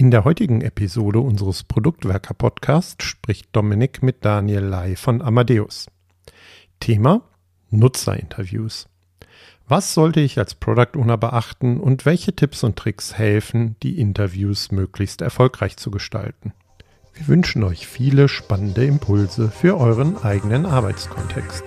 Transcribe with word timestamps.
In 0.00 0.12
der 0.12 0.22
heutigen 0.22 0.60
Episode 0.60 1.18
unseres 1.18 1.64
Produktwerker-Podcasts 1.64 3.04
spricht 3.04 3.48
Dominik 3.50 4.00
mit 4.00 4.24
Daniel 4.24 4.62
Lai 4.62 4.94
von 4.94 5.20
Amadeus. 5.20 5.88
Thema 6.78 7.22
Nutzerinterviews. 7.70 8.86
Was 9.66 9.94
sollte 9.94 10.20
ich 10.20 10.38
als 10.38 10.54
Product 10.54 10.96
Owner 10.96 11.18
beachten 11.18 11.80
und 11.80 12.06
welche 12.06 12.32
Tipps 12.32 12.62
und 12.62 12.76
Tricks 12.76 13.18
helfen, 13.18 13.74
die 13.82 13.98
Interviews 13.98 14.70
möglichst 14.70 15.20
erfolgreich 15.20 15.76
zu 15.78 15.90
gestalten? 15.90 16.52
Wir 17.14 17.26
wünschen 17.26 17.64
euch 17.64 17.88
viele 17.88 18.28
spannende 18.28 18.84
Impulse 18.84 19.50
für 19.50 19.78
euren 19.78 20.16
eigenen 20.16 20.64
Arbeitskontext. 20.64 21.64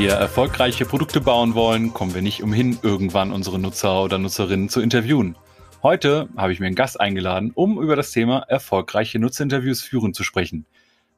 Wir 0.00 0.12
erfolgreiche 0.12 0.86
Produkte 0.86 1.20
bauen 1.20 1.54
wollen, 1.54 1.92
kommen 1.92 2.14
wir 2.14 2.22
nicht 2.22 2.42
umhin, 2.42 2.78
irgendwann 2.82 3.32
unsere 3.32 3.58
Nutzer 3.58 4.02
oder 4.02 4.16
Nutzerinnen 4.16 4.70
zu 4.70 4.80
interviewen. 4.80 5.36
Heute 5.82 6.30
habe 6.38 6.54
ich 6.54 6.58
mir 6.58 6.68
einen 6.68 6.74
Gast 6.74 6.98
eingeladen, 6.98 7.50
um 7.54 7.78
über 7.78 7.96
das 7.96 8.10
Thema 8.10 8.38
erfolgreiche 8.48 9.18
Nutzerinterviews 9.18 9.82
führen 9.82 10.14
zu 10.14 10.24
sprechen. 10.24 10.64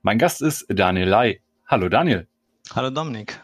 Mein 0.03 0.19
Gast 0.19 0.43
ist 0.43 0.67
Daniel 0.69 1.07
Lai. 1.07 1.41
Hallo 1.69 1.89
Daniel. 1.89 2.27
Hallo 2.75 2.91
Dominik. 2.91 3.41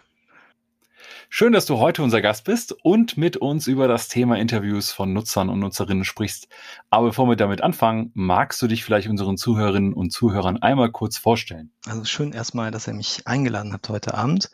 Schön, 1.28 1.52
dass 1.52 1.66
du 1.66 1.78
heute 1.78 2.02
unser 2.02 2.20
Gast 2.20 2.42
bist 2.42 2.72
und 2.82 3.16
mit 3.16 3.36
uns 3.36 3.68
über 3.68 3.86
das 3.86 4.08
Thema 4.08 4.38
Interviews 4.38 4.90
von 4.90 5.12
Nutzern 5.12 5.50
und 5.50 5.60
Nutzerinnen 5.60 6.04
sprichst. 6.04 6.48
Aber 6.90 7.08
bevor 7.08 7.28
wir 7.28 7.36
damit 7.36 7.60
anfangen, 7.60 8.10
magst 8.14 8.60
du 8.60 8.66
dich 8.66 8.82
vielleicht 8.82 9.08
unseren 9.08 9.36
Zuhörerinnen 9.36 9.92
und 9.92 10.10
Zuhörern 10.10 10.60
einmal 10.60 10.90
kurz 10.90 11.16
vorstellen? 11.16 11.70
Also 11.86 12.04
schön 12.06 12.32
erstmal, 12.32 12.72
dass 12.72 12.88
ihr 12.88 12.94
mich 12.94 13.22
eingeladen 13.24 13.72
habt 13.72 13.88
heute 13.88 14.14
Abend. 14.14 14.50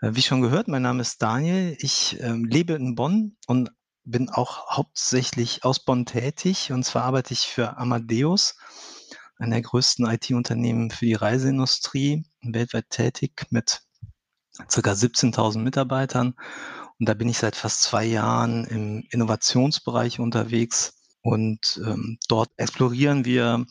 Äh, 0.00 0.10
wie 0.14 0.22
schon 0.22 0.40
gehört, 0.40 0.68
mein 0.68 0.82
Name 0.82 1.02
ist 1.02 1.22
Daniel. 1.22 1.76
Ich 1.80 2.18
ähm, 2.20 2.44
lebe 2.44 2.74
in 2.74 2.94
Bonn 2.94 3.36
und 3.46 3.70
bin 4.04 4.30
auch 4.30 4.70
hauptsächlich 4.70 5.64
aus 5.64 5.84
Bonn 5.84 6.06
tätig. 6.06 6.72
Und 6.72 6.84
zwar 6.84 7.04
arbeite 7.04 7.34
ich 7.34 7.40
für 7.40 7.76
Amadeus, 7.76 8.56
einer 9.38 9.56
der 9.56 9.62
größten 9.62 10.06
IT-Unternehmen 10.06 10.90
für 10.90 11.04
die 11.04 11.14
Reiseindustrie, 11.14 12.24
weltweit 12.42 12.90
tätig 12.90 13.46
mit 13.50 13.82
ca. 14.56 14.92
17.000 14.92 15.58
Mitarbeitern. 15.58 16.34
Und 16.98 17.08
da 17.08 17.14
bin 17.14 17.28
ich 17.28 17.38
seit 17.38 17.54
fast 17.54 17.82
zwei 17.82 18.04
Jahren 18.04 18.64
im 18.64 19.04
Innovationsbereich 19.10 20.20
unterwegs. 20.20 20.94
Und 21.22 21.80
ähm, 21.84 22.18
dort 22.28 22.50
explorieren 22.56 23.24
wir 23.24 23.66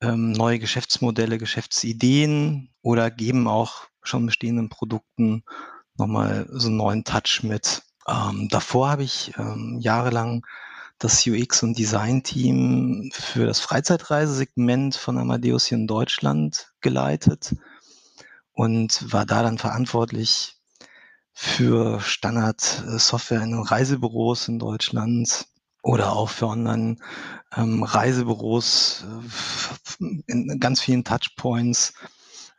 ähm, 0.00 0.32
neue 0.32 0.58
Geschäftsmodelle, 0.58 1.38
Geschäftsideen 1.38 2.74
oder 2.82 3.10
geben 3.10 3.46
auch 3.46 3.89
schon 4.02 4.26
bestehenden 4.26 4.68
Produkten 4.68 5.44
nochmal 5.96 6.46
so 6.50 6.68
einen 6.68 6.76
neuen 6.76 7.04
Touch 7.04 7.42
mit. 7.42 7.82
Ähm, 8.08 8.48
davor 8.50 8.90
habe 8.90 9.02
ich 9.02 9.32
ähm, 9.38 9.78
jahrelang 9.80 10.46
das 10.98 11.26
UX- 11.26 11.62
und 11.62 11.78
Design-Team 11.78 13.10
für 13.12 13.46
das 13.46 13.60
Freizeitreisesegment 13.60 14.96
von 14.96 15.18
Amadeus 15.18 15.66
hier 15.66 15.78
in 15.78 15.86
Deutschland 15.86 16.72
geleitet 16.80 17.54
und 18.52 19.12
war 19.12 19.24
da 19.24 19.42
dann 19.42 19.58
verantwortlich 19.58 20.56
für 21.32 22.00
Standard-Software 22.00 23.42
in 23.42 23.52
den 23.52 23.62
Reisebüros 23.62 24.48
in 24.48 24.58
Deutschland 24.58 25.46
oder 25.82 26.12
auch 26.12 26.28
für 26.28 26.48
Online-Reisebüros 26.48 29.06
ähm, 30.00 30.24
in 30.26 30.60
ganz 30.60 30.80
vielen 30.80 31.04
Touchpoints 31.04 31.94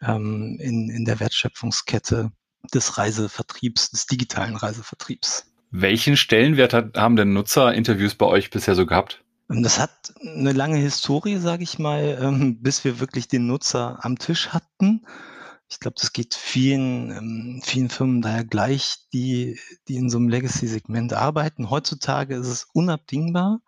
ähm, 0.02 0.58
in, 0.60 0.90
in 0.90 1.06
der 1.06 1.20
Wertschöpfungskette 1.20 2.32
des 2.74 2.98
Reisevertriebs, 2.98 3.92
des 3.92 4.06
digitalen 4.06 4.56
Reisevertriebs. 4.56 5.46
Welchen 5.72 6.18
Stellenwert 6.18 6.74
hat, 6.74 6.98
haben 6.98 7.16
denn 7.16 7.34
Nutzerinterviews 7.34 8.16
bei 8.16 8.26
euch 8.26 8.50
bisher 8.50 8.76
so 8.76 8.86
gehabt? 8.86 9.24
Ähm, 9.50 9.64
das 9.64 9.80
hat 9.80 10.14
eine 10.22 10.54
lange 10.54 10.78
Historie, 10.78 11.38
sage 11.38 11.64
ich 11.64 11.80
mal, 11.80 12.20
ähm, 12.22 12.62
bis 12.62 12.84
wir 12.84 13.00
wirklich 13.00 13.28
den 13.28 13.48
Nutzer 13.48 14.04
am 14.04 14.18
Tisch 14.18 14.50
hatten. 14.50 15.06
Ich 15.70 15.80
glaube, 15.80 15.96
das 15.98 16.12
geht 16.12 16.36
vielen, 16.36 17.62
vielen 17.64 17.90
Firmen 17.90 18.22
daher 18.22 18.44
gleich, 18.44 19.08
die, 19.14 19.58
die 19.88 19.96
in 19.96 20.10
so 20.10 20.18
einem 20.18 20.28
Legacy-Segment 20.28 21.14
arbeiten. 21.14 21.70
Heutzutage 21.70 22.36
ist 22.36 22.48
es 22.48 22.68
unabdingbar. 22.74 23.62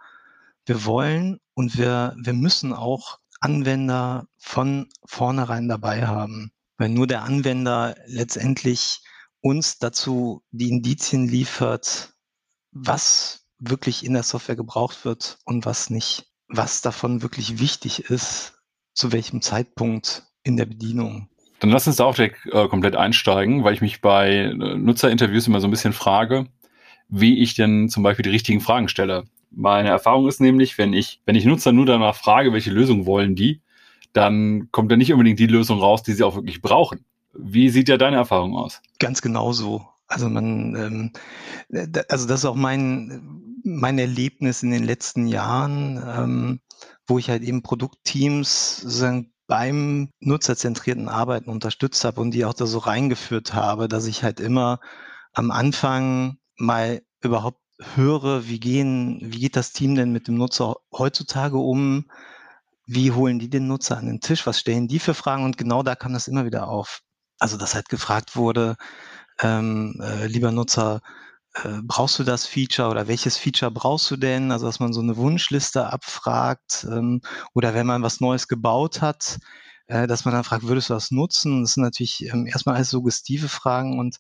Wir 0.65 0.83
wollen 0.83 1.39
und 1.53 1.77
wir, 1.77 2.13
wir 2.21 2.33
müssen 2.33 2.73
auch 2.73 3.19
Anwender 3.43 4.27
von 4.37 4.87
vornherein 5.05 5.67
dabei 5.67 6.07
haben, 6.07 6.51
weil 6.77 6.89
nur 6.89 7.07
der 7.07 7.23
Anwender 7.23 7.95
letztendlich 8.05 9.01
uns 9.41 9.77
dazu 9.77 10.43
die 10.51 10.69
Indizien 10.69 11.27
liefert, 11.27 12.13
was 12.71 13.45
wirklich 13.59 14.05
in 14.05 14.13
der 14.13 14.23
Software 14.23 14.55
gebraucht 14.55 15.03
wird 15.05 15.37
und 15.45 15.65
was 15.65 15.89
nicht, 15.89 16.25
was 16.47 16.81
davon 16.81 17.21
wirklich 17.21 17.59
wichtig 17.59 18.05
ist, 18.09 18.53
zu 18.93 19.11
welchem 19.11 19.41
Zeitpunkt 19.41 20.23
in 20.43 20.57
der 20.57 20.65
Bedienung. 20.65 21.29
Dann 21.59 21.69
lass 21.69 21.87
uns 21.87 21.97
da 21.97 22.05
auch 22.05 22.15
direkt 22.15 22.45
äh, 22.51 22.67
komplett 22.67 22.95
einsteigen, 22.95 23.63
weil 23.63 23.73
ich 23.73 23.81
mich 23.81 24.01
bei 24.01 24.29
äh, 24.29 24.53
Nutzerinterviews 24.53 25.47
immer 25.47 25.61
so 25.61 25.67
ein 25.67 25.71
bisschen 25.71 25.93
frage, 25.93 26.47
wie 27.09 27.39
ich 27.41 27.55
denn 27.55 27.89
zum 27.89 28.03
Beispiel 28.03 28.23
die 28.23 28.29
richtigen 28.29 28.61
Fragen 28.61 28.89
stelle. 28.89 29.25
Meine 29.55 29.89
Erfahrung 29.89 30.27
ist 30.27 30.41
nämlich, 30.41 30.77
wenn 30.77 30.93
ich, 30.93 31.21
wenn 31.25 31.35
ich 31.35 31.45
Nutzer 31.45 31.71
nur 31.71 31.85
danach 31.85 32.15
frage, 32.15 32.53
welche 32.53 32.71
Lösung 32.71 33.05
wollen 33.05 33.35
die, 33.35 33.61
dann 34.13 34.69
kommt 34.71 34.91
da 34.91 34.97
nicht 34.97 35.11
unbedingt 35.11 35.39
die 35.39 35.47
Lösung 35.47 35.79
raus, 35.79 36.03
die 36.03 36.13
sie 36.13 36.23
auch 36.23 36.35
wirklich 36.35 36.61
brauchen. 36.61 37.05
Wie 37.33 37.69
sieht 37.69 37.89
ja 37.89 37.97
deine 37.97 38.17
Erfahrung 38.17 38.55
aus? 38.55 38.81
Ganz 38.99 39.21
genau 39.21 39.51
so. 39.53 39.85
Also 40.07 40.29
man, 40.29 40.75
ähm, 40.75 41.93
also 42.09 42.27
das 42.27 42.41
ist 42.41 42.45
auch 42.45 42.55
mein, 42.55 43.41
mein 43.63 43.97
Erlebnis 43.97 44.61
in 44.61 44.71
den 44.71 44.83
letzten 44.83 45.27
Jahren, 45.27 46.01
ähm, 46.05 46.59
wo 47.07 47.17
ich 47.17 47.29
halt 47.29 47.41
eben 47.41 47.63
Produktteams 47.63 48.77
sozusagen 48.77 49.31
beim 49.47 50.09
nutzerzentrierten 50.19 51.09
Arbeiten 51.09 51.49
unterstützt 51.49 52.05
habe 52.05 52.21
und 52.21 52.31
die 52.31 52.45
auch 52.45 52.53
da 52.53 52.65
so 52.65 52.77
reingeführt 52.79 53.53
habe, 53.53 53.87
dass 53.87 54.05
ich 54.05 54.23
halt 54.23 54.39
immer 54.39 54.79
am 55.33 55.51
Anfang 55.51 56.37
mal 56.55 57.01
überhaupt 57.21 57.62
höre, 57.79 58.47
wie 58.47 58.59
gehen, 58.59 59.19
wie 59.21 59.39
geht 59.39 59.55
das 59.55 59.73
Team 59.73 59.95
denn 59.95 60.11
mit 60.11 60.27
dem 60.27 60.35
Nutzer 60.35 60.75
heutzutage 60.91 61.57
um? 61.57 62.09
Wie 62.85 63.11
holen 63.11 63.39
die 63.39 63.49
den 63.49 63.67
Nutzer 63.67 63.97
an 63.97 64.07
den 64.07 64.19
Tisch? 64.21 64.45
Was 64.45 64.59
stellen 64.59 64.87
die 64.87 64.99
für 64.99 65.13
Fragen? 65.13 65.45
Und 65.45 65.57
genau 65.57 65.83
da 65.83 65.95
kam 65.95 66.13
das 66.13 66.27
immer 66.27 66.45
wieder 66.45 66.67
auf. 66.67 67.01
Also, 67.39 67.57
dass 67.57 67.75
halt 67.75 67.89
gefragt 67.89 68.35
wurde, 68.35 68.77
ähm, 69.41 69.99
äh, 70.01 70.27
lieber 70.27 70.51
Nutzer, 70.51 71.01
äh, 71.55 71.81
brauchst 71.83 72.19
du 72.19 72.23
das 72.23 72.45
Feature 72.45 72.89
oder 72.89 73.07
welches 73.07 73.37
Feature 73.37 73.71
brauchst 73.71 74.09
du 74.11 74.17
denn? 74.17 74.51
Also, 74.51 74.65
dass 74.67 74.79
man 74.79 74.93
so 74.93 75.01
eine 75.01 75.17
Wunschliste 75.17 75.87
abfragt 75.91 76.85
ähm, 76.89 77.21
oder 77.53 77.73
wenn 77.73 77.87
man 77.87 78.03
was 78.03 78.21
Neues 78.21 78.47
gebaut 78.47 79.01
hat, 79.01 79.39
äh, 79.87 80.07
dass 80.07 80.25
man 80.25 80.33
dann 80.33 80.43
fragt, 80.43 80.63
würdest 80.67 80.89
du 80.89 80.93
das 80.93 81.11
nutzen? 81.11 81.61
Das 81.63 81.73
sind 81.73 81.83
natürlich 81.83 82.25
ähm, 82.27 82.47
erstmal 82.47 82.75
alles 82.75 82.89
suggestive 82.89 83.49
Fragen 83.49 83.99
und 83.99 84.17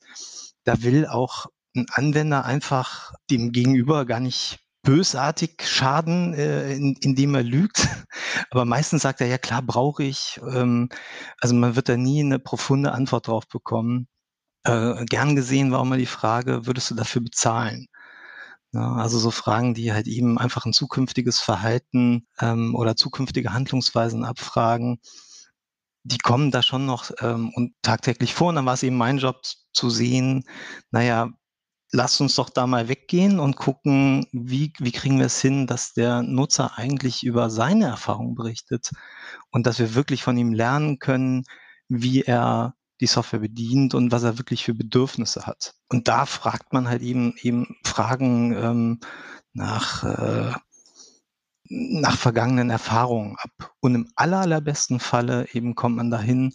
da 0.63 0.81
will 0.83 1.07
auch 1.07 1.47
ein 1.75 1.85
Anwender 1.91 2.45
einfach 2.45 3.13
dem 3.29 3.51
Gegenüber 3.51 4.05
gar 4.05 4.19
nicht 4.19 4.59
bösartig 4.83 5.63
schaden, 5.65 6.33
äh, 6.33 6.73
in, 6.73 6.95
indem 7.01 7.35
er 7.35 7.43
lügt. 7.43 7.87
Aber 8.51 8.65
meistens 8.65 9.03
sagt 9.03 9.21
er, 9.21 9.27
ja 9.27 9.37
klar, 9.37 9.61
brauche 9.61 10.03
ich. 10.03 10.39
Ähm, 10.51 10.89
also 11.39 11.55
man 11.55 11.75
wird 11.75 11.89
da 11.89 11.97
nie 11.97 12.21
eine 12.21 12.39
profunde 12.39 12.91
Antwort 12.91 13.27
drauf 13.27 13.47
bekommen. 13.47 14.07
Äh, 14.65 15.05
gern 15.05 15.35
gesehen 15.35 15.71
war 15.71 15.79
auch 15.79 15.85
mal 15.85 15.97
die 15.97 16.05
Frage, 16.05 16.65
würdest 16.67 16.91
du 16.91 16.95
dafür 16.95 17.21
bezahlen? 17.21 17.87
Ja, 18.73 18.93
also 18.95 19.19
so 19.19 19.31
Fragen, 19.31 19.73
die 19.75 19.93
halt 19.93 20.07
eben 20.07 20.37
einfach 20.39 20.65
ein 20.65 20.73
zukünftiges 20.73 21.39
Verhalten 21.39 22.27
ähm, 22.39 22.75
oder 22.75 22.95
zukünftige 22.95 23.53
Handlungsweisen 23.53 24.25
abfragen, 24.25 24.99
die 26.03 26.17
kommen 26.17 26.51
da 26.51 26.63
schon 26.63 26.85
noch 26.85 27.11
ähm, 27.21 27.51
und 27.55 27.73
tagtäglich 27.81 28.33
vor. 28.33 28.49
Und 28.49 28.55
dann 28.55 28.65
war 28.65 28.73
es 28.73 28.83
eben 28.83 28.97
mein 28.97 29.19
Job 29.19 29.41
zu 29.73 29.89
sehen, 29.89 30.45
naja, 30.91 31.29
lasst 31.93 32.19
uns 32.21 32.35
doch 32.35 32.49
da 32.49 32.65
mal 32.67 32.89
weggehen 32.89 33.39
und 33.39 33.55
gucken, 33.55 34.25
wie, 34.31 34.73
wie 34.79 34.91
kriegen 34.91 35.19
wir 35.19 35.27
es 35.27 35.39
hin, 35.39 35.67
dass 35.67 35.93
der 35.93 36.23
Nutzer 36.23 36.77
eigentlich 36.77 37.23
über 37.23 37.49
seine 37.49 37.85
Erfahrungen 37.85 38.35
berichtet 38.35 38.91
und 39.51 39.67
dass 39.67 39.79
wir 39.79 39.93
wirklich 39.93 40.23
von 40.23 40.35
ihm 40.35 40.53
lernen 40.53 40.97
können, 40.97 41.45
wie 41.87 42.23
er 42.23 42.75
die 42.99 43.07
Software 43.07 43.39
bedient 43.39 43.93
und 43.93 44.11
was 44.11 44.23
er 44.23 44.39
wirklich 44.39 44.63
für 44.63 44.73
Bedürfnisse 44.73 45.45
hat. 45.45 45.75
Und 45.89 46.07
da 46.07 46.25
fragt 46.25 46.73
man 46.73 46.87
halt 46.87 47.03
eben 47.03 47.35
eben 47.41 47.75
Fragen 47.85 48.53
ähm, 48.53 48.99
nach, 49.53 50.03
äh, 50.03 50.53
nach 51.69 52.17
vergangenen 52.17 52.71
Erfahrungen 52.71 53.37
ab. 53.37 53.71
Und 53.81 53.93
im 53.93 54.11
aller, 54.15 54.39
allerbesten 54.39 54.99
Falle 54.99 55.47
eben 55.53 55.75
kommt 55.75 55.97
man 55.97 56.09
dahin, 56.09 56.53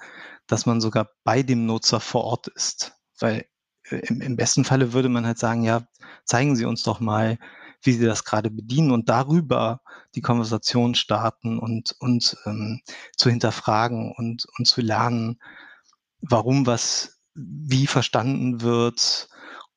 dass 0.49 0.67
man 0.67 0.81
sogar 0.81 1.11
bei 1.23 1.45
dem 1.45 1.65
Nutzer 1.65 2.01
vor 2.01 2.25
Ort 2.25 2.49
ist. 2.49 2.95
Weil 3.21 3.47
im, 3.91 4.21
im 4.21 4.37
besten 4.37 4.65
Falle 4.65 4.93
würde 4.93 5.09
man 5.09 5.27
halt 5.27 5.39
sagen, 5.39 5.63
ja, 5.63 5.83
zeigen 6.25 6.57
Sie 6.57 6.65
uns 6.65 6.83
doch 6.83 7.01
mal, 7.01 7.39
wie 7.83 7.93
Sie 7.93 8.05
das 8.05 8.25
gerade 8.25 8.51
bedienen 8.51 8.91
und 8.91 9.09
darüber 9.09 9.81
die 10.15 10.21
Konversation 10.21 10.95
starten 10.95 11.59
und, 11.59 11.95
und 12.01 12.37
ähm, 12.47 12.81
zu 13.17 13.31
hinterfragen 13.31 14.13
und, 14.17 14.47
und 14.59 14.67
zu 14.67 14.81
lernen, 14.81 15.39
warum 16.21 16.67
was 16.67 17.21
wie 17.35 17.87
verstanden 17.87 18.63
wird 18.63 19.29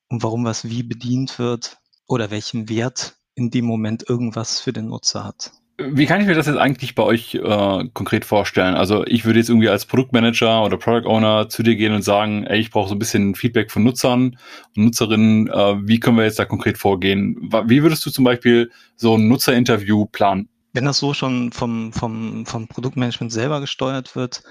und 0.08 0.22
warum 0.22 0.44
was 0.44 0.64
wie 0.64 0.82
bedient 0.82 1.38
wird 1.38 1.78
oder 2.06 2.30
welchen 2.30 2.68
Wert 2.68 3.16
in 3.34 3.50
dem 3.50 3.64
Moment 3.64 4.08
irgendwas 4.08 4.60
für 4.60 4.72
den 4.72 4.88
Nutzer 4.88 5.24
hat. 5.24 5.52
Wie 5.90 6.06
kann 6.06 6.20
ich 6.20 6.26
mir 6.26 6.34
das 6.34 6.46
jetzt 6.46 6.58
eigentlich 6.58 6.94
bei 6.94 7.02
euch 7.02 7.34
äh, 7.34 7.88
konkret 7.92 8.24
vorstellen? 8.24 8.74
Also 8.74 9.04
ich 9.06 9.24
würde 9.24 9.38
jetzt 9.38 9.48
irgendwie 9.48 9.68
als 9.68 9.86
Produktmanager 9.86 10.64
oder 10.64 10.76
Product 10.76 11.08
Owner 11.08 11.48
zu 11.48 11.62
dir 11.62 11.76
gehen 11.76 11.92
und 11.92 12.02
sagen, 12.02 12.44
ey, 12.44 12.58
ich 12.60 12.70
brauche 12.70 12.88
so 12.88 12.94
ein 12.94 12.98
bisschen 12.98 13.34
Feedback 13.34 13.70
von 13.70 13.84
Nutzern 13.84 14.38
und 14.76 14.84
Nutzerinnen. 14.84 15.48
Äh, 15.48 15.86
wie 15.86 16.00
können 16.00 16.16
wir 16.16 16.24
jetzt 16.24 16.38
da 16.38 16.44
konkret 16.44 16.78
vorgehen? 16.78 17.50
Wie 17.66 17.82
würdest 17.82 18.04
du 18.06 18.10
zum 18.10 18.24
Beispiel 18.24 18.70
so 18.96 19.16
ein 19.16 19.28
Nutzerinterview 19.28 20.06
planen? 20.06 20.48
Wenn 20.72 20.84
das 20.84 20.98
so 20.98 21.12
schon 21.14 21.52
vom, 21.52 21.92
vom, 21.92 22.46
vom 22.46 22.66
Produktmanagement 22.66 23.32
selber 23.32 23.60
gesteuert 23.60 24.16
wird, 24.16 24.42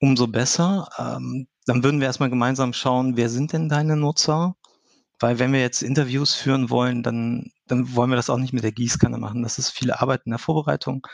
umso 0.00 0.26
besser. 0.26 0.88
Ähm, 0.98 1.46
dann 1.66 1.82
würden 1.82 2.00
wir 2.00 2.06
erstmal 2.06 2.30
gemeinsam 2.30 2.72
schauen, 2.72 3.16
wer 3.16 3.28
sind 3.28 3.52
denn 3.52 3.68
deine 3.68 3.96
Nutzer? 3.96 4.54
Weil 5.18 5.38
wenn 5.38 5.52
wir 5.52 5.60
jetzt 5.60 5.82
Interviews 5.82 6.34
führen 6.34 6.70
wollen, 6.70 7.02
dann, 7.02 7.50
dann 7.66 7.94
wollen 7.94 8.10
wir 8.10 8.16
das 8.16 8.30
auch 8.30 8.38
nicht 8.38 8.52
mit 8.52 8.64
der 8.64 8.72
Gießkanne 8.72 9.18
machen. 9.18 9.42
Das 9.42 9.58
ist 9.58 9.70
viel 9.70 9.92
Arbeit 9.92 10.22
in 10.24 10.30
der 10.30 10.38
Vorbereitung. 10.38 11.06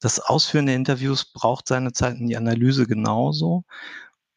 Das 0.00 0.20
Ausführen 0.20 0.66
der 0.66 0.76
Interviews 0.76 1.32
braucht 1.32 1.68
seine 1.68 1.92
Zeit 1.92 2.18
und 2.18 2.26
die 2.26 2.36
Analyse 2.36 2.86
genauso. 2.86 3.64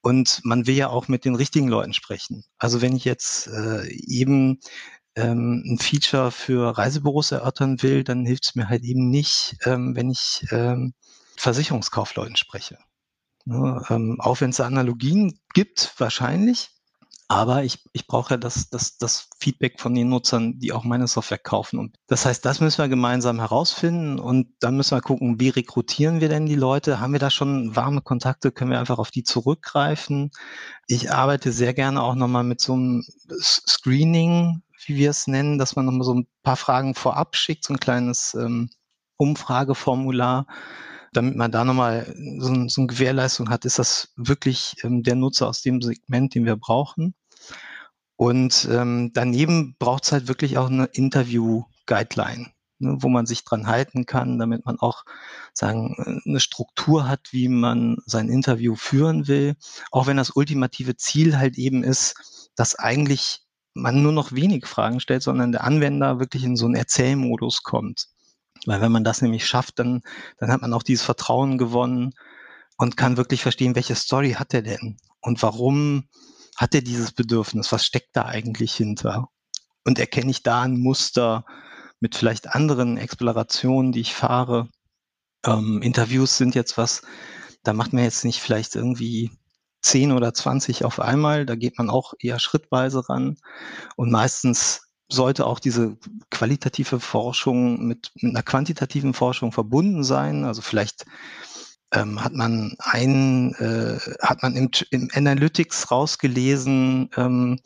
Und 0.02 0.42
man 0.44 0.68
will 0.68 0.76
ja 0.76 0.90
auch 0.90 1.08
mit 1.08 1.26
den 1.26 1.36
richtigen 1.36 1.70
Leuten 1.70 1.94
sprechen. 1.94 2.44
Also 2.58 2.82
wenn 2.82 2.96
ich 2.96 3.06
jetzt 3.06 3.48
äh, 3.48 3.88
eben 3.90 4.60
ähm, 5.16 5.64
ein 5.66 5.80
Feature 5.80 6.32
für 6.32 6.78
Reisebüros 6.78 7.32
erörtern 7.32 7.82
will, 7.82 8.04
dann 8.04 8.26
hilft 8.26 8.46
es 8.46 8.56
mir 8.56 8.70
halt 8.70 8.84
eben 8.84 9.10
nicht, 9.10 9.56
ähm, 9.66 9.96
wenn 9.96 10.10
ich 10.10 10.46
ähm, 10.52 10.94
Versicherungskaufleuten 11.38 12.36
spreche. 12.36 12.78
Ne, 13.46 13.82
ähm, 13.90 14.18
auch 14.20 14.42
wenn 14.42 14.52
es 14.52 14.62
Analogien 14.62 15.40
gibt, 15.54 15.94
wahrscheinlich. 15.98 16.73
Aber 17.34 17.64
ich, 17.64 17.80
ich 17.94 18.06
brauche 18.06 18.36
ja 18.36 18.38
das, 18.38 18.70
das, 18.70 18.98
das 18.98 19.28
Feedback 19.40 19.80
von 19.80 19.96
den 19.96 20.08
Nutzern, 20.08 20.60
die 20.60 20.72
auch 20.72 20.84
meine 20.84 21.08
Software 21.08 21.40
kaufen. 21.40 21.80
Und 21.80 21.96
das 22.06 22.28
heißt, 22.28 22.46
das 22.46 22.60
müssen 22.60 22.78
wir 22.78 22.90
gemeinsam 22.90 23.40
herausfinden 23.40 24.20
und 24.20 24.50
dann 24.60 24.78
müssen 24.78 24.96
wir 24.96 25.02
gucken, 25.02 25.40
wie 25.40 25.50
rekrutieren 25.50 26.22
wir 26.22 26.30
denn 26.30 26.46
die 26.46 26.54
Leute? 26.54 27.00
Haben 27.00 27.14
wir 27.14 27.20
da 27.20 27.32
schon 27.32 27.76
warme 27.76 28.02
Kontakte? 28.02 28.52
Können 28.52 28.70
wir 28.70 28.80
einfach 28.80 29.00
auf 29.00 29.10
die 29.10 29.24
zurückgreifen? 29.24 30.30
Ich 30.86 31.12
arbeite 31.12 31.52
sehr 31.52 31.74
gerne 31.74 32.04
auch 32.04 32.14
nochmal 32.14 32.44
mit 32.44 32.62
so 32.62 32.74
einem 32.74 33.04
Screening, 33.42 34.62
wie 34.86 34.98
wir 34.98 35.10
es 35.10 35.26
nennen, 35.26 35.58
dass 35.58 35.76
man 35.76 35.86
nochmal 35.86 36.04
so 36.04 36.14
ein 36.14 36.28
paar 36.44 36.58
Fragen 36.58 36.94
vorab 36.94 37.36
schickt, 37.36 37.66
so 37.66 37.74
ein 37.74 37.80
kleines 37.80 38.36
ähm, 38.36 38.70
Umfrageformular 39.18 40.46
damit 41.14 41.36
man 41.36 41.52
da 41.52 41.64
nochmal 41.64 42.12
so, 42.40 42.68
so 42.68 42.82
eine 42.82 42.88
Gewährleistung 42.88 43.50
hat, 43.50 43.66
ist 43.66 43.78
das 43.78 44.12
wirklich 44.16 44.76
ähm, 44.84 45.04
der 45.04 45.16
Nutzer 45.16 45.48
aus 45.48 45.62
dem 45.62 45.80
Segment, 45.80 46.34
den 46.34 46.46
wir 46.46 46.56
brauchen. 46.56 47.14
Und 48.16 48.68
ähm, 48.72 49.12
daneben 49.14 49.76
braucht 49.80 50.06
es 50.06 50.12
halt 50.12 50.28
wirklich 50.28 50.58
auch 50.58 50.70
eine 50.70 50.86
Interview-Guideline, 50.86 52.52
ne, 52.80 52.98
wo 53.00 53.10
man 53.10 53.26
sich 53.26 53.44
dran 53.44 53.68
halten 53.68 54.06
kann, 54.06 54.38
damit 54.38 54.66
man 54.66 54.80
auch 54.80 55.04
sagen, 55.54 56.22
eine 56.26 56.40
Struktur 56.40 57.08
hat, 57.08 57.30
wie 57.32 57.48
man 57.48 57.98
sein 58.06 58.30
Interview 58.30 58.76
führen 58.76 59.28
will. 59.28 59.56
Auch 59.92 60.08
wenn 60.08 60.18
das 60.18 60.32
ultimative 60.32 60.96
Ziel 60.96 61.38
halt 61.38 61.58
eben 61.58 61.84
ist, 61.84 62.52
dass 62.56 62.76
eigentlich 62.76 63.42
man 63.74 64.04
nur 64.04 64.12
noch 64.12 64.32
wenig 64.32 64.68
Fragen 64.68 65.00
stellt, 65.00 65.24
sondern 65.24 65.52
der 65.52 65.64
Anwender 65.64 66.20
wirklich 66.20 66.44
in 66.44 66.56
so 66.56 66.66
einen 66.66 66.76
Erzählmodus 66.76 67.64
kommt. 67.64 68.08
Weil 68.66 68.82
wenn 68.82 68.92
man 68.92 69.04
das 69.04 69.22
nämlich 69.22 69.48
schafft, 69.48 69.80
dann, 69.80 70.02
dann 70.38 70.52
hat 70.52 70.62
man 70.62 70.74
auch 70.74 70.84
dieses 70.84 71.04
Vertrauen 71.04 71.58
gewonnen 71.58 72.14
und 72.78 72.98
kann 72.98 73.18
wirklich 73.18 73.42
verstehen, 73.42 73.76
welche 73.76 73.96
Story 73.96 74.34
hat 74.34 74.54
er 74.54 74.62
denn 74.62 74.98
und 75.22 75.42
warum 75.42 76.08
hat 76.56 76.76
er 76.76 76.82
dieses 76.82 77.12
Bedürfnis, 77.12 77.72
was 77.72 77.86
steckt 77.86 78.16
da 78.16 78.26
eigentlich 78.26 78.74
hinter? 78.76 79.30
Und 79.84 80.00
erkenne 80.00 80.32
ich 80.32 80.44
da 80.44 80.62
ein 80.62 80.80
Muster 80.80 81.46
mit 82.00 82.16
vielleicht 82.16 82.50
anderen 82.50 82.98
Explorationen, 82.98 83.92
die 83.92 84.02
ich 84.02 84.14
fahre? 84.14 84.70
Ähm, 85.46 85.82
Interviews 85.82 86.38
sind 86.38 86.56
jetzt 86.56 86.78
was, 86.78 87.02
da 87.64 87.74
macht 87.74 87.94
man 87.94 88.04
jetzt 88.04 88.26
nicht 88.26 88.40
vielleicht 88.40 88.76
irgendwie 88.76 89.32
10 89.82 90.14
oder 90.14 90.34
20 90.34 90.86
auf 90.86 91.00
einmal, 91.00 91.46
da 91.46 91.56
geht 91.56 91.78
man 91.78 91.90
auch 91.90 92.14
eher 92.20 92.40
schrittweise 92.40 93.08
ran. 93.10 93.38
Und 93.96 94.12
meistens 94.12 94.82
sollte 95.10 95.46
auch 95.46 95.60
diese 95.60 95.98
qualitative 96.32 97.00
Forschung 97.00 97.86
mit, 97.86 98.12
mit 98.16 98.34
einer 98.34 98.44
quantitativen 98.44 99.14
Forschung 99.14 99.52
verbunden 99.52 100.04
sein. 100.04 100.46
Also 100.46 100.62
vielleicht 100.62 101.06
ähm, 101.94 102.24
hat 102.24 102.34
man 102.34 102.76
ein, 102.80 103.54
äh, 103.56 104.00
hat 104.22 104.42
man 104.44 104.56
im, 104.56 104.70
im 104.92 105.10
Analytics 105.14 105.92
rausgelesen, 105.92 107.10
ähm, 107.16 107.60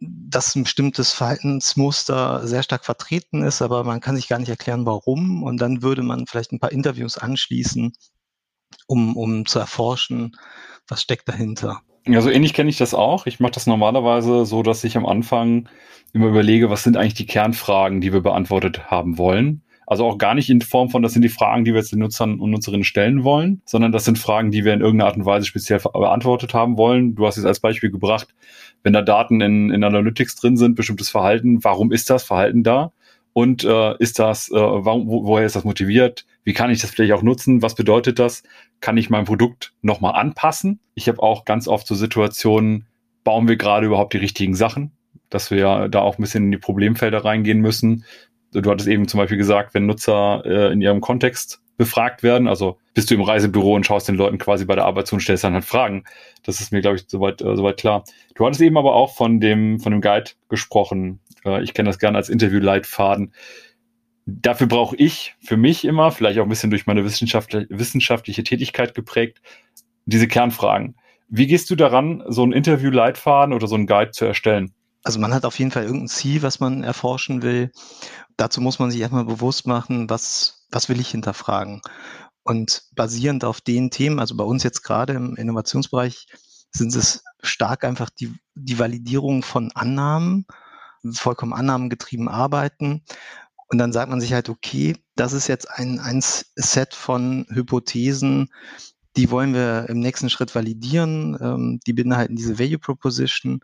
dass 0.00 0.54
ein 0.54 0.64
bestimmtes 0.64 1.12
Verhaltensmuster 1.12 2.46
sehr 2.46 2.62
stark 2.62 2.84
vertreten 2.84 3.42
ist, 3.42 3.62
aber 3.62 3.84
man 3.84 4.00
kann 4.00 4.16
sich 4.16 4.28
gar 4.28 4.38
nicht 4.38 4.48
erklären, 4.48 4.86
warum. 4.86 5.42
Und 5.42 5.60
dann 5.60 5.82
würde 5.82 6.02
man 6.02 6.26
vielleicht 6.26 6.52
ein 6.52 6.60
paar 6.60 6.72
Interviews 6.72 7.18
anschließen, 7.18 7.92
um, 8.86 9.16
um 9.16 9.46
zu 9.46 9.58
erforschen, 9.58 10.36
was 10.86 11.02
steckt 11.02 11.28
dahinter. 11.28 11.80
Ja, 12.06 12.20
so 12.22 12.30
ähnlich 12.30 12.54
kenne 12.54 12.70
ich 12.70 12.78
das 12.78 12.94
auch. 12.94 13.26
Ich 13.26 13.40
mache 13.40 13.52
das 13.52 13.66
normalerweise 13.66 14.46
so, 14.46 14.62
dass 14.62 14.84
ich 14.84 14.96
am 14.96 15.04
Anfang 15.04 15.68
immer 16.12 16.28
überlege, 16.28 16.70
was 16.70 16.84
sind 16.84 16.96
eigentlich 16.96 17.14
die 17.14 17.26
Kernfragen, 17.26 18.00
die 18.00 18.12
wir 18.12 18.22
beantwortet 18.22 18.90
haben 18.90 19.18
wollen. 19.18 19.62
Also 19.90 20.04
auch 20.04 20.18
gar 20.18 20.34
nicht 20.34 20.50
in 20.50 20.60
Form 20.60 20.90
von, 20.90 21.02
das 21.02 21.14
sind 21.14 21.22
die 21.22 21.30
Fragen, 21.30 21.64
die 21.64 21.72
wir 21.72 21.80
jetzt 21.80 21.92
den 21.92 22.00
Nutzern 22.00 22.40
und 22.40 22.50
Nutzerinnen 22.50 22.84
stellen 22.84 23.24
wollen, 23.24 23.62
sondern 23.64 23.90
das 23.90 24.04
sind 24.04 24.18
Fragen, 24.18 24.50
die 24.50 24.66
wir 24.66 24.74
in 24.74 24.82
irgendeiner 24.82 25.08
Art 25.08 25.16
und 25.16 25.24
Weise 25.24 25.46
speziell 25.46 25.78
beantwortet 25.78 26.52
haben 26.52 26.76
wollen. 26.76 27.14
Du 27.14 27.26
hast 27.26 27.36
jetzt 27.36 27.46
als 27.46 27.60
Beispiel 27.60 27.90
gebracht, 27.90 28.28
wenn 28.82 28.92
da 28.92 29.00
Daten 29.00 29.40
in, 29.40 29.70
in 29.70 29.82
Analytics 29.82 30.36
drin 30.36 30.58
sind, 30.58 30.74
bestimmtes 30.74 31.08
Verhalten, 31.08 31.64
warum 31.64 31.90
ist 31.90 32.10
das 32.10 32.22
Verhalten 32.22 32.62
da? 32.62 32.92
Und 33.32 33.64
äh, 33.64 33.96
ist 33.98 34.18
das, 34.18 34.50
äh, 34.50 34.56
wo, 34.56 35.24
woher 35.24 35.46
ist 35.46 35.56
das 35.56 35.64
motiviert? 35.64 36.26
Wie 36.44 36.52
kann 36.52 36.70
ich 36.70 36.82
das 36.82 36.90
vielleicht 36.90 37.14
auch 37.14 37.22
nutzen? 37.22 37.62
Was 37.62 37.74
bedeutet 37.74 38.18
das? 38.18 38.42
Kann 38.82 38.98
ich 38.98 39.08
mein 39.08 39.24
Produkt 39.24 39.72
nochmal 39.80 40.16
anpassen? 40.16 40.80
Ich 40.96 41.08
habe 41.08 41.22
auch 41.22 41.46
ganz 41.46 41.66
oft 41.66 41.86
so 41.86 41.94
Situationen, 41.94 42.84
bauen 43.24 43.48
wir 43.48 43.56
gerade 43.56 43.86
überhaupt 43.86 44.12
die 44.12 44.18
richtigen 44.18 44.54
Sachen? 44.54 44.92
Dass 45.30 45.50
wir 45.50 45.88
da 45.88 46.00
auch 46.00 46.18
ein 46.18 46.22
bisschen 46.22 46.44
in 46.44 46.50
die 46.50 46.58
Problemfelder 46.58 47.24
reingehen 47.24 47.60
müssen. 47.60 48.04
Du 48.52 48.70
hattest 48.70 48.88
eben 48.88 49.08
zum 49.08 49.18
Beispiel 49.18 49.38
gesagt, 49.38 49.74
wenn 49.74 49.86
Nutzer 49.86 50.42
äh, 50.44 50.72
in 50.72 50.80
ihrem 50.80 51.00
Kontext 51.00 51.60
befragt 51.76 52.22
werden, 52.22 52.48
also 52.48 52.78
bist 52.94 53.10
du 53.10 53.14
im 53.14 53.22
Reisebüro 53.22 53.74
und 53.74 53.86
schaust 53.86 54.08
den 54.08 54.16
Leuten 54.16 54.38
quasi 54.38 54.64
bei 54.64 54.74
der 54.74 54.84
Arbeit 54.84 55.06
zu 55.06 55.14
und 55.14 55.20
stellst 55.20 55.44
dann 55.44 55.54
halt 55.54 55.64
Fragen. 55.64 56.04
Das 56.42 56.60
ist 56.60 56.72
mir, 56.72 56.80
glaube 56.80 56.96
ich, 56.96 57.04
soweit, 57.06 57.40
äh, 57.40 57.56
soweit 57.56 57.78
klar. 57.78 58.04
Du 58.34 58.44
hattest 58.44 58.60
eben 58.60 58.78
aber 58.78 58.94
auch 58.94 59.14
von 59.14 59.40
dem, 59.40 59.78
von 59.78 59.92
dem 59.92 60.00
Guide 60.00 60.30
gesprochen. 60.48 61.20
Äh, 61.44 61.62
ich 61.62 61.74
kenne 61.74 61.88
das 61.88 61.98
gerne 61.98 62.18
als 62.18 62.28
Interviewleitfaden 62.28 63.32
dafür 64.28 64.66
brauche 64.66 64.94
ich 64.96 65.34
für 65.40 65.56
mich 65.56 65.84
immer, 65.84 66.10
vielleicht 66.10 66.38
auch 66.38 66.42
ein 66.42 66.50
bisschen 66.50 66.70
durch 66.70 66.86
meine 66.86 67.04
wissenschaftliche 67.04 68.44
Tätigkeit 68.44 68.94
geprägt, 68.94 69.40
diese 70.04 70.28
Kernfragen. 70.28 70.96
Wie 71.28 71.46
gehst 71.46 71.70
du 71.70 71.76
daran, 71.76 72.22
so 72.28 72.44
ein 72.44 72.52
Interview-Leitfaden 72.52 73.54
oder 73.54 73.66
so 73.66 73.74
ein 73.74 73.86
Guide 73.86 74.10
zu 74.10 74.26
erstellen? 74.26 74.72
Also 75.04 75.18
man 75.18 75.32
hat 75.32 75.44
auf 75.44 75.58
jeden 75.58 75.70
Fall 75.70 75.84
irgendein 75.84 76.08
Ziel, 76.08 76.42
was 76.42 76.60
man 76.60 76.82
erforschen 76.82 77.42
will. 77.42 77.70
Dazu 78.36 78.60
muss 78.60 78.78
man 78.78 78.90
sich 78.90 79.00
erstmal 79.00 79.24
bewusst 79.24 79.66
machen, 79.66 80.10
was, 80.10 80.66
was 80.70 80.88
will 80.88 81.00
ich 81.00 81.10
hinterfragen. 81.10 81.80
Und 82.42 82.84
basierend 82.94 83.44
auf 83.44 83.60
den 83.60 83.90
Themen, 83.90 84.18
also 84.18 84.36
bei 84.36 84.44
uns 84.44 84.62
jetzt 84.62 84.82
gerade 84.82 85.12
im 85.14 85.36
Innovationsbereich, 85.36 86.26
sind 86.70 86.94
es 86.94 87.22
stark 87.42 87.84
einfach 87.84 88.10
die, 88.10 88.34
die 88.54 88.78
Validierung 88.78 89.42
von 89.42 89.72
Annahmen, 89.72 90.46
vollkommen 91.14 91.52
annahmengetrieben 91.52 92.28
arbeiten 92.28 93.04
und 93.68 93.78
dann 93.78 93.92
sagt 93.92 94.10
man 94.10 94.20
sich 94.20 94.32
halt, 94.32 94.48
okay, 94.48 94.96
das 95.14 95.32
ist 95.32 95.46
jetzt 95.46 95.70
ein, 95.70 96.00
ein 96.00 96.20
Set 96.22 96.94
von 96.94 97.46
Hypothesen, 97.50 98.48
die 99.16 99.30
wollen 99.30 99.52
wir 99.52 99.86
im 99.88 100.00
nächsten 100.00 100.30
Schritt 100.30 100.54
validieren, 100.54 101.36
ähm, 101.40 101.80
die 101.86 101.92
beinhalten 101.92 102.36
diese 102.36 102.58
Value 102.58 102.78
Proposition. 102.78 103.60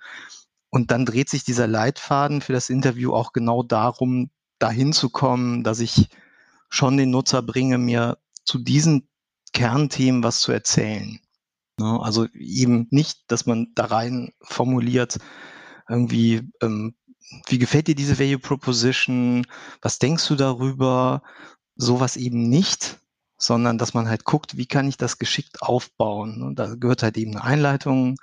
Und 0.75 0.91
dann 0.91 1.07
dreht 1.07 1.29
sich 1.29 1.45
dieser 1.45 1.69
Leitfaden 1.69 2.41
für 2.41 2.53
das 2.53 2.69
Interview 2.69 3.15
auch 3.15 3.33
genau 3.33 3.63
darum, 3.63 4.31
dahin 4.59 4.93
zu 4.93 5.09
kommen, 5.09 5.63
dass 5.63 5.79
ich 5.79 6.09
schon 6.69 6.97
den 6.97 7.11
Nutzer 7.11 7.43
bringe, 7.43 7.79
mir 7.79 8.19
zu 8.45 8.59
diesen 8.59 9.09
Kernthemen 9.53 10.25
was 10.25 10.41
zu 10.41 10.51
erzählen. 10.51 11.21
Ne? 11.79 12.01
Also 12.03 12.27
eben 12.35 12.89
nicht, 12.91 13.21
dass 13.29 13.47
man 13.47 13.69
da 13.77 13.85
rein 13.85 14.33
formuliert, 14.41 15.19
irgendwie 15.89 16.51
ähm, 16.61 16.97
wie 17.47 17.59
gefällt 17.61 17.87
dir 17.87 17.95
diese 17.95 18.19
Value 18.19 18.41
Proposition? 18.41 19.47
Was 19.81 20.01
denkst 20.01 20.27
du 20.27 20.35
darüber? 20.35 21.23
Sowas 21.77 22.17
eben 22.17 22.49
nicht, 22.49 22.99
sondern 23.37 23.79
dass 23.79 23.95
man 23.95 24.09
halt 24.09 24.25
guckt, 24.25 24.57
wie 24.57 24.67
kann 24.67 24.89
ich 24.89 24.97
das 24.97 25.19
geschickt 25.19 25.63
aufbauen. 25.63 26.43
Und 26.43 26.59
da 26.59 26.75
gehört 26.75 27.03
halt 27.03 27.17
eben 27.17 27.33
eine 27.33 27.45
Einleitung 27.45 28.17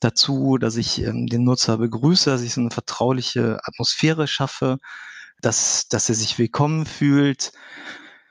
dazu, 0.00 0.58
dass 0.58 0.76
ich 0.76 1.02
ähm, 1.02 1.26
den 1.26 1.44
Nutzer 1.44 1.78
begrüße, 1.78 2.30
dass 2.30 2.42
ich 2.42 2.54
so 2.54 2.60
eine 2.60 2.70
vertrauliche 2.70 3.58
Atmosphäre 3.64 4.26
schaffe, 4.26 4.78
dass, 5.40 5.88
dass 5.88 6.08
er 6.08 6.14
sich 6.14 6.38
willkommen 6.38 6.86
fühlt, 6.86 7.52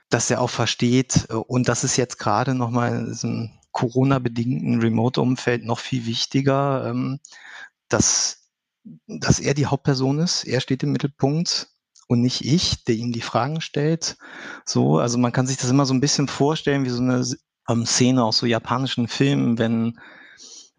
dass 0.10 0.29
er 0.32 0.41
auch 0.41 0.50
versteht. 0.50 1.27
Äh, 1.29 1.34
und 1.34 1.70
das 1.70 1.84
ist 1.84 1.98
jetzt 1.98 2.17
gerade 2.17 2.55
nochmal 2.55 2.96
in 2.96 3.05
diesem 3.05 3.51
Corona-bedingten 3.72 4.79
Remote-Umfeld 4.79 5.65
noch 5.65 5.79
viel 5.79 6.05
wichtiger, 6.05 6.88
ähm, 6.88 7.20
dass, 7.89 8.50
dass 9.08 9.39
er 9.39 9.53
die 9.53 9.67
Hauptperson 9.67 10.20
ist. 10.20 10.46
Er 10.46 10.62
steht 10.62 10.84
im 10.84 10.91
Mittelpunkt 10.91 11.75
und 12.07 12.21
nicht 12.21 12.45
ich, 12.45 12.83
der 12.85 12.95
ihm 12.95 13.12
die 13.12 13.21
Fragen 13.21 13.62
stellt. 13.62 14.17
So, 14.65 15.00
also 15.00 15.17
man 15.17 15.31
kann 15.31 15.47
sich 15.47 15.57
das 15.57 15.69
immer 15.69 15.85
so 15.85 15.93
ein 15.93 16.01
bisschen 16.01 16.27
vorstellen 16.27 16.85
wie 16.85 16.89
so 16.89 17.01
eine 17.01 17.25
ähm, 17.69 17.85
Szene 17.85 18.24
aus 18.24 18.38
so 18.38 18.45
japanischen 18.45 19.07
Filmen, 19.07 19.57
wenn 19.57 20.00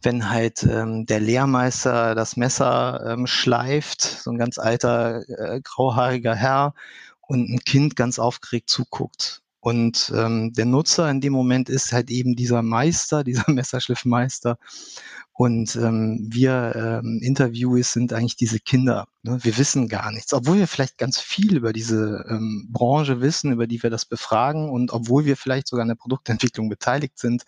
wenn 0.03 0.31
halt 0.31 0.63
ähm, 0.63 1.07
der 1.07 1.21
Lehrmeister 1.21 2.15
das 2.15 2.37
Messer 2.37 3.05
ähm, 3.07 3.27
schleift, 3.27 4.03
so 4.03 4.31
ein 4.31 4.39
ganz 4.39 4.59
alter 4.59 5.29
äh, 5.29 5.61
grauhaariger 5.63 6.35
Herr 6.35 6.75
und 7.23 7.51
ein 7.51 7.59
Kind 7.61 7.97
ganz 7.97 8.19
aufgeregt 8.19 8.71
zuguckt. 8.71 9.43
Und 9.67 10.13
ähm, 10.15 10.53
der 10.53 10.65
Nutzer 10.65 11.11
in 11.11 11.21
dem 11.21 11.33
Moment 11.33 11.69
ist 11.69 11.93
halt 11.93 12.09
eben 12.09 12.37
dieser 12.37 12.63
Meister, 12.63 13.25
dieser 13.25 13.51
Messerschliffmeister. 13.51 14.59
Und 15.33 15.75
ähm, 15.75 16.25
wir 16.31 17.01
ähm, 17.03 17.19
Interviewees 17.21 17.93
sind 17.93 18.13
eigentlich 18.13 18.37
diese 18.37 18.61
Kinder. 18.61 19.09
Ne? 19.25 19.41
Wir 19.43 19.59
wissen 19.59 19.89
gar 19.89 20.13
nichts, 20.13 20.33
obwohl 20.33 20.59
wir 20.59 20.69
vielleicht 20.69 20.99
ganz 20.99 21.19
viel 21.19 21.57
über 21.57 21.73
diese 21.73 22.25
ähm, 22.29 22.69
Branche 22.71 23.21
wissen, 23.21 23.51
über 23.51 23.67
die 23.67 23.83
wir 23.83 23.91
das 23.91 24.05
befragen 24.05 24.71
und 24.71 24.93
obwohl 24.93 25.25
wir 25.25 25.37
vielleicht 25.37 25.67
sogar 25.67 25.83
an 25.83 25.89
der 25.89 25.97
Produktentwicklung 25.97 26.69
beteiligt 26.69 27.19
sind. 27.19 27.43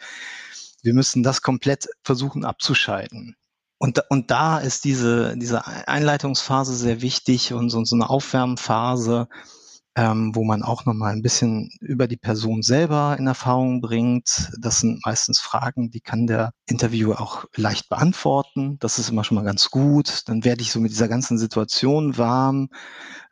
Wir 0.82 0.94
müssen 0.94 1.22
das 1.22 1.40
komplett 1.40 1.86
versuchen 2.02 2.44
abzuschalten. 2.44 3.36
Und, 3.78 4.02
und 4.10 4.32
da 4.32 4.58
ist 4.58 4.84
diese, 4.84 5.36
diese 5.36 5.68
Einleitungsphase 5.86 6.74
sehr 6.74 7.00
wichtig 7.00 7.52
und 7.52 7.70
so, 7.70 7.84
so 7.84 7.94
eine 7.94 8.10
Aufwärmphase, 8.10 9.28
ähm, 9.98 10.32
wo 10.36 10.44
man 10.44 10.62
auch 10.62 10.84
nochmal 10.84 11.12
ein 11.12 11.22
bisschen 11.22 11.70
über 11.80 12.06
die 12.06 12.16
Person 12.16 12.62
selber 12.62 13.16
in 13.18 13.26
Erfahrung 13.26 13.80
bringt. 13.80 14.52
Das 14.60 14.78
sind 14.78 15.04
meistens 15.04 15.40
Fragen, 15.40 15.90
die 15.90 16.00
kann 16.00 16.28
der 16.28 16.52
Interviewer 16.66 17.20
auch 17.20 17.46
leicht 17.56 17.88
beantworten. 17.88 18.78
Das 18.78 19.00
ist 19.00 19.10
immer 19.10 19.24
schon 19.24 19.34
mal 19.34 19.44
ganz 19.44 19.70
gut. 19.70 20.22
Dann 20.28 20.44
werde 20.44 20.62
ich 20.62 20.70
so 20.70 20.78
mit 20.78 20.92
dieser 20.92 21.08
ganzen 21.08 21.36
Situation 21.36 22.16
warm. 22.16 22.68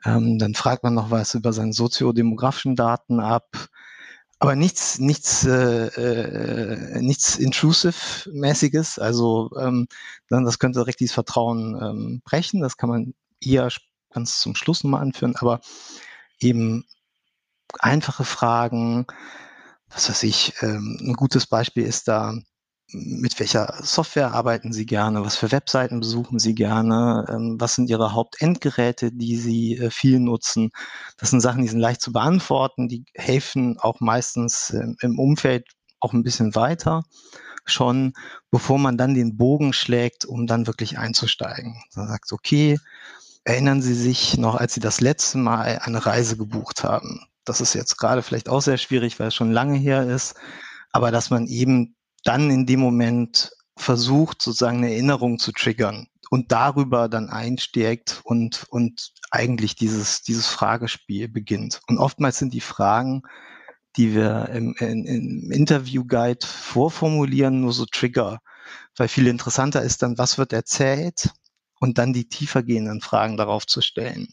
Ähm, 0.04 0.40
dann 0.40 0.54
fragt 0.54 0.82
man 0.82 0.94
noch 0.94 1.12
was 1.12 1.34
über 1.34 1.52
seine 1.52 1.72
soziodemografischen 1.72 2.74
Daten 2.74 3.20
ab. 3.20 3.68
Aber 4.40 4.56
nichts, 4.56 4.98
nichts, 4.98 5.46
äh, 5.46 5.86
äh, 5.86 7.00
nichts 7.00 7.36
intrusive-mäßiges. 7.36 8.98
Also 8.98 9.52
ähm, 9.56 9.86
dann, 10.28 10.44
das 10.44 10.58
könnte 10.58 10.80
direkt 10.80 10.98
dieses 10.98 11.14
Vertrauen 11.14 11.78
ähm, 11.80 12.22
brechen. 12.24 12.60
Das 12.60 12.76
kann 12.76 12.88
man 12.90 13.14
eher 13.40 13.68
ganz 14.12 14.40
zum 14.40 14.56
Schluss 14.56 14.82
nochmal 14.82 15.02
anführen. 15.02 15.36
Aber 15.36 15.60
eben 16.40 16.84
einfache 17.78 18.24
Fragen. 18.24 19.06
Was 19.88 20.08
weiß 20.08 20.22
ich, 20.24 20.54
ähm, 20.62 20.98
ein 21.00 21.14
gutes 21.14 21.46
Beispiel 21.46 21.84
ist 21.84 22.08
da, 22.08 22.34
mit 22.92 23.38
welcher 23.40 23.74
Software 23.82 24.32
arbeiten 24.32 24.72
Sie 24.72 24.86
gerne? 24.86 25.24
Was 25.24 25.36
für 25.36 25.50
Webseiten 25.50 25.98
besuchen 26.00 26.38
Sie 26.38 26.54
gerne? 26.54 27.26
Ähm, 27.28 27.56
was 27.58 27.74
sind 27.74 27.90
Ihre 27.90 28.12
Hauptendgeräte, 28.12 29.10
die 29.12 29.36
Sie 29.36 29.76
äh, 29.76 29.90
viel 29.90 30.20
nutzen? 30.20 30.70
Das 31.18 31.30
sind 31.30 31.40
Sachen, 31.40 31.62
die 31.62 31.68
sind 31.68 31.80
leicht 31.80 32.00
zu 32.00 32.12
beantworten. 32.12 32.88
Die 32.88 33.04
helfen 33.14 33.78
auch 33.80 34.00
meistens 34.00 34.70
äh, 34.70 34.86
im 35.00 35.18
Umfeld 35.18 35.66
auch 36.00 36.12
ein 36.12 36.22
bisschen 36.22 36.54
weiter 36.54 37.02
schon, 37.68 38.12
bevor 38.50 38.78
man 38.78 38.96
dann 38.96 39.14
den 39.14 39.36
Bogen 39.36 39.72
schlägt, 39.72 40.24
um 40.24 40.46
dann 40.46 40.66
wirklich 40.66 40.98
einzusteigen. 40.98 41.82
Man 41.94 42.08
sagt, 42.08 42.32
okay, 42.32 42.78
Erinnern 43.46 43.80
Sie 43.80 43.94
sich 43.94 44.36
noch, 44.36 44.56
als 44.56 44.74
Sie 44.74 44.80
das 44.80 45.00
letzte 45.00 45.38
Mal 45.38 45.78
eine 45.80 46.04
Reise 46.04 46.36
gebucht 46.36 46.82
haben? 46.82 47.28
Das 47.44 47.60
ist 47.60 47.74
jetzt 47.74 47.96
gerade 47.96 48.22
vielleicht 48.22 48.48
auch 48.48 48.60
sehr 48.60 48.76
schwierig, 48.76 49.20
weil 49.20 49.28
es 49.28 49.36
schon 49.36 49.52
lange 49.52 49.78
her 49.78 50.02
ist, 50.02 50.34
aber 50.90 51.12
dass 51.12 51.30
man 51.30 51.46
eben 51.46 51.94
dann 52.24 52.50
in 52.50 52.66
dem 52.66 52.80
Moment 52.80 53.52
versucht, 53.76 54.42
sozusagen 54.42 54.78
eine 54.78 54.90
Erinnerung 54.90 55.38
zu 55.38 55.52
triggern 55.52 56.08
und 56.28 56.50
darüber 56.50 57.08
dann 57.08 57.30
einsteigt 57.30 58.20
und, 58.24 58.66
und 58.70 59.12
eigentlich 59.30 59.76
dieses, 59.76 60.22
dieses 60.22 60.48
Fragespiel 60.48 61.28
beginnt. 61.28 61.80
Und 61.86 61.98
oftmals 61.98 62.38
sind 62.38 62.52
die 62.52 62.60
Fragen, 62.60 63.22
die 63.96 64.12
wir 64.12 64.48
im, 64.48 64.74
im, 64.80 65.04
im 65.04 65.52
Interview-Guide 65.52 66.44
vorformulieren, 66.44 67.60
nur 67.60 67.72
so 67.72 67.86
Trigger, 67.86 68.40
weil 68.96 69.06
viel 69.06 69.28
interessanter 69.28 69.82
ist 69.82 70.02
dann, 70.02 70.18
was 70.18 70.36
wird 70.36 70.52
erzählt 70.52 71.30
und 71.80 71.98
dann 71.98 72.12
die 72.12 72.28
tiefergehenden 72.28 73.00
Fragen 73.00 73.36
darauf 73.36 73.66
zu 73.66 73.80
stellen. 73.80 74.28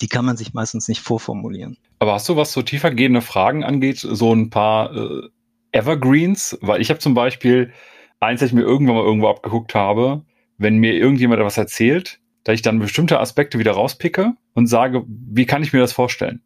Die 0.00 0.08
kann 0.08 0.24
man 0.24 0.36
sich 0.36 0.54
meistens 0.54 0.88
nicht 0.88 1.00
vorformulieren. 1.00 1.76
Aber 1.98 2.14
hast 2.14 2.28
du, 2.28 2.36
was 2.36 2.52
so 2.52 2.62
tiefergehende 2.62 3.20
Fragen 3.20 3.64
angeht, 3.64 3.98
so 3.98 4.34
ein 4.34 4.50
paar 4.50 4.94
äh, 4.94 5.28
Evergreens? 5.72 6.58
Weil 6.60 6.80
ich 6.80 6.90
habe 6.90 7.00
zum 7.00 7.14
Beispiel 7.14 7.72
eins, 8.20 8.40
das 8.40 8.48
ich 8.48 8.54
mir 8.54 8.62
irgendwann 8.62 8.96
mal 8.96 9.04
irgendwo 9.04 9.28
abgeguckt 9.28 9.74
habe, 9.74 10.24
wenn 10.58 10.78
mir 10.78 10.94
irgendjemand 10.94 11.40
etwas 11.40 11.58
erzählt, 11.58 12.20
dass 12.44 12.54
ich 12.54 12.62
dann 12.62 12.78
bestimmte 12.78 13.20
Aspekte 13.20 13.58
wieder 13.58 13.72
rauspicke 13.72 14.32
und 14.54 14.66
sage, 14.66 15.04
wie 15.06 15.46
kann 15.46 15.62
ich 15.62 15.72
mir 15.72 15.80
das 15.80 15.92
vorstellen? 15.92 16.42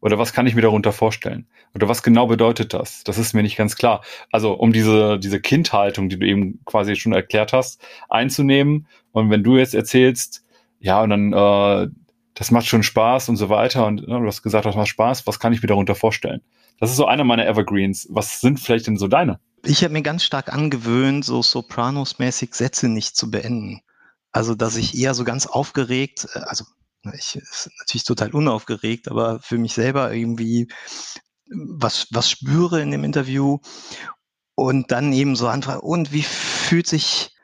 Oder 0.00 0.18
was 0.18 0.32
kann 0.32 0.48
ich 0.48 0.56
mir 0.56 0.62
darunter 0.62 0.92
vorstellen? 0.92 1.46
Oder 1.74 1.88
was 1.88 2.02
genau 2.02 2.26
bedeutet 2.26 2.74
das? 2.74 3.04
Das 3.04 3.18
ist 3.18 3.34
mir 3.34 3.42
nicht 3.42 3.56
ganz 3.56 3.76
klar. 3.76 4.02
Also 4.32 4.54
um 4.54 4.72
diese, 4.72 5.18
diese 5.20 5.40
Kindhaltung, 5.40 6.08
die 6.08 6.18
du 6.18 6.26
eben 6.26 6.60
quasi 6.64 6.96
schon 6.96 7.12
erklärt 7.12 7.52
hast, 7.52 7.80
einzunehmen. 8.10 8.88
Und 9.12 9.30
wenn 9.30 9.42
du 9.42 9.56
jetzt 9.56 9.74
erzählst, 9.74 10.44
ja, 10.80 11.02
und 11.02 11.10
dann, 11.10 11.32
äh, 11.32 11.88
das 12.34 12.50
macht 12.50 12.66
schon 12.66 12.82
Spaß 12.82 13.28
und 13.28 13.36
so 13.36 13.48
weiter, 13.48 13.86
und 13.86 14.00
ja, 14.00 14.18
du 14.18 14.26
hast 14.26 14.42
gesagt, 14.42 14.66
das 14.66 14.74
macht 14.74 14.88
Spaß, 14.88 15.26
was 15.26 15.38
kann 15.38 15.52
ich 15.52 15.62
mir 15.62 15.68
darunter 15.68 15.94
vorstellen? 15.94 16.42
Das 16.80 16.90
ist 16.90 16.96
so 16.96 17.06
einer 17.06 17.24
meiner 17.24 17.46
Evergreens. 17.46 18.08
Was 18.10 18.40
sind 18.40 18.58
vielleicht 18.58 18.88
denn 18.88 18.96
so 18.96 19.06
deine? 19.06 19.38
Ich 19.64 19.84
habe 19.84 19.92
mir 19.92 20.02
ganz 20.02 20.24
stark 20.24 20.52
angewöhnt, 20.52 21.24
so 21.24 21.40
Sopranos-mäßig 21.40 22.54
Sätze 22.54 22.88
nicht 22.88 23.16
zu 23.16 23.30
beenden. 23.30 23.82
Also, 24.32 24.54
dass 24.54 24.76
ich 24.76 24.98
eher 24.98 25.14
so 25.14 25.24
ganz 25.24 25.46
aufgeregt, 25.46 26.26
äh, 26.34 26.40
also 26.40 26.64
ich 27.14 27.36
ist 27.36 27.70
natürlich 27.80 28.04
total 28.04 28.30
unaufgeregt, 28.30 29.08
aber 29.08 29.40
für 29.40 29.58
mich 29.58 29.74
selber 29.74 30.12
irgendwie 30.12 30.68
was, 31.50 32.06
was 32.10 32.30
spüre 32.30 32.80
in 32.80 32.90
dem 32.90 33.04
Interview 33.04 33.58
und 34.54 34.90
dann 34.90 35.12
eben 35.12 35.36
so 35.36 35.48
anfragen, 35.48 35.80
und 35.80 36.12
wie 36.12 36.22
fühlt 36.22 36.86
sich 36.86 37.34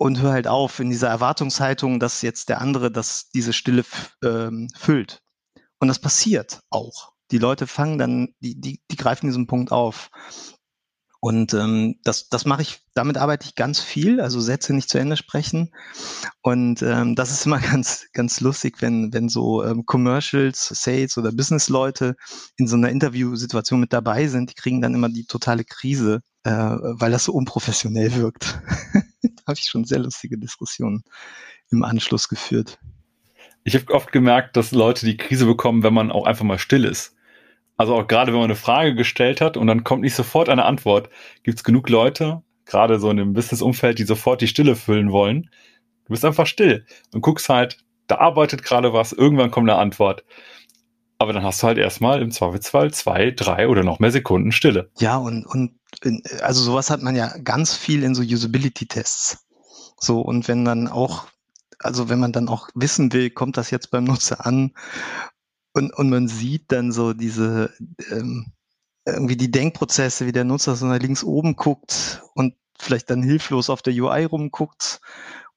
und 0.00 0.22
hör 0.22 0.32
halt 0.32 0.48
auf 0.48 0.80
in 0.80 0.88
dieser 0.88 1.08
Erwartungshaltung, 1.08 2.00
dass 2.00 2.22
jetzt 2.22 2.48
der 2.48 2.62
andere 2.62 2.90
dass 2.90 3.28
diese 3.34 3.52
Stille 3.52 3.84
ähm, 4.24 4.68
füllt. 4.74 5.20
Und 5.78 5.88
das 5.88 5.98
passiert 5.98 6.60
auch. 6.70 7.12
Die 7.30 7.38
Leute 7.38 7.66
fangen 7.66 7.98
dann, 7.98 8.28
die, 8.40 8.58
die, 8.58 8.80
die 8.90 8.96
greifen 8.96 9.26
diesen 9.26 9.46
Punkt 9.46 9.72
auf. 9.72 10.10
Und 11.20 11.52
ähm, 11.52 11.96
das, 12.02 12.30
das 12.30 12.46
mache 12.46 12.62
ich, 12.62 12.80
damit 12.94 13.18
arbeite 13.18 13.46
ich 13.46 13.54
ganz 13.54 13.80
viel, 13.80 14.22
also 14.22 14.40
Sätze 14.40 14.72
nicht 14.72 14.88
zu 14.88 14.96
Ende 14.96 15.18
sprechen. 15.18 15.70
Und 16.40 16.80
ähm, 16.80 17.14
das 17.14 17.30
ist 17.30 17.44
immer 17.44 17.58
ganz, 17.60 18.06
ganz 18.14 18.40
lustig, 18.40 18.80
wenn, 18.80 19.12
wenn 19.12 19.28
so 19.28 19.62
ähm, 19.62 19.84
Commercials, 19.84 20.66
Sales 20.68 21.18
oder 21.18 21.30
Business-Leute 21.30 22.16
in 22.56 22.66
so 22.66 22.76
einer 22.76 22.88
Interviewsituation 22.88 23.80
mit 23.80 23.92
dabei 23.92 24.28
sind, 24.28 24.48
die 24.48 24.54
kriegen 24.54 24.80
dann 24.80 24.94
immer 24.94 25.10
die 25.10 25.26
totale 25.26 25.64
Krise, 25.64 26.22
äh, 26.44 26.52
weil 26.52 27.10
das 27.10 27.24
so 27.24 27.34
unprofessionell 27.34 28.14
wirkt. 28.14 28.62
habe 29.50 29.58
ich 29.58 29.66
schon 29.66 29.84
sehr 29.84 29.98
lustige 29.98 30.38
Diskussionen 30.38 31.02
im 31.70 31.84
Anschluss 31.84 32.28
geführt. 32.28 32.78
Ich 33.64 33.74
habe 33.74 33.92
oft 33.92 34.12
gemerkt, 34.12 34.56
dass 34.56 34.72
Leute 34.72 35.04
die 35.04 35.16
Krise 35.16 35.46
bekommen, 35.46 35.82
wenn 35.82 35.94
man 35.94 36.10
auch 36.10 36.24
einfach 36.24 36.44
mal 36.44 36.58
still 36.58 36.84
ist. 36.84 37.14
Also 37.76 37.94
auch 37.94 38.06
gerade 38.06 38.32
wenn 38.32 38.40
man 38.40 38.50
eine 38.50 38.56
Frage 38.56 38.94
gestellt 38.94 39.40
hat 39.40 39.56
und 39.56 39.66
dann 39.66 39.84
kommt 39.84 40.02
nicht 40.02 40.14
sofort 40.14 40.48
eine 40.48 40.64
Antwort, 40.64 41.08
gibt 41.42 41.58
es 41.58 41.64
genug 41.64 41.88
Leute, 41.88 42.42
gerade 42.66 42.98
so 42.98 43.10
in 43.10 43.16
dem 43.16 43.32
Business-Umfeld, 43.32 43.98
die 43.98 44.04
sofort 44.04 44.40
die 44.40 44.48
Stille 44.48 44.76
füllen 44.76 45.12
wollen. 45.12 45.50
Du 46.04 46.12
bist 46.12 46.24
einfach 46.24 46.46
still 46.46 46.84
und 47.12 47.20
guckst 47.22 47.48
halt, 47.48 47.78
da 48.06 48.16
arbeitet 48.18 48.64
gerade 48.64 48.92
was, 48.92 49.12
irgendwann 49.12 49.50
kommt 49.50 49.70
eine 49.70 49.78
Antwort. 49.78 50.24
Aber 51.20 51.34
dann 51.34 51.44
hast 51.44 51.62
du 51.62 51.66
halt 51.66 51.76
erstmal 51.76 52.22
im 52.22 52.30
Zweifelsfall 52.30 52.94
zwei, 52.94 53.30
drei 53.30 53.68
oder 53.68 53.84
noch 53.84 53.98
mehr 53.98 54.10
Sekunden 54.10 54.52
Stille. 54.52 54.90
Ja, 54.98 55.18
und, 55.18 55.44
und 55.44 55.78
also 56.40 56.62
sowas 56.62 56.88
hat 56.88 57.02
man 57.02 57.14
ja 57.14 57.36
ganz 57.44 57.74
viel 57.74 58.04
in 58.04 58.14
so 58.14 58.22
Usability-Tests. 58.22 59.44
So, 59.98 60.22
und 60.22 60.48
wenn 60.48 60.64
dann 60.64 60.88
auch, 60.88 61.26
also 61.78 62.08
wenn 62.08 62.20
man 62.20 62.32
dann 62.32 62.48
auch 62.48 62.70
wissen 62.74 63.12
will, 63.12 63.28
kommt 63.28 63.58
das 63.58 63.70
jetzt 63.70 63.90
beim 63.90 64.04
Nutzer 64.04 64.46
an 64.46 64.72
und, 65.74 65.92
und 65.94 66.08
man 66.08 66.26
sieht 66.26 66.72
dann 66.72 66.90
so 66.90 67.12
diese, 67.12 67.70
ähm, 68.10 68.52
irgendwie 69.04 69.36
die 69.36 69.50
Denkprozesse, 69.50 70.24
wie 70.24 70.32
der 70.32 70.44
Nutzer 70.44 70.74
so 70.74 70.86
nach 70.86 71.00
links 71.00 71.22
oben 71.22 71.54
guckt 71.54 72.22
und 72.32 72.54
vielleicht 72.78 73.10
dann 73.10 73.22
hilflos 73.22 73.68
auf 73.68 73.82
der 73.82 73.92
UI 73.92 74.24
rumguckt 74.24 75.02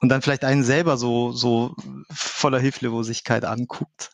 und 0.02 0.10
dann 0.10 0.22
vielleicht 0.22 0.44
einen 0.44 0.66
selber 0.66 0.98
so, 0.98 1.32
so 1.32 1.74
voller 2.12 2.60
Hilflosigkeit 2.60 3.46
anguckt. 3.46 4.12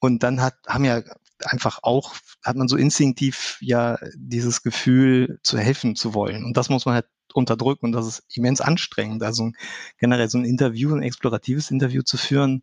Und 0.00 0.22
dann 0.22 0.40
hat, 0.40 0.54
haben 0.66 0.84
ja 0.84 1.02
einfach 1.44 1.80
auch, 1.82 2.14
hat 2.44 2.56
man 2.56 2.68
so 2.68 2.76
instinktiv 2.76 3.58
ja 3.60 3.98
dieses 4.14 4.62
Gefühl 4.62 5.38
zu 5.42 5.58
helfen 5.58 5.96
zu 5.96 6.14
wollen. 6.14 6.44
Und 6.44 6.56
das 6.56 6.68
muss 6.68 6.86
man 6.86 6.94
halt 6.94 7.06
unterdrücken 7.34 7.86
und 7.86 7.92
das 7.92 8.06
ist 8.06 8.36
immens 8.36 8.60
anstrengend. 8.60 9.22
Also 9.22 9.50
generell 9.98 10.28
so 10.28 10.38
ein 10.38 10.44
Interview, 10.44 10.94
ein 10.94 11.02
exploratives 11.02 11.70
Interview 11.70 12.02
zu 12.02 12.16
führen, 12.16 12.62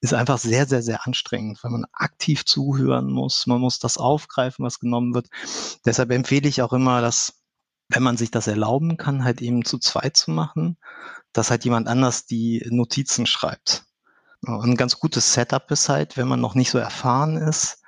ist 0.00 0.14
einfach 0.14 0.38
sehr, 0.38 0.66
sehr, 0.66 0.82
sehr 0.82 1.06
anstrengend, 1.06 1.62
weil 1.62 1.70
man 1.70 1.84
aktiv 1.92 2.44
zuhören 2.44 3.10
muss. 3.10 3.46
Man 3.46 3.60
muss 3.60 3.78
das 3.78 3.98
aufgreifen, 3.98 4.64
was 4.64 4.78
genommen 4.78 5.14
wird. 5.14 5.28
Deshalb 5.84 6.10
empfehle 6.10 6.48
ich 6.48 6.62
auch 6.62 6.72
immer, 6.72 7.02
dass, 7.02 7.42
wenn 7.88 8.02
man 8.02 8.16
sich 8.16 8.30
das 8.30 8.46
erlauben 8.46 8.96
kann, 8.96 9.24
halt 9.24 9.42
eben 9.42 9.64
zu 9.64 9.78
zweit 9.78 10.16
zu 10.16 10.30
machen, 10.30 10.78
dass 11.32 11.50
halt 11.50 11.64
jemand 11.64 11.86
anders 11.86 12.26
die 12.26 12.66
Notizen 12.70 13.26
schreibt. 13.26 13.84
Ein 14.46 14.76
ganz 14.76 14.98
gutes 14.98 15.34
Setup 15.34 15.70
ist 15.70 15.88
halt, 15.88 16.16
wenn 16.16 16.28
man 16.28 16.40
noch 16.40 16.54
nicht 16.54 16.70
so 16.70 16.78
erfahren 16.78 17.36
ist, 17.36 17.82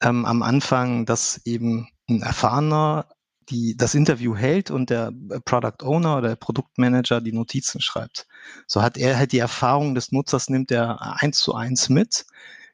ähm, 0.00 0.24
am 0.24 0.42
Anfang, 0.42 1.06
dass 1.06 1.40
eben 1.44 1.88
ein 2.08 2.22
erfahrener 2.22 3.06
die 3.50 3.76
das 3.76 3.94
Interview 3.94 4.36
hält 4.36 4.70
und 4.70 4.90
der 4.90 5.12
äh, 5.30 5.40
Product 5.40 5.82
Owner 5.82 6.18
oder 6.18 6.28
der 6.28 6.36
Produktmanager 6.36 7.20
die 7.20 7.32
Notizen 7.32 7.80
schreibt. 7.80 8.26
So 8.66 8.82
hat 8.82 8.96
er 8.96 9.18
halt 9.18 9.32
die 9.32 9.38
Erfahrung 9.38 9.94
des 9.94 10.12
Nutzers, 10.12 10.48
nimmt 10.48 10.70
er 10.70 11.22
eins 11.22 11.38
zu 11.38 11.54
eins 11.54 11.88
mit, 11.88 12.26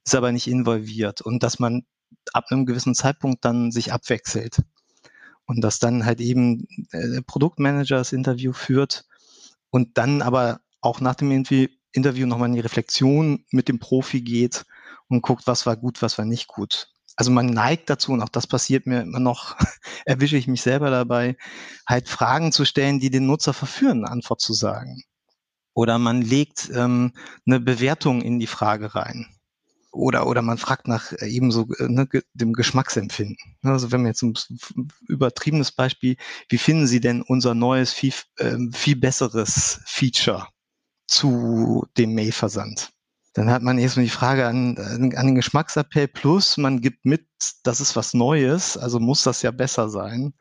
ist 0.04 0.14
aber 0.14 0.32
nicht 0.32 0.46
involviert. 0.46 1.20
Und 1.20 1.42
dass 1.42 1.58
man 1.58 1.82
ab 2.32 2.46
einem 2.50 2.66
gewissen 2.66 2.94
Zeitpunkt 2.94 3.44
dann 3.44 3.70
sich 3.70 3.92
abwechselt. 3.92 4.62
Und 5.46 5.62
dass 5.62 5.80
dann 5.80 6.04
halt 6.04 6.20
eben 6.20 6.66
äh, 6.92 7.08
der 7.08 7.22
Produktmanager 7.22 7.96
das 7.96 8.12
Interview 8.12 8.52
führt 8.52 9.06
und 9.70 9.98
dann 9.98 10.22
aber 10.22 10.60
auch 10.80 11.00
nach 11.00 11.16
dem 11.16 11.30
Interview 11.32 11.66
nochmal 11.94 12.48
in 12.48 12.54
die 12.54 12.60
Reflexion 12.60 13.44
mit 13.50 13.68
dem 13.68 13.78
Profi 13.78 14.22
geht 14.22 14.64
und 15.08 15.22
guckt, 15.22 15.46
was 15.46 15.66
war 15.66 15.76
gut, 15.76 16.02
was 16.02 16.18
war 16.18 16.24
nicht 16.24 16.48
gut 16.48 16.90
also 17.20 17.30
man 17.30 17.46
neigt 17.46 17.90
dazu, 17.90 18.12
und 18.12 18.22
auch 18.22 18.30
das 18.30 18.46
passiert 18.46 18.86
mir 18.86 19.02
immer 19.02 19.20
noch, 19.20 19.56
erwische 20.06 20.38
ich 20.38 20.48
mich 20.48 20.62
selber 20.62 20.88
dabei, 20.88 21.36
halt 21.86 22.08
Fragen 22.08 22.50
zu 22.50 22.64
stellen, 22.64 22.98
die 22.98 23.10
den 23.10 23.26
Nutzer 23.26 23.52
verführen, 23.52 24.04
eine 24.04 24.10
Antwort 24.10 24.40
zu 24.40 24.54
sagen. 24.54 25.02
Oder 25.74 25.98
man 25.98 26.22
legt 26.22 26.70
ähm, 26.74 27.12
eine 27.44 27.60
Bewertung 27.60 28.22
in 28.22 28.38
die 28.38 28.46
Frage 28.46 28.94
rein. 28.94 29.26
Oder, 29.92 30.26
oder 30.28 30.40
man 30.40 30.56
fragt 30.56 30.88
nach 30.88 31.12
äh, 31.12 31.26
ebenso 31.26 31.68
äh, 31.78 31.88
ne, 31.88 32.08
dem 32.32 32.54
Geschmacksempfinden. 32.54 33.58
Also 33.62 33.92
wenn 33.92 34.00
wir 34.00 34.08
jetzt 34.08 34.22
ein 34.22 34.34
übertriebenes 35.06 35.72
Beispiel, 35.72 36.16
wie 36.48 36.58
finden 36.58 36.86
Sie 36.86 37.00
denn 37.00 37.20
unser 37.20 37.54
neues, 37.54 37.92
viel, 37.92 38.14
äh, 38.38 38.56
viel 38.72 38.96
besseres 38.96 39.82
Feature 39.84 40.46
zu 41.10 41.86
dem 41.98 42.14
Mailversand? 42.14 42.92
Dann 43.34 43.50
hat 43.50 43.62
man 43.62 43.78
erstmal 43.78 44.04
die 44.04 44.10
Frage 44.10 44.46
an, 44.46 44.76
an 44.76 45.26
den 45.26 45.34
Geschmacksappell 45.34 46.08
plus, 46.08 46.56
man 46.56 46.80
gibt 46.80 47.04
mit, 47.04 47.26
das 47.62 47.80
ist 47.80 47.94
was 47.94 48.12
Neues, 48.12 48.76
also 48.76 48.98
muss 48.98 49.22
das 49.22 49.42
ja 49.42 49.50
besser 49.50 49.88
sein. 49.88 50.34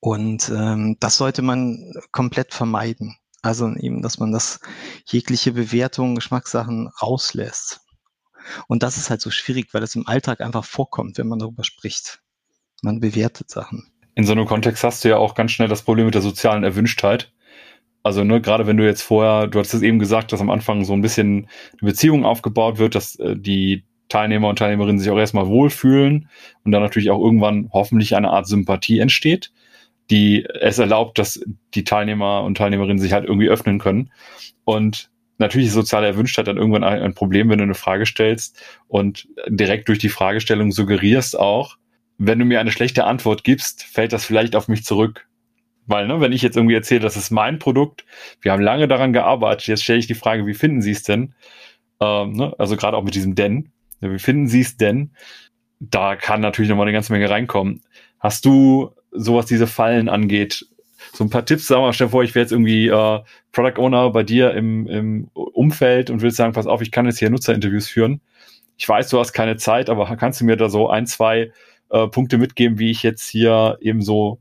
Und 0.00 0.50
ähm, 0.50 0.96
das 1.00 1.16
sollte 1.16 1.42
man 1.42 1.92
komplett 2.12 2.54
vermeiden. 2.54 3.16
Also 3.42 3.70
eben, 3.74 4.02
dass 4.02 4.18
man 4.18 4.32
das 4.32 4.60
jegliche 5.04 5.52
Bewertung, 5.52 6.14
Geschmackssachen 6.14 6.88
rauslässt. 7.00 7.80
Und 8.66 8.82
das 8.82 8.96
ist 8.96 9.10
halt 9.10 9.20
so 9.20 9.30
schwierig, 9.30 9.72
weil 9.72 9.82
es 9.82 9.94
im 9.94 10.06
Alltag 10.06 10.40
einfach 10.40 10.64
vorkommt, 10.64 11.18
wenn 11.18 11.28
man 11.28 11.38
darüber 11.38 11.64
spricht. 11.64 12.20
Man 12.82 13.00
bewertet 13.00 13.50
Sachen. 13.50 13.92
In 14.14 14.24
so 14.24 14.32
einem 14.32 14.46
Kontext 14.46 14.82
hast 14.84 15.04
du 15.04 15.10
ja 15.10 15.18
auch 15.18 15.34
ganz 15.34 15.52
schnell 15.52 15.68
das 15.68 15.82
Problem 15.82 16.06
mit 16.06 16.14
der 16.14 16.22
sozialen 16.22 16.64
Erwünschtheit. 16.64 17.32
Also 18.06 18.22
ne, 18.22 18.40
gerade 18.40 18.68
wenn 18.68 18.76
du 18.76 18.84
jetzt 18.84 19.02
vorher, 19.02 19.48
du 19.48 19.58
hattest 19.58 19.74
es 19.74 19.82
eben 19.82 19.98
gesagt, 19.98 20.30
dass 20.30 20.40
am 20.40 20.48
Anfang 20.48 20.84
so 20.84 20.92
ein 20.92 21.02
bisschen 21.02 21.48
eine 21.72 21.90
Beziehung 21.90 22.24
aufgebaut 22.24 22.78
wird, 22.78 22.94
dass 22.94 23.16
äh, 23.16 23.34
die 23.36 23.82
Teilnehmer 24.08 24.48
und 24.48 24.60
Teilnehmerinnen 24.60 25.00
sich 25.00 25.10
auch 25.10 25.18
erstmal 25.18 25.48
wohlfühlen 25.48 26.28
und 26.62 26.70
dann 26.70 26.82
natürlich 26.82 27.10
auch 27.10 27.20
irgendwann 27.20 27.68
hoffentlich 27.72 28.14
eine 28.14 28.30
Art 28.30 28.46
Sympathie 28.46 29.00
entsteht, 29.00 29.50
die 30.08 30.46
es 30.60 30.78
erlaubt, 30.78 31.18
dass 31.18 31.40
die 31.74 31.82
Teilnehmer 31.82 32.44
und 32.44 32.56
Teilnehmerinnen 32.56 33.00
sich 33.00 33.12
halt 33.12 33.24
irgendwie 33.24 33.48
öffnen 33.48 33.80
können. 33.80 34.12
Und 34.62 35.10
natürlich 35.38 35.66
ist 35.66 35.74
soziale 35.74 36.06
Erwünschtheit 36.06 36.46
dann 36.46 36.58
irgendwann 36.58 36.84
ein, 36.84 37.02
ein 37.02 37.14
Problem, 37.14 37.48
wenn 37.48 37.58
du 37.58 37.64
eine 37.64 37.74
Frage 37.74 38.06
stellst 38.06 38.62
und 38.86 39.26
direkt 39.48 39.88
durch 39.88 39.98
die 39.98 40.10
Fragestellung 40.10 40.70
suggerierst 40.70 41.36
auch, 41.36 41.76
wenn 42.18 42.38
du 42.38 42.44
mir 42.44 42.60
eine 42.60 42.70
schlechte 42.70 43.02
Antwort 43.02 43.42
gibst, 43.42 43.82
fällt 43.82 44.12
das 44.12 44.24
vielleicht 44.24 44.54
auf 44.54 44.68
mich 44.68 44.84
zurück. 44.84 45.26
Weil, 45.86 46.08
ne, 46.08 46.20
wenn 46.20 46.32
ich 46.32 46.42
jetzt 46.42 46.56
irgendwie 46.56 46.74
erzähle, 46.74 47.00
das 47.00 47.16
ist 47.16 47.30
mein 47.30 47.58
Produkt, 47.58 48.04
wir 48.40 48.52
haben 48.52 48.62
lange 48.62 48.88
daran 48.88 49.12
gearbeitet, 49.12 49.68
jetzt 49.68 49.84
stelle 49.84 49.98
ich 49.98 50.06
die 50.06 50.14
Frage, 50.14 50.46
wie 50.46 50.54
finden 50.54 50.82
Sie 50.82 50.90
es 50.90 51.02
denn? 51.02 51.34
Ähm, 52.00 52.32
ne, 52.32 52.54
also 52.58 52.76
gerade 52.76 52.96
auch 52.96 53.04
mit 53.04 53.14
diesem 53.14 53.34
denn, 53.34 53.70
wie 54.00 54.18
finden 54.18 54.48
Sie 54.48 54.60
es 54.60 54.76
denn? 54.76 55.12
Da 55.78 56.16
kann 56.16 56.40
natürlich 56.40 56.68
nochmal 56.70 56.86
eine 56.86 56.92
ganze 56.92 57.12
Menge 57.12 57.30
reinkommen. 57.30 57.82
Hast 58.18 58.44
du 58.44 58.90
sowas 59.12 59.46
diese 59.46 59.66
Fallen 59.66 60.08
angeht, 60.08 60.66
so 61.12 61.24
ein 61.24 61.30
paar 61.30 61.44
Tipps, 61.44 61.66
sag 61.66 61.78
mal, 61.78 61.92
stell 61.92 62.08
vor, 62.08 62.24
ich 62.24 62.34
wäre 62.34 62.42
jetzt 62.42 62.52
irgendwie 62.52 62.88
äh, 62.88 63.20
Product 63.52 63.80
Owner 63.80 64.10
bei 64.10 64.22
dir 64.22 64.54
im, 64.54 64.86
im 64.88 65.28
Umfeld 65.34 66.10
und 66.10 66.22
will 66.22 66.30
sagen, 66.30 66.52
pass 66.52 66.66
auf, 66.66 66.82
ich 66.82 66.90
kann 66.90 67.06
jetzt 67.06 67.18
hier 67.18 67.30
Nutzerinterviews 67.30 67.88
führen. 67.88 68.20
Ich 68.76 68.88
weiß, 68.88 69.08
du 69.08 69.18
hast 69.18 69.32
keine 69.32 69.56
Zeit, 69.56 69.88
aber 69.88 70.14
kannst 70.16 70.40
du 70.40 70.44
mir 70.44 70.56
da 70.56 70.68
so 70.68 70.88
ein, 70.88 71.06
zwei 71.06 71.52
äh, 71.90 72.08
Punkte 72.08 72.38
mitgeben, 72.38 72.78
wie 72.78 72.90
ich 72.90 73.02
jetzt 73.02 73.28
hier 73.28 73.78
eben 73.80 74.02
so 74.02 74.40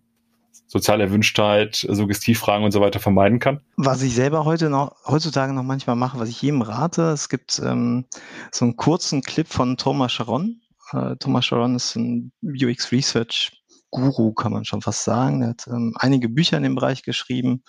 soziale 0.67 1.03
Erwünschtheit, 1.03 1.85
Suggestivfragen 1.87 2.65
und 2.65 2.71
so 2.71 2.81
weiter 2.81 2.99
vermeiden 2.99 3.39
kann? 3.39 3.61
Was 3.77 4.01
ich 4.01 4.15
selber 4.15 4.45
heute 4.45 4.69
noch, 4.69 4.95
heutzutage 5.05 5.53
noch 5.53 5.63
manchmal 5.63 5.95
mache, 5.95 6.19
was 6.19 6.29
ich 6.29 6.41
jedem 6.41 6.61
rate, 6.61 7.11
es 7.11 7.29
gibt 7.29 7.61
ähm, 7.63 8.05
so 8.51 8.65
einen 8.65 8.75
kurzen 8.75 9.21
Clip 9.21 9.47
von 9.47 9.77
Thomas 9.77 10.11
Sharon. 10.11 10.61
Äh, 10.91 11.15
Thomas 11.17 11.45
Sharon 11.45 11.75
ist 11.75 11.95
ein 11.95 12.31
UX 12.43 12.91
Research 12.91 13.63
Guru, 13.91 14.33
kann 14.33 14.51
man 14.51 14.65
schon 14.65 14.81
fast 14.81 15.03
sagen. 15.03 15.41
Er 15.41 15.49
hat 15.49 15.67
ähm, 15.67 15.93
einige 15.97 16.29
Bücher 16.29 16.57
in 16.57 16.63
dem 16.63 16.75
Bereich 16.75 17.03
geschrieben. 17.03 17.63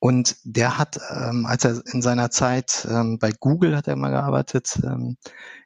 Und 0.00 0.36
der 0.44 0.78
hat, 0.78 0.98
ähm, 1.10 1.44
als 1.46 1.64
er 1.64 1.82
in 1.92 2.00
seiner 2.00 2.30
Zeit 2.30 2.86
ähm, 2.90 3.18
bei 3.18 3.32
Google 3.38 3.76
hat 3.76 3.86
er 3.86 3.96
mal 3.96 4.10
gearbeitet, 4.10 4.80
ähm, 4.82 5.18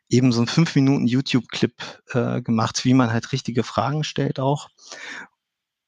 eben 0.08 0.32
so 0.32 0.40
einen 0.40 0.48
fünf 0.48 0.74
Minuten 0.74 1.06
YouTube-Clip 1.06 1.72
äh, 2.12 2.42
gemacht, 2.42 2.84
wie 2.84 2.94
man 2.94 3.12
halt 3.12 3.32
richtige 3.32 3.62
Fragen 3.62 4.04
stellt 4.04 4.40
auch. 4.40 4.68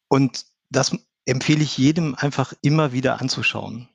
Und 0.09 0.45
das 0.71 0.97
empfehle 1.25 1.63
ich 1.63 1.77
jedem 1.77 2.15
einfach 2.15 2.53
immer 2.63 2.93
wieder 2.93 3.21
anzuschauen. 3.21 3.89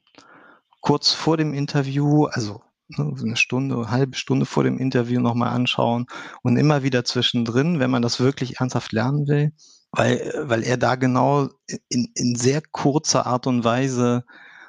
Kurz 0.81 1.11
vor 1.11 1.37
dem 1.37 1.53
Interview, 1.53 2.25
also 2.25 2.61
ne, 2.89 3.13
eine 3.19 3.37
Stunde, 3.37 3.75
eine 3.75 3.91
halbe 3.91 4.17
Stunde 4.17 4.45
vor 4.45 4.63
dem 4.63 4.77
Interview 4.77 5.21
nochmal 5.21 5.49
anschauen 5.49 6.07
und 6.43 6.57
immer 6.57 6.83
wieder 6.83 7.05
zwischendrin, 7.05 7.79
wenn 7.79 7.91
man 7.91 8.01
das 8.01 8.19
wirklich 8.19 8.59
ernsthaft 8.59 8.91
lernen 8.91 9.27
will, 9.27 9.53
weil, 9.91 10.33
weil 10.43 10.63
er 10.63 10.77
da 10.77 10.95
genau 10.95 11.49
in, 11.89 12.11
in 12.15 12.35
sehr 12.35 12.61
kurzer 12.71 13.25
Art 13.25 13.47
und 13.47 13.63
Weise 13.63 14.25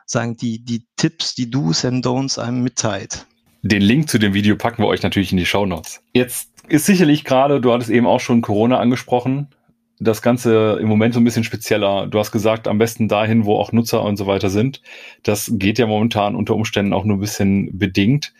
sagen, 0.06 0.36
die, 0.36 0.64
die 0.64 0.86
Tipps, 0.96 1.34
die 1.34 1.50
Do's 1.50 1.84
and 1.84 2.04
Don'ts 2.04 2.38
einem 2.38 2.62
mitteilt. 2.62 3.26
Den 3.62 3.82
Link 3.82 4.08
zu 4.08 4.18
dem 4.18 4.34
Video 4.34 4.56
packen 4.56 4.82
wir 4.82 4.88
euch 4.88 5.02
natürlich 5.02 5.30
in 5.30 5.38
die 5.38 5.46
Show 5.46 5.66
Notes. 5.66 6.00
Jetzt 6.12 6.50
ist 6.68 6.86
sicherlich 6.86 7.24
gerade, 7.24 7.60
du 7.60 7.72
hattest 7.72 7.90
eben 7.90 8.06
auch 8.06 8.20
schon 8.20 8.42
Corona 8.42 8.78
angesprochen, 8.78 9.48
das 10.02 10.22
Ganze 10.22 10.78
im 10.80 10.88
Moment 10.88 11.14
so 11.14 11.20
ein 11.20 11.24
bisschen 11.24 11.44
spezieller. 11.44 12.06
Du 12.06 12.18
hast 12.18 12.32
gesagt, 12.32 12.68
am 12.68 12.78
besten 12.78 13.08
dahin, 13.08 13.44
wo 13.44 13.56
auch 13.56 13.72
Nutzer 13.72 14.02
und 14.02 14.16
so 14.16 14.26
weiter 14.26 14.50
sind. 14.50 14.82
Das 15.22 15.50
geht 15.54 15.78
ja 15.78 15.86
momentan 15.86 16.34
unter 16.34 16.54
Umständen 16.54 16.92
auch 16.92 17.04
nur 17.04 17.16
ein 17.16 17.20
bisschen 17.20 17.78
bedingt. 17.78 18.32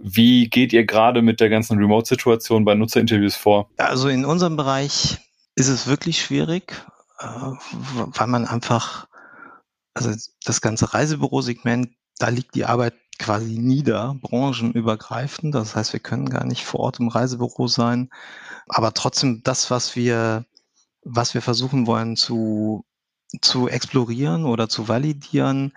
Wie 0.00 0.48
geht 0.48 0.72
ihr 0.72 0.84
gerade 0.84 1.22
mit 1.22 1.40
der 1.40 1.48
ganzen 1.48 1.78
Remote-Situation 1.78 2.64
bei 2.64 2.74
Nutzerinterviews 2.74 3.36
vor? 3.36 3.70
Also 3.76 4.08
in 4.08 4.24
unserem 4.24 4.56
Bereich 4.56 5.18
ist 5.54 5.68
es 5.68 5.86
wirklich 5.86 6.20
schwierig, 6.20 6.74
äh, 7.20 7.26
weil 7.26 8.26
man 8.26 8.46
einfach, 8.46 9.06
also 9.94 10.10
das 10.44 10.60
ganze 10.60 10.92
Reisebürosegment, 10.92 11.90
da 12.18 12.28
liegt 12.28 12.54
die 12.54 12.64
Arbeit 12.64 12.94
quasi 13.18 13.58
nieder, 13.58 14.16
branchenübergreifend. 14.20 15.54
Das 15.54 15.76
heißt, 15.76 15.92
wir 15.92 16.00
können 16.00 16.28
gar 16.28 16.44
nicht 16.44 16.64
vor 16.64 16.80
Ort 16.80 16.98
im 16.98 17.08
Reisebüro 17.08 17.68
sein. 17.68 18.10
Aber 18.68 18.92
trotzdem 18.92 19.42
das, 19.44 19.70
was 19.70 19.94
wir 19.94 20.44
was 21.04 21.34
wir 21.34 21.42
versuchen 21.42 21.86
wollen 21.86 22.16
zu, 22.16 22.84
zu 23.40 23.68
explorieren 23.68 24.44
oder 24.44 24.68
zu 24.68 24.88
validieren, 24.88 25.72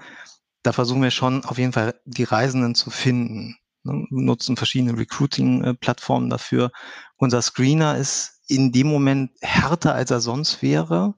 da 0.63 0.73
versuchen 0.73 1.01
wir 1.01 1.11
schon 1.11 1.45
auf 1.45 1.57
jeden 1.57 1.73
Fall 1.73 1.99
die 2.05 2.23
Reisenden 2.23 2.75
zu 2.75 2.89
finden. 2.89 3.57
Ne? 3.83 4.05
Nutzen 4.09 4.57
verschiedene 4.57 4.97
Recruiting-Plattformen 4.97 6.29
dafür. 6.29 6.71
Unser 7.17 7.41
Screener 7.41 7.97
ist 7.97 8.41
in 8.47 8.71
dem 8.71 8.87
Moment 8.87 9.31
härter, 9.41 9.93
als 9.93 10.11
er 10.11 10.19
sonst 10.19 10.61
wäre. 10.61 11.15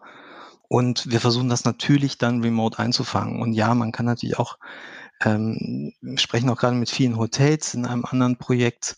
Und 0.67 1.09
wir 1.09 1.19
versuchen 1.19 1.49
das 1.49 1.65
natürlich 1.65 2.17
dann 2.17 2.41
remote 2.41 2.77
einzufangen. 2.77 3.41
Und 3.41 3.53
ja, 3.53 3.73
man 3.73 3.91
kann 3.91 4.05
natürlich 4.05 4.37
auch, 4.37 4.59
ähm, 5.21 5.93
wir 6.01 6.19
sprechen 6.19 6.49
auch 6.49 6.57
gerade 6.57 6.75
mit 6.75 6.89
vielen 6.89 7.17
Hotels 7.17 7.73
in 7.73 7.85
einem 7.85 8.05
anderen 8.05 8.37
Projekt. 8.37 8.97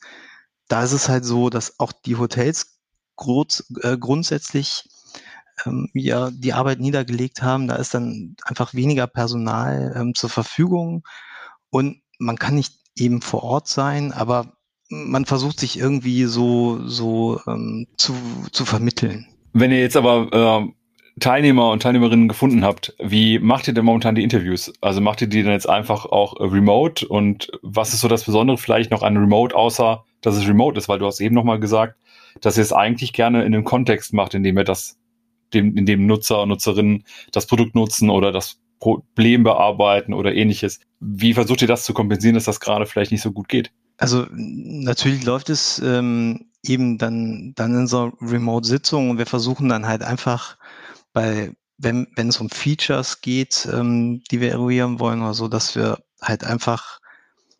Da 0.67 0.83
ist 0.83 0.91
es 0.91 1.07
halt 1.07 1.23
so, 1.23 1.49
dass 1.49 1.79
auch 1.79 1.93
die 1.93 2.17
Hotels 2.17 2.79
grund, 3.15 3.63
äh, 3.83 3.97
grundsätzlich 3.97 4.89
ähm, 5.65 5.89
ja 5.93 6.29
die 6.31 6.53
Arbeit 6.53 6.79
niedergelegt 6.79 7.41
haben. 7.41 7.67
Da 7.67 7.75
ist 7.75 7.93
dann 7.93 8.35
einfach 8.45 8.73
weniger 8.73 9.07
Personal 9.07 9.93
ähm, 9.95 10.15
zur 10.15 10.29
Verfügung 10.29 11.03
und 11.69 12.01
man 12.19 12.37
kann 12.37 12.55
nicht 12.55 12.75
eben 12.95 13.21
vor 13.21 13.43
Ort 13.43 13.67
sein, 13.67 14.11
aber 14.11 14.53
man 14.89 15.25
versucht 15.25 15.59
sich 15.59 15.79
irgendwie 15.79 16.25
so, 16.25 16.85
so 16.85 17.39
ähm, 17.47 17.87
zu, 17.97 18.13
zu 18.51 18.65
vermitteln. 18.65 19.27
Wenn 19.53 19.71
ihr 19.71 19.79
jetzt 19.79 19.97
aber 19.97 20.67
äh, 20.67 20.71
Teilnehmer 21.19 21.71
und 21.71 21.81
Teilnehmerinnen 21.81 22.27
gefunden 22.27 22.63
habt, 22.63 22.95
wie 22.99 23.39
macht 23.39 23.67
ihr 23.67 23.73
denn 23.73 23.85
momentan 23.85 24.15
die 24.15 24.23
Interviews? 24.23 24.71
Also 24.81 25.01
macht 25.01 25.21
ihr 25.21 25.27
die 25.27 25.43
dann 25.43 25.53
jetzt 25.53 25.69
einfach 25.69 26.05
auch 26.05 26.39
remote? 26.39 27.07
Und 27.07 27.51
was 27.61 27.93
ist 27.93 28.01
so 28.01 28.07
das 28.07 28.23
Besondere 28.25 28.57
vielleicht 28.57 28.91
noch 28.91 29.03
an 29.03 29.17
Remote, 29.17 29.55
außer 29.55 30.03
dass 30.21 30.35
es 30.35 30.47
remote 30.47 30.77
ist? 30.77 30.89
Weil 30.89 30.99
du 30.99 31.05
hast 31.05 31.19
eben 31.19 31.35
nochmal 31.35 31.59
gesagt, 31.59 31.97
dass 32.39 32.57
ihr 32.57 32.63
es 32.63 32.73
eigentlich 32.73 33.13
gerne 33.13 33.43
in 33.43 33.53
einem 33.53 33.65
Kontext 33.65 34.13
macht, 34.13 34.33
in 34.33 34.43
dem 34.43 34.57
ihr 34.57 34.63
das, 34.63 34.97
dem, 35.53 35.77
in 35.77 35.85
dem 35.85 36.05
Nutzer 36.05 36.41
und 36.41 36.49
Nutzerinnen 36.49 37.05
das 37.31 37.45
Produkt 37.45 37.75
nutzen 37.75 38.09
oder 38.09 38.31
das 38.31 38.59
Problem 38.79 39.43
bearbeiten 39.43 40.13
oder 40.13 40.33
ähnliches. 40.33 40.79
Wie 40.99 41.33
versucht 41.33 41.61
ihr 41.61 41.67
das 41.67 41.83
zu 41.83 41.93
kompensieren, 41.93 42.35
dass 42.35 42.45
das 42.45 42.59
gerade 42.59 42.85
vielleicht 42.85 43.11
nicht 43.11 43.21
so 43.21 43.31
gut 43.31 43.47
geht? 43.47 43.71
Also 43.97 44.25
natürlich 44.31 45.23
läuft 45.23 45.49
es 45.49 45.79
ähm, 45.85 46.49
eben 46.63 46.97
dann, 46.97 47.53
dann 47.55 47.75
in 47.75 47.87
so 47.87 48.11
Remote-Sitzungen 48.19 49.11
und 49.11 49.17
wir 49.19 49.27
versuchen 49.27 49.69
dann 49.69 49.85
halt 49.85 50.01
einfach 50.01 50.57
bei, 51.13 51.51
wenn, 51.77 52.07
wenn 52.15 52.29
es 52.29 52.39
um 52.39 52.49
Features 52.49 53.21
geht, 53.21 53.67
ähm, 53.71 54.23
die 54.31 54.41
wir 54.41 54.51
eruieren 54.51 54.99
wollen 54.99 55.21
oder 55.21 55.35
so, 55.35 55.47
dass 55.47 55.75
wir 55.75 55.99
halt 56.19 56.43
einfach 56.43 56.99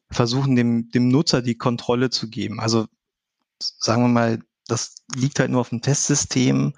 versuchen, 0.10 0.56
dem, 0.56 0.90
dem 0.90 1.10
Nutzer 1.10 1.44
die 1.44 1.56
Kontrolle 1.58 2.10
zu 2.10 2.30
geben. 2.30 2.60
Also 2.60 2.88
sagen 3.60 4.02
wir 4.02 4.10
mal, 4.10 4.40
das 4.72 4.96
liegt 5.16 5.40
halt 5.40 5.52
nur 5.52 5.62
auf 5.62 5.70
dem 5.70 5.82
Testsystem 5.82 6.74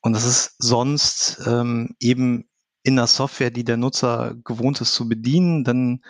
und 0.00 0.12
das 0.12 0.24
ist 0.24 0.54
sonst 0.58 1.42
ähm, 1.46 1.94
eben 2.00 2.48
in 2.82 2.96
der 2.96 3.06
Software, 3.06 3.50
die 3.50 3.64
der 3.64 3.76
Nutzer 3.76 4.34
gewohnt 4.44 4.80
ist 4.80 4.94
zu 4.94 5.08
bedienen, 5.08 5.64
dann 5.64 6.02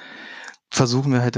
versuchen 0.70 1.12
wir 1.12 1.20
halt 1.20 1.36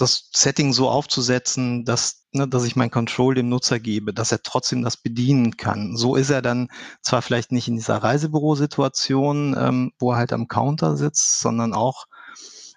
das 0.00 0.30
Setting 0.34 0.72
so 0.72 0.88
aufzusetzen, 0.88 1.84
dass, 1.84 2.24
ne, 2.32 2.48
dass 2.48 2.64
ich 2.64 2.76
mein 2.76 2.90
Control 2.90 3.34
dem 3.34 3.50
Nutzer 3.50 3.78
gebe, 3.78 4.14
dass 4.14 4.32
er 4.32 4.42
trotzdem 4.42 4.82
das 4.82 4.96
bedienen 4.96 5.58
kann. 5.58 5.98
So 5.98 6.16
ist 6.16 6.30
er 6.30 6.40
dann 6.40 6.68
zwar 7.02 7.20
vielleicht 7.20 7.52
nicht 7.52 7.68
in 7.68 7.76
dieser 7.76 7.98
Reisebürosituation, 7.98 9.54
ähm, 9.58 9.92
wo 9.98 10.12
er 10.12 10.16
halt 10.16 10.32
am 10.32 10.48
Counter 10.48 10.96
sitzt, 10.96 11.40
sondern 11.40 11.74
auch 11.74 12.06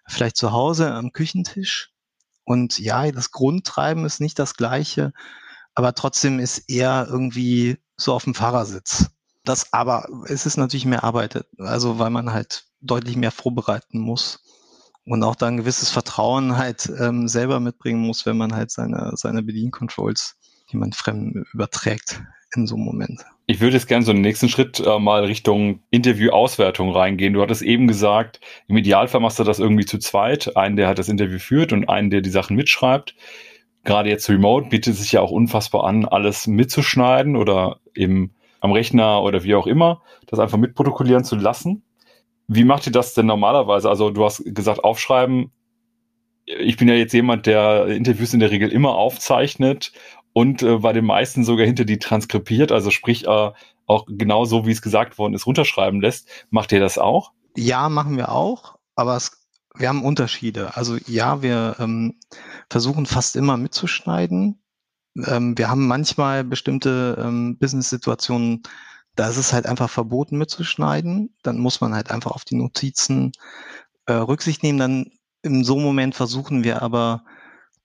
vielleicht 0.05 0.35
zu 0.35 0.51
Hause 0.51 0.91
am 0.91 1.13
Küchentisch. 1.13 1.93
Und 2.43 2.79
ja, 2.79 3.09
das 3.09 3.31
Grundtreiben 3.31 4.03
ist 4.03 4.19
nicht 4.19 4.37
das 4.39 4.55
gleiche, 4.55 5.13
aber 5.75 5.93
trotzdem 5.93 6.39
ist 6.39 6.69
er 6.69 7.07
irgendwie 7.09 7.77
so 7.97 8.13
auf 8.13 8.23
dem 8.23 8.35
Fahrersitz. 8.35 9.09
Das 9.43 9.73
aber, 9.73 10.07
es 10.27 10.45
ist 10.45 10.57
natürlich 10.57 10.85
mehr 10.85 11.03
Arbeit, 11.03 11.45
also 11.57 11.99
weil 11.99 12.09
man 12.09 12.31
halt 12.31 12.65
deutlich 12.81 13.15
mehr 13.15 13.31
vorbereiten 13.31 13.99
muss 13.99 14.39
und 15.05 15.23
auch 15.23 15.35
da 15.35 15.47
ein 15.47 15.57
gewisses 15.57 15.89
Vertrauen 15.89 16.57
halt 16.57 16.91
ähm, 16.99 17.27
selber 17.27 17.59
mitbringen 17.59 18.01
muss, 18.01 18.25
wenn 18.25 18.37
man 18.37 18.55
halt 18.55 18.71
seine, 18.71 19.11
seine 19.15 19.43
Bediencontrols 19.43 20.37
jemand 20.67 20.95
Fremden 20.95 21.45
überträgt 21.53 22.23
in 22.55 22.67
so 22.67 22.75
einem 22.75 22.85
Moment. 22.85 23.21
Ich 23.47 23.59
würde 23.59 23.75
jetzt 23.75 23.87
gerne 23.87 24.05
so 24.05 24.11
einen 24.11 24.21
nächsten 24.21 24.47
Schritt 24.47 24.79
äh, 24.79 24.99
mal 24.99 25.25
Richtung 25.25 25.81
Interview-Auswertung 25.89 26.91
reingehen. 26.95 27.33
Du 27.33 27.41
hattest 27.41 27.61
eben 27.61 27.87
gesagt, 27.87 28.39
im 28.67 28.77
Idealfall 28.77 29.21
machst 29.21 29.39
du 29.39 29.43
das 29.43 29.59
irgendwie 29.59 29.85
zu 29.85 29.97
zweit. 29.97 30.55
Einen, 30.55 30.77
der 30.77 30.87
halt 30.87 30.99
das 30.99 31.09
Interview 31.09 31.39
führt 31.39 31.73
und 31.73 31.89
einen, 31.89 32.09
der 32.09 32.21
die 32.21 32.29
Sachen 32.29 32.55
mitschreibt. 32.55 33.15
Gerade 33.83 34.09
jetzt 34.09 34.29
remote 34.29 34.69
bietet 34.69 34.95
sich 34.95 35.11
ja 35.11 35.21
auch 35.21 35.31
unfassbar 35.31 35.83
an, 35.83 36.05
alles 36.05 36.47
mitzuschneiden 36.47 37.35
oder 37.35 37.79
eben 37.93 38.33
am 38.61 38.71
Rechner 38.71 39.21
oder 39.23 39.43
wie 39.43 39.55
auch 39.55 39.67
immer, 39.67 40.01
das 40.27 40.39
einfach 40.39 40.57
mitprotokollieren 40.57 41.25
zu 41.25 41.35
lassen. 41.35 41.83
Wie 42.47 42.63
macht 42.63 42.85
ihr 42.85 42.93
das 42.93 43.13
denn 43.13 43.25
normalerweise? 43.25 43.89
Also 43.89 44.09
du 44.09 44.23
hast 44.23 44.43
gesagt, 44.45 44.83
aufschreiben. 44.83 45.51
Ich 46.45 46.77
bin 46.77 46.87
ja 46.87 46.95
jetzt 46.95 47.13
jemand, 47.13 47.45
der 47.45 47.87
Interviews 47.87 48.33
in 48.33 48.39
der 48.39 48.51
Regel 48.51 48.69
immer 48.69 48.95
aufzeichnet 48.95 49.91
und 50.33 50.63
äh, 50.63 50.77
bei 50.77 50.93
den 50.93 51.05
meisten 51.05 51.43
sogar 51.43 51.65
hinter 51.65 51.85
die 51.85 51.99
transkribiert, 51.99 52.71
also 52.71 52.89
sprich 52.89 53.27
äh, 53.27 53.51
auch 53.85 54.05
genau 54.07 54.45
so, 54.45 54.65
wie 54.65 54.71
es 54.71 54.81
gesagt 54.81 55.17
worden 55.17 55.33
ist, 55.33 55.45
runterschreiben 55.45 56.01
lässt. 56.01 56.27
Macht 56.49 56.71
ihr 56.71 56.79
das 56.79 56.97
auch? 56.97 57.31
Ja, 57.55 57.89
machen 57.89 58.17
wir 58.17 58.31
auch, 58.31 58.77
aber 58.95 59.15
es, 59.15 59.42
wir 59.77 59.89
haben 59.89 60.03
Unterschiede. 60.03 60.75
Also 60.75 60.97
ja, 61.07 61.41
wir 61.41 61.75
ähm, 61.79 62.19
versuchen 62.69 63.05
fast 63.05 63.35
immer 63.35 63.57
mitzuschneiden. 63.57 64.61
Ähm, 65.25 65.57
wir 65.57 65.69
haben 65.69 65.87
manchmal 65.87 66.43
bestimmte 66.43 67.17
ähm, 67.19 67.57
Business-Situationen, 67.57 68.63
da 69.15 69.29
ist 69.29 69.37
es 69.37 69.53
halt 69.53 69.65
einfach 69.65 69.89
verboten 69.89 70.37
mitzuschneiden. 70.37 71.35
Dann 71.43 71.57
muss 71.59 71.81
man 71.81 71.93
halt 71.93 72.11
einfach 72.11 72.31
auf 72.31 72.45
die 72.45 72.55
Notizen 72.55 73.31
äh, 74.05 74.13
Rücksicht 74.13 74.63
nehmen. 74.63 74.79
Dann 74.79 75.11
in 75.41 75.63
so 75.63 75.75
einem 75.75 75.83
Moment 75.83 76.15
versuchen 76.15 76.63
wir 76.63 76.81
aber, 76.81 77.23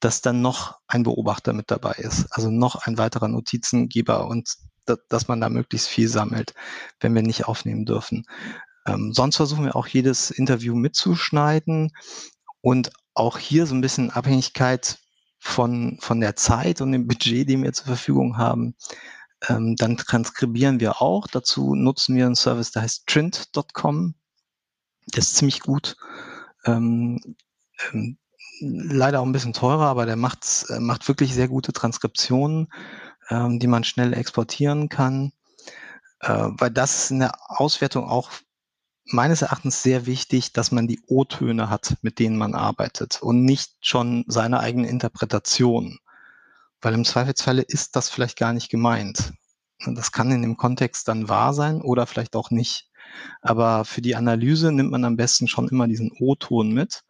dass 0.00 0.20
dann 0.20 0.42
noch 0.42 0.78
ein 0.86 1.02
Beobachter 1.02 1.52
mit 1.52 1.70
dabei 1.70 1.92
ist, 1.94 2.26
also 2.30 2.50
noch 2.50 2.86
ein 2.86 2.98
weiterer 2.98 3.28
Notizengeber 3.28 4.28
und 4.28 4.56
da, 4.84 4.96
dass 5.08 5.28
man 5.28 5.40
da 5.40 5.48
möglichst 5.48 5.88
viel 5.88 6.08
sammelt, 6.08 6.54
wenn 7.00 7.14
wir 7.14 7.22
nicht 7.22 7.46
aufnehmen 7.46 7.84
dürfen. 7.84 8.24
Ähm, 8.88 9.12
sonst 9.12 9.36
versuchen 9.36 9.66
wir 9.66 9.76
auch 9.76 9.86
jedes 9.86 10.30
Interview 10.30 10.74
mitzuschneiden 10.74 11.92
und 12.60 12.90
auch 13.14 13.38
hier 13.38 13.66
so 13.66 13.74
ein 13.74 13.80
bisschen 13.80 14.10
Abhängigkeit 14.10 14.98
von, 15.38 15.98
von 16.00 16.20
der 16.20 16.36
Zeit 16.36 16.80
und 16.80 16.92
dem 16.92 17.06
Budget, 17.06 17.48
den 17.48 17.62
wir 17.62 17.72
zur 17.72 17.86
Verfügung 17.86 18.38
haben, 18.38 18.74
ähm, 19.48 19.76
dann 19.76 19.96
transkribieren 19.96 20.80
wir 20.80 21.00
auch. 21.02 21.26
Dazu 21.26 21.74
nutzen 21.74 22.16
wir 22.16 22.26
einen 22.26 22.34
Service, 22.34 22.72
der 22.72 22.82
heißt 22.82 23.06
trint.com. 23.06 24.14
Der 25.14 25.18
ist 25.18 25.36
ziemlich 25.36 25.60
gut. 25.60 25.96
Ähm, 26.64 27.36
ähm, 27.92 28.18
leider 28.60 29.20
auch 29.20 29.26
ein 29.26 29.32
bisschen 29.32 29.52
teurer, 29.52 29.86
aber 29.86 30.06
der 30.06 30.16
macht, 30.16 30.44
äh, 30.70 30.80
macht 30.80 31.06
wirklich 31.06 31.34
sehr 31.34 31.48
gute 31.48 31.72
Transkriptionen, 31.72 32.68
ähm, 33.30 33.58
die 33.58 33.68
man 33.68 33.84
schnell 33.84 34.12
exportieren 34.12 34.88
kann. 34.88 35.32
Äh, 36.20 36.48
weil 36.50 36.70
das 36.70 37.04
ist 37.04 37.10
in 37.12 37.20
der 37.20 37.32
Auswertung 37.48 38.08
auch 38.08 38.30
meines 39.10 39.42
Erachtens 39.42 39.82
sehr 39.82 40.06
wichtig, 40.06 40.52
dass 40.52 40.70
man 40.70 40.86
die 40.86 41.00
O-Töne 41.06 41.70
hat, 41.70 41.96
mit 42.02 42.18
denen 42.18 42.36
man 42.36 42.54
arbeitet 42.54 43.22
und 43.22 43.44
nicht 43.44 43.72
schon 43.80 44.24
seine 44.28 44.60
eigene 44.60 44.88
Interpretation. 44.88 45.98
Weil 46.80 46.94
im 46.94 47.04
Zweifelsfalle 47.04 47.62
ist 47.62 47.96
das 47.96 48.08
vielleicht 48.08 48.38
gar 48.38 48.52
nicht 48.52 48.70
gemeint. 48.70 49.32
Das 49.86 50.12
kann 50.12 50.30
in 50.30 50.42
dem 50.42 50.56
Kontext 50.56 51.08
dann 51.08 51.28
wahr 51.28 51.54
sein 51.54 51.80
oder 51.80 52.06
vielleicht 52.06 52.36
auch 52.36 52.50
nicht. 52.50 52.90
Aber 53.40 53.84
für 53.84 54.02
die 54.02 54.16
Analyse 54.16 54.72
nimmt 54.72 54.90
man 54.90 55.04
am 55.04 55.16
besten 55.16 55.48
schon 55.48 55.68
immer 55.68 55.88
diesen 55.88 56.12
O-Ton 56.18 56.72
mit 56.72 57.04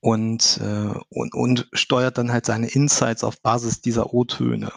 und, 0.00 0.60
äh, 0.62 0.94
und, 1.08 1.34
und 1.34 1.68
steuert 1.72 2.18
dann 2.18 2.32
halt 2.32 2.46
seine 2.46 2.68
Insights 2.68 3.24
auf 3.24 3.40
Basis 3.40 3.80
dieser 3.80 4.14
O-Töne. 4.14 4.72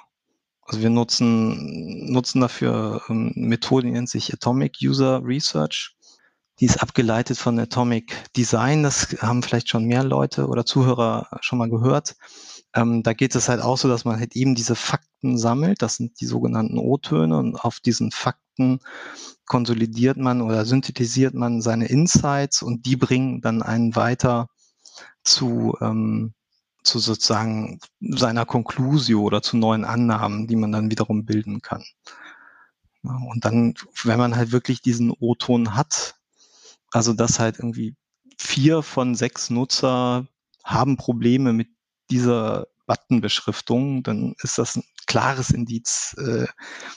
Also 0.70 0.84
wir 0.84 0.92
nutzen, 0.92 2.12
nutzen 2.12 2.42
dafür 2.42 3.02
ähm, 3.10 3.32
Methode, 3.36 3.88
die 3.88 3.92
nennt 3.92 4.08
sich 4.08 4.32
Atomic 4.32 4.78
User 4.84 5.20
Research. 5.26 5.96
Die 6.60 6.66
ist 6.66 6.84
abgeleitet 6.84 7.40
von 7.40 7.58
Atomic 7.58 8.16
Design. 8.38 8.84
Das 8.84 9.18
haben 9.20 9.42
vielleicht 9.42 9.70
schon 9.70 9.86
mehr 9.86 10.04
Leute 10.04 10.48
oder 10.48 10.68
Zuhörer 10.68 11.28
schon 11.42 11.58
mal 11.58 11.72
gehört. 11.72 12.18
Ähm, 12.76 13.02
da 13.02 13.14
geht 13.14 13.34
es 13.34 13.50
halt 13.50 13.64
auch 13.64 13.80
so, 13.80 13.88
dass 13.88 14.06
man 14.06 14.20
halt 14.20 14.36
eben 14.36 14.54
diese 14.54 14.76
Fakten 14.76 15.40
sammelt. 15.40 15.82
Das 15.82 15.96
sind 15.96 16.22
die 16.22 16.28
sogenannten 16.28 16.78
O-Töne 16.78 17.36
und 17.36 17.56
auf 17.56 17.80
diesen 17.80 18.12
Fakten 18.12 18.80
konsolidiert 19.48 20.18
man 20.18 20.44
oder 20.44 20.66
synthetisiert 20.66 21.34
man 21.34 21.64
seine 21.64 21.88
Insights 21.88 22.62
und 22.62 22.86
die 22.86 22.96
bringen 22.96 23.42
dann 23.42 23.64
einen 23.64 23.96
weiter 23.96 24.50
zu, 25.24 25.76
ähm, 25.82 26.36
zu 26.84 27.00
sozusagen 27.00 27.80
seiner 28.00 28.46
Konklusio 28.46 29.22
oder 29.22 29.42
zu 29.42 29.58
neuen 29.58 29.86
Annahmen, 29.86 30.48
die 30.48 30.56
man 30.56 30.72
dann 30.72 30.92
wiederum 30.92 31.26
bilden 31.26 31.62
kann. 31.62 31.84
Und 33.04 33.46
dann, 33.46 33.76
wenn 34.04 34.20
man 34.20 34.36
halt 34.36 34.52
wirklich 34.52 34.82
diesen 34.82 35.12
O-Ton 35.12 35.76
hat, 35.76 36.16
also 36.92 37.14
dass 37.14 37.40
halt 37.40 37.60
irgendwie 37.60 37.96
vier 38.38 38.82
von 38.82 39.16
sechs 39.16 39.50
Nutzer 39.50 40.28
haben 40.64 40.98
Probleme 40.98 41.54
mit 41.54 41.70
dieser 42.10 42.68
Buttonbeschriftung, 42.88 44.04
dann 44.04 44.36
ist 44.42 44.58
das 44.58 44.76
ein 44.76 44.84
klares 45.06 45.52
Indiz 45.52 46.16
äh, 46.20 46.46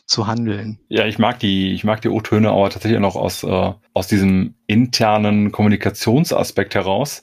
zu 0.06 0.26
handeln. 0.26 0.78
Ja, 0.88 1.06
ich 1.06 1.18
mag 1.18 1.38
die, 1.38 1.72
ich 1.72 1.84
mag 1.84 2.00
die 2.00 2.08
O-Töne 2.08 2.50
aber 2.50 2.70
tatsächlich 2.70 3.00
noch 3.00 3.16
aus, 3.16 3.42
äh, 3.42 3.72
aus 3.94 4.06
diesem 4.06 4.54
internen 4.66 5.52
Kommunikationsaspekt 5.52 6.74
heraus, 6.74 7.20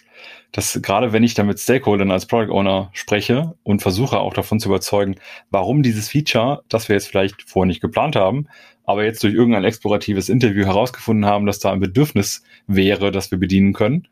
dass 0.52 0.80
gerade 0.82 1.14
wenn 1.14 1.24
ich 1.24 1.34
da 1.34 1.44
mit 1.44 1.60
Stakeholdern 1.60 2.12
als 2.12 2.26
Product 2.26 2.52
Owner 2.52 2.90
spreche 2.94 3.56
und 3.64 3.82
versuche 3.82 4.20
auch 4.20 4.34
davon 4.34 4.60
zu 4.60 4.70
überzeugen, 4.70 5.16
warum 5.52 5.84
dieses 5.84 6.10
Feature, 6.10 6.64
das 6.70 6.90
wir 6.90 6.96
jetzt 6.96 7.08
vielleicht 7.08 7.44
vorher 7.44 7.68
nicht 7.68 7.82
geplant 7.82 8.16
haben, 8.16 8.48
aber 8.84 9.04
jetzt 9.04 9.24
durch 9.24 9.36
irgendein 9.36 9.66
exploratives 9.66 10.30
Interview 10.30 10.66
herausgefunden 10.66 11.26
haben, 11.26 11.46
dass 11.46 11.60
da 11.60 11.72
ein 11.72 11.80
Bedürfnis 11.80 12.44
wäre, 12.66 13.12
das 13.12 13.30
wir 13.30 13.38
bedienen 13.38 13.74
können, 13.74 14.08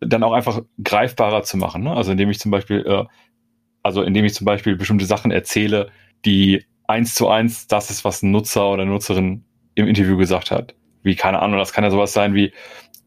dann 0.00 0.22
auch 0.22 0.32
einfach 0.32 0.62
greifbarer 0.82 1.42
zu 1.42 1.58
machen. 1.58 1.82
Ne? 1.82 1.92
Also 1.92 2.12
indem 2.12 2.30
ich 2.30 2.38
zum 2.38 2.50
Beispiel, 2.50 2.84
äh, 2.86 3.04
also 3.82 4.02
indem 4.02 4.24
ich 4.24 4.34
zum 4.34 4.46
Beispiel 4.46 4.76
bestimmte 4.76 5.04
Sachen 5.04 5.30
erzähle, 5.30 5.90
die 6.24 6.64
eins 6.86 7.14
zu 7.14 7.28
eins 7.28 7.66
das 7.66 7.90
ist, 7.90 8.04
was 8.04 8.22
ein 8.22 8.30
Nutzer 8.30 8.70
oder 8.70 8.84
Nutzerin 8.84 9.44
im 9.74 9.86
Interview 9.86 10.16
gesagt 10.16 10.50
hat. 10.50 10.74
Wie, 11.02 11.14
keine 11.14 11.40
Ahnung, 11.40 11.58
das 11.58 11.72
kann 11.72 11.84
ja 11.84 11.90
sowas 11.90 12.12
sein 12.12 12.34
wie, 12.34 12.52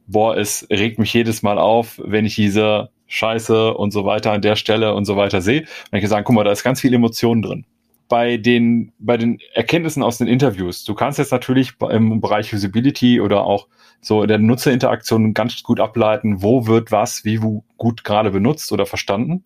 boah, 0.09 0.35
es 0.35 0.67
regt 0.69 0.99
mich 0.99 1.13
jedes 1.13 1.43
Mal 1.43 1.59
auf, 1.59 2.01
wenn 2.03 2.25
ich 2.25 2.35
diese 2.35 2.89
scheiße 3.07 3.73
und 3.73 3.91
so 3.91 4.05
weiter 4.05 4.31
an 4.31 4.41
der 4.41 4.55
Stelle 4.55 4.93
und 4.93 5.05
so 5.05 5.15
weiter 5.15 5.41
sehe, 5.41 5.61
kann 5.91 5.99
ich 5.99 6.07
sagen, 6.07 6.25
guck 6.25 6.35
mal, 6.35 6.43
da 6.43 6.51
ist 6.51 6.63
ganz 6.63 6.81
viel 6.81 6.93
Emotion 6.93 7.41
drin. 7.41 7.65
Bei 8.07 8.37
den, 8.37 8.91
bei 8.97 9.17
den 9.17 9.39
Erkenntnissen 9.53 10.01
aus 10.01 10.17
den 10.17 10.27
Interviews, 10.27 10.83
du 10.83 10.95
kannst 10.95 11.19
jetzt 11.19 11.31
natürlich 11.31 11.73
im 11.89 12.21
Bereich 12.21 12.53
Usability 12.53 13.21
oder 13.21 13.43
auch 13.43 13.67
so 14.01 14.25
der 14.25 14.39
Nutzerinteraktion 14.39 15.35
ganz 15.35 15.61
gut 15.61 15.79
ableiten, 15.79 16.41
wo 16.41 16.65
wird 16.65 16.91
was, 16.91 17.23
wie 17.23 17.39
gut 17.77 18.03
gerade 18.03 18.31
benutzt 18.31 18.71
oder 18.71 18.87
verstanden. 18.87 19.43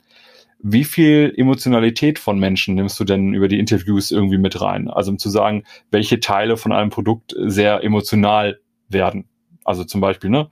Wie 0.60 0.86
viel 0.86 1.34
Emotionalität 1.36 2.20
von 2.20 2.40
Menschen 2.40 2.76
nimmst 2.76 2.98
du 2.98 3.04
denn 3.04 3.34
über 3.34 3.50
die 3.50 3.60
Interviews 3.60 4.12
irgendwie 4.12 4.38
mit 4.38 4.62
rein? 4.62 4.90
Also 4.90 5.12
um 5.12 5.20
zu 5.20 5.30
sagen, 5.30 5.64
welche 5.92 6.22
Teile 6.22 6.56
von 6.56 6.72
einem 6.72 6.90
Produkt 6.90 7.36
sehr 7.38 7.84
emotional 7.84 8.62
werden. 8.88 9.26
Also 9.66 9.84
zum 9.84 10.02
Beispiel, 10.02 10.30
ne, 10.30 10.50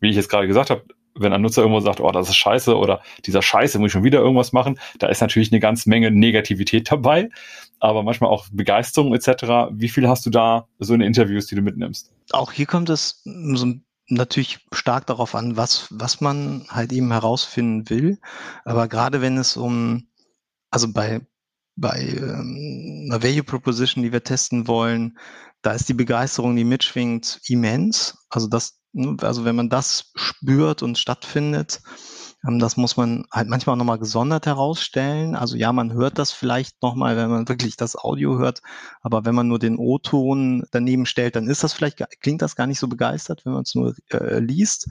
wie 0.00 0.10
ich 0.10 0.16
jetzt 0.16 0.28
gerade 0.28 0.46
gesagt 0.46 0.70
habe, 0.70 0.84
wenn 1.14 1.32
ein 1.32 1.42
Nutzer 1.42 1.62
irgendwo 1.62 1.80
sagt, 1.80 2.00
oh, 2.00 2.10
das 2.10 2.28
ist 2.28 2.36
scheiße 2.36 2.76
oder 2.76 3.02
dieser 3.26 3.42
Scheiße, 3.42 3.78
muss 3.78 3.88
ich 3.88 3.92
schon 3.92 4.04
wieder 4.04 4.20
irgendwas 4.20 4.52
machen, 4.52 4.78
da 4.98 5.08
ist 5.08 5.20
natürlich 5.20 5.52
eine 5.52 5.60
ganze 5.60 5.88
Menge 5.88 6.10
Negativität 6.10 6.90
dabei, 6.90 7.28
aber 7.80 8.02
manchmal 8.02 8.30
auch 8.30 8.46
Begeisterung 8.50 9.14
etc. 9.14 9.70
Wie 9.72 9.88
viel 9.88 10.08
hast 10.08 10.24
du 10.26 10.30
da 10.30 10.66
so 10.78 10.94
in 10.94 11.00
Interviews, 11.00 11.46
die 11.46 11.54
du 11.54 11.62
mitnimmst? 11.62 12.12
Auch 12.32 12.52
hier 12.52 12.66
kommt 12.66 12.88
es 12.88 13.22
so 13.24 13.74
natürlich 14.08 14.58
stark 14.72 15.06
darauf 15.06 15.34
an, 15.34 15.56
was, 15.56 15.88
was 15.90 16.20
man 16.20 16.66
halt 16.68 16.92
eben 16.92 17.10
herausfinden 17.10 17.88
will. 17.88 18.18
Aber 18.64 18.88
gerade 18.88 19.20
wenn 19.20 19.36
es 19.36 19.56
um, 19.56 20.06
also 20.70 20.92
bei, 20.92 21.20
bei 21.76 22.00
ähm, 22.00 23.08
einer 23.08 23.22
Value 23.22 23.44
Proposition, 23.44 24.02
die 24.02 24.12
wir 24.12 24.22
testen 24.22 24.68
wollen, 24.68 25.18
da 25.62 25.72
ist 25.72 25.88
die 25.88 25.94
Begeisterung, 25.94 26.56
die 26.56 26.64
mitschwingt, 26.64 27.40
immens. 27.48 28.18
Also 28.28 28.48
das, 28.48 28.80
ne, 28.92 29.16
also 29.22 29.44
wenn 29.44 29.56
man 29.56 29.68
das 29.68 30.10
spürt 30.14 30.82
und 30.82 30.98
stattfindet, 30.98 31.80
ähm, 32.46 32.58
das 32.58 32.76
muss 32.76 32.96
man 32.96 33.24
halt 33.30 33.48
manchmal 33.48 33.76
nochmal 33.76 33.98
gesondert 33.98 34.46
herausstellen. 34.46 35.36
Also 35.36 35.56
ja, 35.56 35.72
man 35.72 35.92
hört 35.92 36.18
das 36.18 36.32
vielleicht 36.32 36.82
nochmal, 36.82 37.16
wenn 37.16 37.30
man 37.30 37.48
wirklich 37.48 37.76
das 37.76 37.96
Audio 37.96 38.38
hört, 38.38 38.62
aber 39.02 39.24
wenn 39.24 39.34
man 39.34 39.48
nur 39.48 39.58
den 39.58 39.78
O-Ton 39.78 40.64
daneben 40.72 41.06
stellt, 41.06 41.36
dann 41.36 41.48
ist 41.48 41.62
das 41.62 41.72
vielleicht, 41.72 42.04
klingt 42.20 42.42
das 42.42 42.56
gar 42.56 42.66
nicht 42.66 42.80
so 42.80 42.88
begeistert, 42.88 43.44
wenn 43.44 43.52
man 43.52 43.62
es 43.62 43.74
nur 43.74 43.94
äh, 44.10 44.40
liest. 44.40 44.88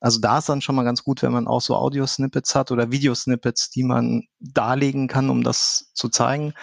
Also 0.00 0.20
da 0.20 0.38
ist 0.38 0.48
dann 0.48 0.60
schon 0.60 0.74
mal 0.74 0.84
ganz 0.84 1.04
gut, 1.04 1.22
wenn 1.22 1.32
man 1.32 1.46
auch 1.46 1.60
so 1.60 1.76
Audio-Snippets 1.76 2.54
hat 2.54 2.72
oder 2.72 2.90
Videosnippets, 2.90 3.70
die 3.70 3.84
man 3.84 4.24
darlegen 4.40 5.06
kann, 5.06 5.30
um 5.30 5.44
das 5.44 5.90
zu 5.94 6.08
zeigen. 6.08 6.54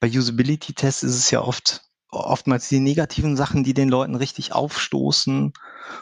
Bei 0.00 0.08
Usability-Tests 0.08 1.02
ist 1.02 1.16
es 1.16 1.30
ja 1.30 1.40
oft 1.42 1.87
oftmals 2.10 2.68
die 2.68 2.80
negativen 2.80 3.36
Sachen, 3.36 3.64
die 3.64 3.74
den 3.74 3.88
Leuten 3.88 4.14
richtig 4.14 4.52
aufstoßen. 4.52 5.52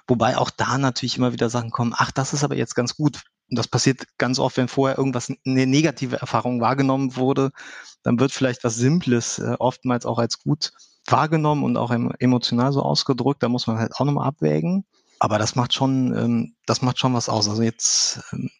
Wobei 0.06 0.38
auch 0.38 0.50
da 0.50 0.78
natürlich 0.78 1.16
immer 1.18 1.32
wieder 1.32 1.50
Sachen 1.50 1.70
kommen, 1.70 1.94
ach, 1.96 2.10
das 2.10 2.32
ist 2.32 2.44
aber 2.44 2.56
jetzt 2.56 2.74
ganz 2.74 2.96
gut. 2.96 3.22
Und 3.48 3.58
das 3.58 3.68
passiert 3.68 4.06
ganz 4.18 4.38
oft, 4.38 4.56
wenn 4.56 4.68
vorher 4.68 4.98
irgendwas 4.98 5.32
eine 5.44 5.66
negative 5.66 6.16
Erfahrung 6.16 6.60
wahrgenommen 6.60 7.16
wurde, 7.16 7.52
dann 8.02 8.18
wird 8.18 8.32
vielleicht 8.32 8.64
was 8.64 8.76
Simples 8.76 9.38
äh, 9.38 9.54
oftmals 9.58 10.06
auch 10.06 10.18
als 10.18 10.42
gut 10.42 10.72
wahrgenommen 11.06 11.62
und 11.62 11.76
auch 11.76 11.92
emotional 12.18 12.72
so 12.72 12.82
ausgedrückt. 12.82 13.42
Da 13.42 13.48
muss 13.48 13.66
man 13.66 13.78
halt 13.78 13.94
auch 13.94 14.04
nochmal 14.04 14.26
abwägen. 14.26 14.84
Aber 15.18 15.38
das 15.38 15.54
macht 15.54 15.72
schon, 15.72 16.14
ähm, 16.16 16.56
das 16.66 16.82
macht 16.82 16.98
schon 16.98 17.14
was 17.14 17.28
aus. 17.28 17.48
Also 17.48 17.62
jetzt 17.62 18.20
ähm, 18.32 18.50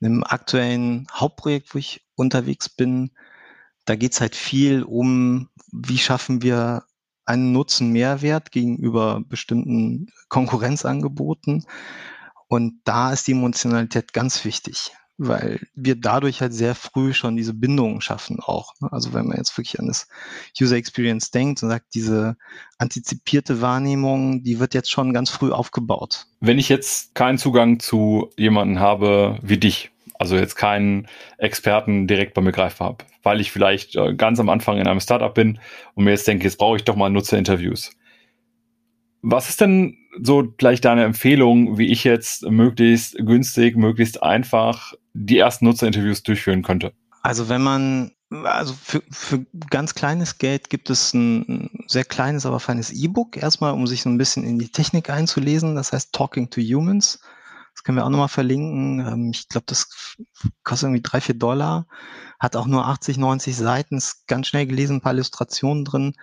einem 0.00 0.24
aktuellen 0.24 1.06
Hauptprojekt, 1.12 1.74
wo 1.74 1.78
ich 1.78 2.04
unterwegs 2.16 2.68
bin, 2.68 3.12
da 3.84 3.96
geht's 3.96 4.20
halt 4.20 4.36
viel 4.36 4.82
um, 4.82 5.48
wie 5.72 5.98
schaffen 5.98 6.42
wir 6.42 6.84
einen 7.24 7.52
Nutzen-Mehrwert 7.52 8.50
gegenüber 8.50 9.22
bestimmten 9.28 10.08
Konkurrenzangeboten. 10.28 11.64
Und 12.48 12.80
da 12.84 13.12
ist 13.12 13.26
die 13.26 13.32
Emotionalität 13.32 14.12
ganz 14.12 14.44
wichtig, 14.44 14.92
weil 15.16 15.60
wir 15.74 15.96
dadurch 15.96 16.40
halt 16.40 16.52
sehr 16.52 16.74
früh 16.74 17.14
schon 17.14 17.36
diese 17.36 17.54
Bindungen 17.54 18.00
schaffen 18.00 18.40
auch. 18.40 18.74
Ne? 18.80 18.92
Also 18.92 19.14
wenn 19.14 19.26
man 19.26 19.38
jetzt 19.38 19.56
wirklich 19.56 19.78
an 19.80 19.86
das 19.86 20.08
User 20.60 20.76
Experience 20.76 21.30
denkt 21.30 21.62
und 21.62 21.70
sagt, 21.70 21.94
diese 21.94 22.36
antizipierte 22.78 23.60
Wahrnehmung, 23.60 24.42
die 24.42 24.58
wird 24.58 24.74
jetzt 24.74 24.90
schon 24.90 25.14
ganz 25.14 25.30
früh 25.30 25.50
aufgebaut. 25.50 26.26
Wenn 26.40 26.58
ich 26.58 26.68
jetzt 26.68 27.14
keinen 27.14 27.38
Zugang 27.38 27.80
zu 27.80 28.30
jemanden 28.36 28.80
habe 28.80 29.38
wie 29.42 29.58
dich, 29.58 29.92
also 30.18 30.36
jetzt 30.36 30.56
keinen 30.56 31.08
Experten 31.38 32.06
direkt 32.06 32.34
bei 32.34 32.40
mir 32.40 32.52
greifbar 32.52 32.88
habe, 32.88 33.04
weil 33.22 33.40
ich 33.40 33.52
vielleicht 33.52 33.96
äh, 33.96 34.14
ganz 34.14 34.40
am 34.40 34.48
Anfang 34.48 34.78
in 34.78 34.86
einem 34.86 35.00
Startup 35.00 35.32
bin 35.32 35.58
und 35.94 36.04
mir 36.04 36.10
jetzt 36.10 36.28
denke, 36.28 36.44
jetzt 36.44 36.58
brauche 36.58 36.76
ich 36.76 36.84
doch 36.84 36.96
mal 36.96 37.10
Nutzerinterviews. 37.10 37.90
Was 39.22 39.48
ist 39.48 39.60
denn 39.60 39.96
so 40.20 40.52
gleich 40.56 40.80
deine 40.80 41.04
Empfehlung, 41.04 41.78
wie 41.78 41.86
ich 41.86 42.04
jetzt 42.04 42.42
möglichst 42.48 43.16
günstig, 43.18 43.76
möglichst 43.76 44.22
einfach 44.22 44.94
die 45.14 45.38
ersten 45.38 45.64
Nutzerinterviews 45.66 46.22
durchführen 46.22 46.62
könnte? 46.62 46.92
Also 47.22 47.48
wenn 47.48 47.62
man, 47.62 48.12
also 48.30 48.74
für, 48.74 49.02
für 49.10 49.46
ganz 49.70 49.94
kleines 49.94 50.38
Geld 50.38 50.70
gibt 50.70 50.90
es 50.90 51.14
ein 51.14 51.70
sehr 51.86 52.04
kleines, 52.04 52.46
aber 52.46 52.58
feines 52.58 52.92
E-Book 52.92 53.36
erstmal, 53.36 53.72
um 53.72 53.86
sich 53.86 54.02
so 54.02 54.10
ein 54.10 54.18
bisschen 54.18 54.44
in 54.44 54.58
die 54.58 54.68
Technik 54.68 55.08
einzulesen. 55.08 55.76
Das 55.76 55.92
heißt 55.92 56.12
Talking 56.12 56.50
to 56.50 56.60
Humans. 56.60 57.20
Das 57.74 57.82
können 57.82 57.98
wir 57.98 58.04
auch 58.04 58.10
nochmal 58.10 58.28
verlinken. 58.28 59.00
Ähm, 59.00 59.30
ich 59.32 59.48
glaube, 59.48 59.66
das 59.66 60.16
kostet 60.62 60.88
irgendwie 60.88 61.02
drei, 61.02 61.20
vier 61.20 61.34
Dollar. 61.34 61.86
Hat 62.38 62.56
auch 62.56 62.66
nur 62.66 62.86
80, 62.86 63.18
90 63.18 63.56
Seiten. 63.56 63.96
Ist 63.96 64.26
ganz 64.26 64.48
schnell 64.48 64.66
gelesen, 64.66 64.96
ein 64.96 65.00
paar 65.00 65.14
Illustrationen 65.14 65.84
drin. 65.84 66.14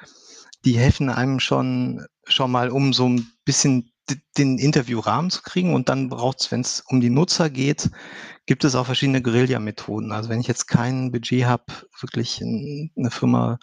Die 0.65 0.77
helfen 0.77 1.09
einem 1.09 1.39
schon, 1.39 2.05
schon 2.25 2.51
mal, 2.51 2.69
um 2.69 2.93
so 2.93 3.07
ein 3.07 3.31
bisschen 3.45 3.91
den 4.37 4.57
Interviewrahmen 4.57 5.31
zu 5.31 5.41
kriegen. 5.41 5.73
Und 5.73 5.89
dann 5.89 6.09
braucht 6.09 6.41
es, 6.41 6.51
wenn 6.51 6.61
es 6.61 6.83
um 6.87 7.01
die 7.01 7.09
Nutzer 7.09 7.49
geht, 7.49 7.89
gibt 8.45 8.63
es 8.63 8.75
auch 8.75 8.85
verschiedene 8.85 9.21
Guerilla-Methoden. 9.21 10.11
Also 10.11 10.29
wenn 10.29 10.39
ich 10.39 10.47
jetzt 10.47 10.67
kein 10.67 11.11
Budget 11.11 11.45
habe, 11.45 11.65
wirklich 11.99 12.41
eine 12.41 13.11
Firma, 13.11 13.59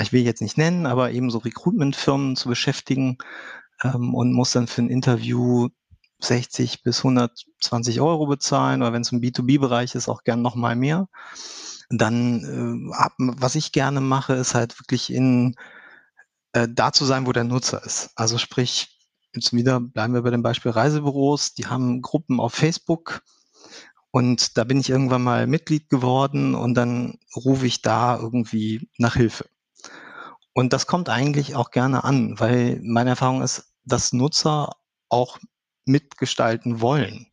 ich 0.00 0.12
will 0.12 0.22
jetzt 0.22 0.42
nicht 0.42 0.58
nennen, 0.58 0.86
aber 0.86 1.12
eben 1.12 1.30
so 1.30 1.38
Recruitment-Firmen 1.38 2.36
zu 2.36 2.48
beschäftigen 2.48 3.18
ähm, 3.82 4.14
und 4.14 4.32
muss 4.32 4.52
dann 4.52 4.66
für 4.66 4.82
ein 4.82 4.90
Interview 4.90 5.68
60 6.24 6.82
bis 6.82 6.98
120 6.98 8.00
Euro 8.00 8.26
bezahlen 8.26 8.82
oder 8.82 8.92
wenn 8.92 9.02
es 9.02 9.12
im 9.12 9.20
B2B-Bereich 9.20 9.94
ist, 9.94 10.08
auch 10.08 10.24
gern 10.24 10.42
nochmal 10.42 10.76
mehr. 10.76 11.08
Dann, 11.90 12.90
äh, 12.90 13.32
was 13.40 13.54
ich 13.54 13.72
gerne 13.72 14.00
mache, 14.00 14.34
ist 14.34 14.54
halt 14.54 14.78
wirklich 14.80 15.12
in 15.12 15.56
äh, 16.52 16.68
da 16.70 16.92
zu 16.92 17.04
sein, 17.04 17.26
wo 17.26 17.32
der 17.32 17.44
Nutzer 17.44 17.82
ist. 17.84 18.10
Also 18.14 18.38
sprich, 18.38 18.98
jetzt 19.34 19.52
wieder 19.52 19.80
bleiben 19.80 20.14
wir 20.14 20.22
bei 20.22 20.30
dem 20.30 20.42
Beispiel 20.42 20.72
Reisebüros, 20.72 21.54
die 21.54 21.66
haben 21.66 22.02
Gruppen 22.02 22.40
auf 22.40 22.54
Facebook 22.54 23.22
und 24.10 24.56
da 24.58 24.64
bin 24.64 24.80
ich 24.80 24.90
irgendwann 24.90 25.22
mal 25.22 25.46
Mitglied 25.46 25.88
geworden 25.88 26.54
und 26.54 26.74
dann 26.74 27.18
rufe 27.36 27.66
ich 27.66 27.82
da 27.82 28.18
irgendwie 28.18 28.88
nach 28.98 29.14
Hilfe. 29.14 29.46
Und 30.52 30.72
das 30.72 30.86
kommt 30.86 31.08
eigentlich 31.08 31.54
auch 31.54 31.70
gerne 31.70 32.02
an, 32.02 32.38
weil 32.38 32.80
meine 32.82 33.10
Erfahrung 33.10 33.42
ist, 33.42 33.72
dass 33.84 34.12
Nutzer 34.12 34.72
auch 35.08 35.38
mitgestalten 35.90 36.80
wollen. 36.80 37.26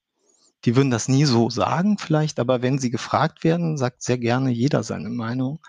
Die 0.66 0.76
würden 0.76 0.92
das 0.92 1.08
nie 1.08 1.26
so 1.26 1.50
sagen 1.50 1.98
vielleicht, 1.98 2.40
aber 2.40 2.62
wenn 2.62 2.80
sie 2.80 2.90
gefragt 2.90 3.44
werden, 3.44 3.78
sagt 3.78 4.02
sehr 4.02 4.18
gerne 4.18 4.52
jeder 4.52 4.84
seine 4.84 5.10
Meinung. 5.10 5.60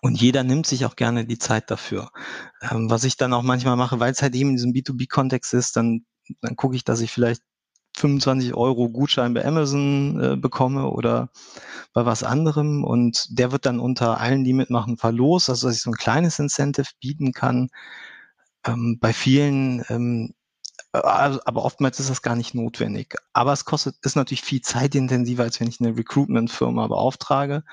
Und 0.00 0.20
jeder 0.20 0.44
nimmt 0.44 0.66
sich 0.66 0.84
auch 0.84 0.96
gerne 0.96 1.24
die 1.24 1.38
Zeit 1.38 1.70
dafür. 1.70 2.10
Ähm, 2.70 2.90
was 2.90 3.04
ich 3.04 3.16
dann 3.16 3.32
auch 3.32 3.42
manchmal 3.42 3.76
mache, 3.76 3.98
weil 3.98 4.12
es 4.12 4.22
halt 4.22 4.34
eben 4.34 4.50
in 4.50 4.56
diesem 4.56 4.72
B2B-Kontext 4.72 5.54
ist, 5.54 5.76
dann, 5.76 6.04
dann 6.40 6.56
gucke 6.56 6.76
ich, 6.76 6.84
dass 6.84 7.00
ich 7.00 7.10
vielleicht 7.10 7.42
25 7.96 8.54
Euro 8.54 8.88
Gutschein 8.90 9.34
bei 9.34 9.44
Amazon 9.44 10.20
äh, 10.22 10.36
bekomme 10.36 10.88
oder 10.88 11.30
bei 11.92 12.06
was 12.06 12.22
anderem. 12.22 12.84
Und 12.84 13.26
der 13.38 13.50
wird 13.50 13.66
dann 13.66 13.80
unter 13.80 14.20
allen, 14.20 14.44
die 14.44 14.52
mitmachen, 14.52 14.98
verlost, 14.98 15.50
also 15.50 15.66
dass 15.66 15.76
ich 15.76 15.82
so 15.82 15.90
ein 15.90 15.96
kleines 15.96 16.38
Incentive 16.38 16.90
bieten 17.00 17.32
kann. 17.32 17.70
Ähm, 18.64 18.98
bei 19.00 19.12
vielen 19.12 19.84
ähm, 19.88 20.34
aber 20.92 21.64
oftmals 21.64 22.00
ist 22.00 22.10
das 22.10 22.22
gar 22.22 22.36
nicht 22.36 22.54
notwendig. 22.54 23.16
Aber 23.32 23.52
es 23.52 23.64
kostet, 23.64 23.96
ist 24.02 24.16
natürlich 24.16 24.42
viel 24.42 24.62
zeitintensiver, 24.62 25.42
als 25.42 25.60
wenn 25.60 25.68
ich 25.68 25.80
eine 25.80 25.96
Recruitment-Firma 25.96 26.86
beauftrage. 26.86 27.64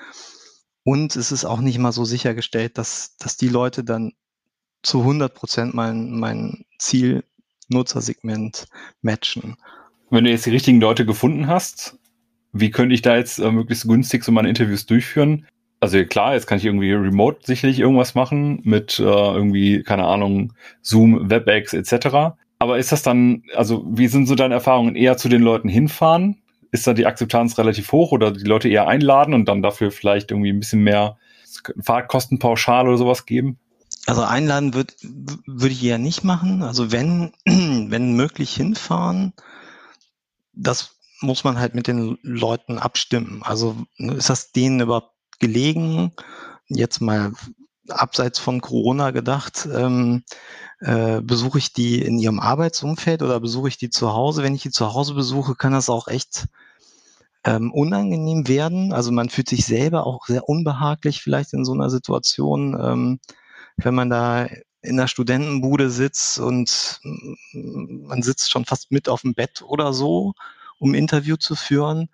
Und 0.84 1.16
es 1.16 1.32
ist 1.32 1.44
auch 1.44 1.60
nicht 1.60 1.78
mal 1.78 1.92
so 1.92 2.04
sichergestellt, 2.04 2.78
dass, 2.78 3.16
dass 3.16 3.36
die 3.36 3.48
Leute 3.48 3.82
dann 3.82 4.12
zu 4.82 5.00
100 5.00 5.34
Prozent 5.34 5.74
mein, 5.74 6.12
mein 6.12 6.64
Ziel-Nutzersegment 6.78 8.68
matchen. 9.02 9.56
Wenn 10.10 10.24
du 10.24 10.30
jetzt 10.30 10.46
die 10.46 10.50
richtigen 10.50 10.80
Leute 10.80 11.04
gefunden 11.04 11.48
hast, 11.48 11.98
wie 12.52 12.70
könnte 12.70 12.94
ich 12.94 13.02
da 13.02 13.16
jetzt 13.16 13.38
äh, 13.38 13.50
möglichst 13.50 13.88
günstig 13.88 14.22
so 14.24 14.30
meine 14.30 14.48
Interviews 14.48 14.86
durchführen? 14.86 15.46
Also 15.80 16.02
klar, 16.04 16.34
jetzt 16.34 16.46
kann 16.46 16.58
ich 16.58 16.64
irgendwie 16.64 16.92
remote 16.92 17.40
sicherlich 17.44 17.80
irgendwas 17.80 18.14
machen 18.14 18.60
mit 18.62 18.98
äh, 18.98 19.02
irgendwie, 19.02 19.82
keine 19.82 20.06
Ahnung, 20.06 20.52
Zoom, 20.80 21.28
WebEx 21.28 21.74
etc. 21.74 22.36
Aber 22.58 22.78
ist 22.78 22.92
das 22.92 23.02
dann, 23.02 23.42
also 23.54 23.84
wie 23.88 24.08
sind 24.08 24.26
so 24.26 24.34
deine 24.34 24.54
Erfahrungen? 24.54 24.96
Eher 24.96 25.16
zu 25.16 25.28
den 25.28 25.42
Leuten 25.42 25.68
hinfahren? 25.68 26.42
Ist 26.70 26.86
da 26.86 26.94
die 26.94 27.06
Akzeptanz 27.06 27.58
relativ 27.58 27.92
hoch 27.92 28.12
oder 28.12 28.32
die 28.32 28.44
Leute 28.44 28.68
eher 28.68 28.88
einladen 28.88 29.34
und 29.34 29.46
dann 29.46 29.62
dafür 29.62 29.90
vielleicht 29.90 30.30
irgendwie 30.30 30.50
ein 30.50 30.60
bisschen 30.60 30.82
mehr 30.82 31.16
Fahrtkostenpauschal 31.82 32.88
oder 32.88 32.98
sowas 32.98 33.26
geben? 33.26 33.58
Also 34.06 34.22
einladen 34.22 34.74
würde 34.74 34.94
würd 35.46 35.72
ich 35.72 35.84
eher 35.84 35.98
nicht 35.98 36.24
machen. 36.24 36.62
Also 36.62 36.92
wenn, 36.92 37.32
wenn 37.44 38.14
möglich 38.14 38.54
hinfahren, 38.54 39.32
das 40.52 40.96
muss 41.20 41.44
man 41.44 41.58
halt 41.58 41.74
mit 41.74 41.86
den 41.86 42.18
Leuten 42.22 42.78
abstimmen. 42.78 43.42
Also 43.42 43.76
ne, 43.98 44.14
ist 44.14 44.30
das 44.30 44.52
denen 44.52 44.80
überhaupt 44.80 45.14
gelegen? 45.38 46.12
Jetzt 46.68 47.00
mal 47.00 47.32
abseits 47.88 48.38
von 48.38 48.60
Corona 48.60 49.10
gedacht, 49.10 49.68
ähm, 49.72 50.24
äh, 50.80 51.20
besuche 51.20 51.58
ich 51.58 51.72
die 51.72 52.02
in 52.02 52.18
ihrem 52.18 52.40
Arbeitsumfeld 52.40 53.22
oder 53.22 53.40
besuche 53.40 53.68
ich 53.68 53.78
die 53.78 53.90
zu 53.90 54.12
Hause? 54.12 54.42
Wenn 54.42 54.54
ich 54.54 54.62
die 54.62 54.70
zu 54.70 54.92
Hause 54.94 55.14
besuche, 55.14 55.54
kann 55.54 55.72
das 55.72 55.88
auch 55.88 56.08
echt 56.08 56.46
ähm, 57.44 57.72
unangenehm 57.72 58.48
werden. 58.48 58.92
Also 58.92 59.12
man 59.12 59.30
fühlt 59.30 59.48
sich 59.48 59.64
selber 59.64 60.06
auch 60.06 60.26
sehr 60.26 60.48
unbehaglich 60.48 61.22
vielleicht 61.22 61.52
in 61.52 61.64
so 61.64 61.72
einer 61.72 61.90
Situation, 61.90 62.76
ähm, 62.80 63.20
wenn 63.76 63.94
man 63.94 64.10
da 64.10 64.48
in 64.82 64.96
der 64.96 65.06
Studentenbude 65.06 65.90
sitzt 65.90 66.38
und 66.38 67.00
man 67.52 68.22
sitzt 68.22 68.50
schon 68.50 68.64
fast 68.64 68.92
mit 68.92 69.08
auf 69.08 69.22
dem 69.22 69.34
Bett 69.34 69.62
oder 69.66 69.92
so, 69.92 70.34
um 70.78 70.94
Interview 70.94 71.36
zu 71.36 71.54
führen. 71.54 72.08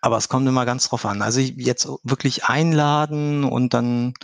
Aber 0.00 0.16
es 0.16 0.28
kommt 0.28 0.48
immer 0.48 0.66
ganz 0.66 0.88
drauf 0.88 1.06
an. 1.06 1.22
Also 1.22 1.40
jetzt 1.40 1.88
wirklich 2.02 2.44
einladen 2.44 3.44
und 3.44 3.72
dann 3.72 4.14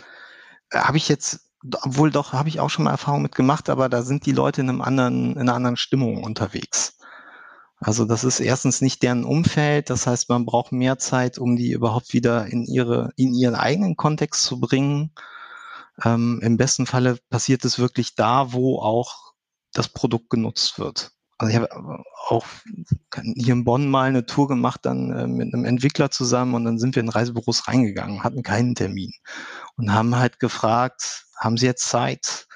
habe 0.73 0.97
ich 0.97 1.09
jetzt, 1.09 1.51
obwohl 1.81 2.11
doch, 2.11 2.33
habe 2.33 2.49
ich 2.49 2.59
auch 2.59 2.69
schon 2.69 2.85
mal 2.85 2.91
Erfahrung 2.91 3.21
mit 3.21 3.35
gemacht, 3.35 3.69
aber 3.69 3.89
da 3.89 4.01
sind 4.03 4.25
die 4.25 4.31
Leute 4.31 4.61
in 4.61 4.69
einem 4.69 4.81
anderen, 4.81 5.33
in 5.33 5.41
einer 5.41 5.55
anderen 5.55 5.77
Stimmung 5.77 6.23
unterwegs. 6.23 6.97
Also 7.81 8.05
das 8.05 8.23
ist 8.25 8.41
erstens 8.41 8.81
nicht 8.81 9.03
deren 9.03 9.23
Umfeld, 9.23 9.89
das 9.89 10.05
heißt, 10.05 10.29
man 10.29 10.45
braucht 10.45 10.73
mehr 10.73 10.97
Zeit, 10.97 11.37
um 11.37 11.55
die 11.55 11.71
überhaupt 11.71 12.13
wieder 12.13 12.45
in 12.47 12.65
ihre, 12.65 13.11
in 13.15 13.33
ihren 13.33 13.55
eigenen 13.55 13.95
Kontext 13.95 14.43
zu 14.43 14.59
bringen. 14.59 15.13
Ähm, 16.03 16.39
Im 16.43 16.57
besten 16.57 16.85
Falle 16.85 17.17
passiert 17.29 17.63
es 17.63 17.79
wirklich 17.79 18.15
da, 18.15 18.51
wo 18.51 18.79
auch 18.79 19.33
das 19.73 19.87
Produkt 19.87 20.29
genutzt 20.29 20.77
wird. 20.77 21.11
Also 21.39 21.51
ich 21.51 21.55
habe 21.55 22.03
auch 22.27 22.45
hier 23.35 23.53
in 23.53 23.63
Bonn 23.63 23.89
mal 23.89 24.09
eine 24.09 24.25
Tour 24.25 24.49
gemacht, 24.49 24.81
dann 24.83 25.11
äh, 25.11 25.25
mit 25.25 25.53
einem 25.53 25.63
Entwickler 25.63 26.11
zusammen 26.11 26.53
und 26.53 26.65
dann 26.65 26.77
sind 26.77 26.95
wir 26.95 27.01
in 27.01 27.07
Reisebüros 27.07 27.69
reingegangen, 27.69 28.23
hatten 28.23 28.43
keinen 28.43 28.75
Termin 28.75 29.13
und 29.77 29.93
haben 29.93 30.17
halt 30.17 30.39
gefragt, 30.39 31.27
haben 31.37 31.55
Sie 31.55 31.65
jetzt 31.65 31.87
Zeit? 31.87 32.47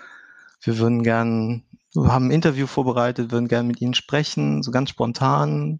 Wir 0.61 0.77
würden 0.79 1.01
gern, 1.01 1.63
haben 1.95 2.27
ein 2.27 2.31
Interview 2.31 2.67
vorbereitet, 2.67 3.31
würden 3.31 3.47
gern 3.47 3.67
mit 3.67 3.79
Ihnen 3.79 3.93
sprechen, 3.93 4.63
so 4.63 4.71
ganz 4.71 4.89
spontan, 4.89 5.79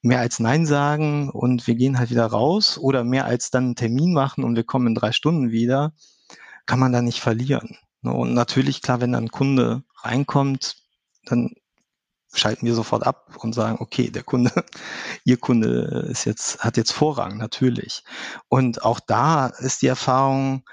mehr 0.00 0.20
als 0.20 0.40
Nein 0.40 0.64
sagen 0.64 1.28
und 1.28 1.66
wir 1.66 1.74
gehen 1.74 1.98
halt 1.98 2.08
wieder 2.08 2.26
raus 2.26 2.78
oder 2.78 3.04
mehr 3.04 3.26
als 3.26 3.50
dann 3.50 3.64
einen 3.64 3.76
Termin 3.76 4.14
machen 4.14 4.44
und 4.44 4.56
wir 4.56 4.64
kommen 4.64 4.86
in 4.86 4.94
drei 4.94 5.12
Stunden 5.12 5.50
wieder, 5.50 5.92
kann 6.64 6.78
man 6.78 6.92
da 6.92 7.02
nicht 7.02 7.20
verlieren. 7.20 7.76
Ne? 8.00 8.14
Und 8.14 8.32
natürlich, 8.32 8.80
klar, 8.80 9.02
wenn 9.02 9.12
dann 9.12 9.24
ein 9.24 9.30
Kunde 9.30 9.82
reinkommt, 10.02 10.76
dann 11.26 11.52
schalten 12.34 12.66
wir 12.66 12.74
sofort 12.74 13.06
ab 13.06 13.36
und 13.38 13.54
sagen, 13.54 13.78
okay, 13.80 14.10
der 14.10 14.22
Kunde, 14.22 14.52
Ihr 15.24 15.38
Kunde 15.38 16.06
ist 16.10 16.24
jetzt, 16.24 16.60
hat 16.60 16.76
jetzt 16.76 16.92
Vorrang, 16.92 17.38
natürlich. 17.38 18.04
Und 18.48 18.82
auch 18.82 19.00
da 19.00 19.46
ist 19.46 19.82
die 19.82 19.86
Erfahrung, 19.86 20.64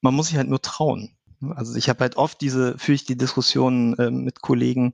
man 0.00 0.14
muss 0.14 0.28
sich 0.28 0.36
halt 0.36 0.48
nur 0.48 0.62
trauen. 0.62 1.16
Also 1.56 1.74
ich 1.76 1.88
habe 1.88 2.00
halt 2.00 2.16
oft 2.16 2.40
diese, 2.40 2.78
führe 2.78 2.94
ich 2.94 3.04
die 3.04 3.16
Diskussion 3.16 3.98
äh, 3.98 4.10
mit 4.10 4.42
Kollegen, 4.42 4.92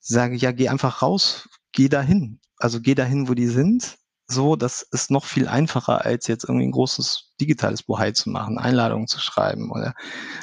sage, 0.00 0.36
ja, 0.36 0.52
geh 0.52 0.68
einfach 0.68 1.02
raus, 1.02 1.48
geh 1.72 1.88
dahin. 1.88 2.40
Also 2.56 2.80
geh 2.80 2.94
dahin, 2.94 3.28
wo 3.28 3.34
die 3.34 3.48
sind. 3.48 3.98
So, 4.26 4.54
das 4.54 4.82
ist 4.82 5.10
noch 5.10 5.24
viel 5.24 5.48
einfacher, 5.48 6.04
als 6.04 6.28
jetzt 6.28 6.44
irgendwie 6.44 6.66
ein 6.66 6.72
großes 6.72 7.34
digitales 7.40 7.82
Bohai 7.82 8.12
zu 8.12 8.30
machen, 8.30 8.58
Einladungen 8.58 9.08
zu 9.08 9.18
schreiben 9.18 9.72
oder 9.72 9.94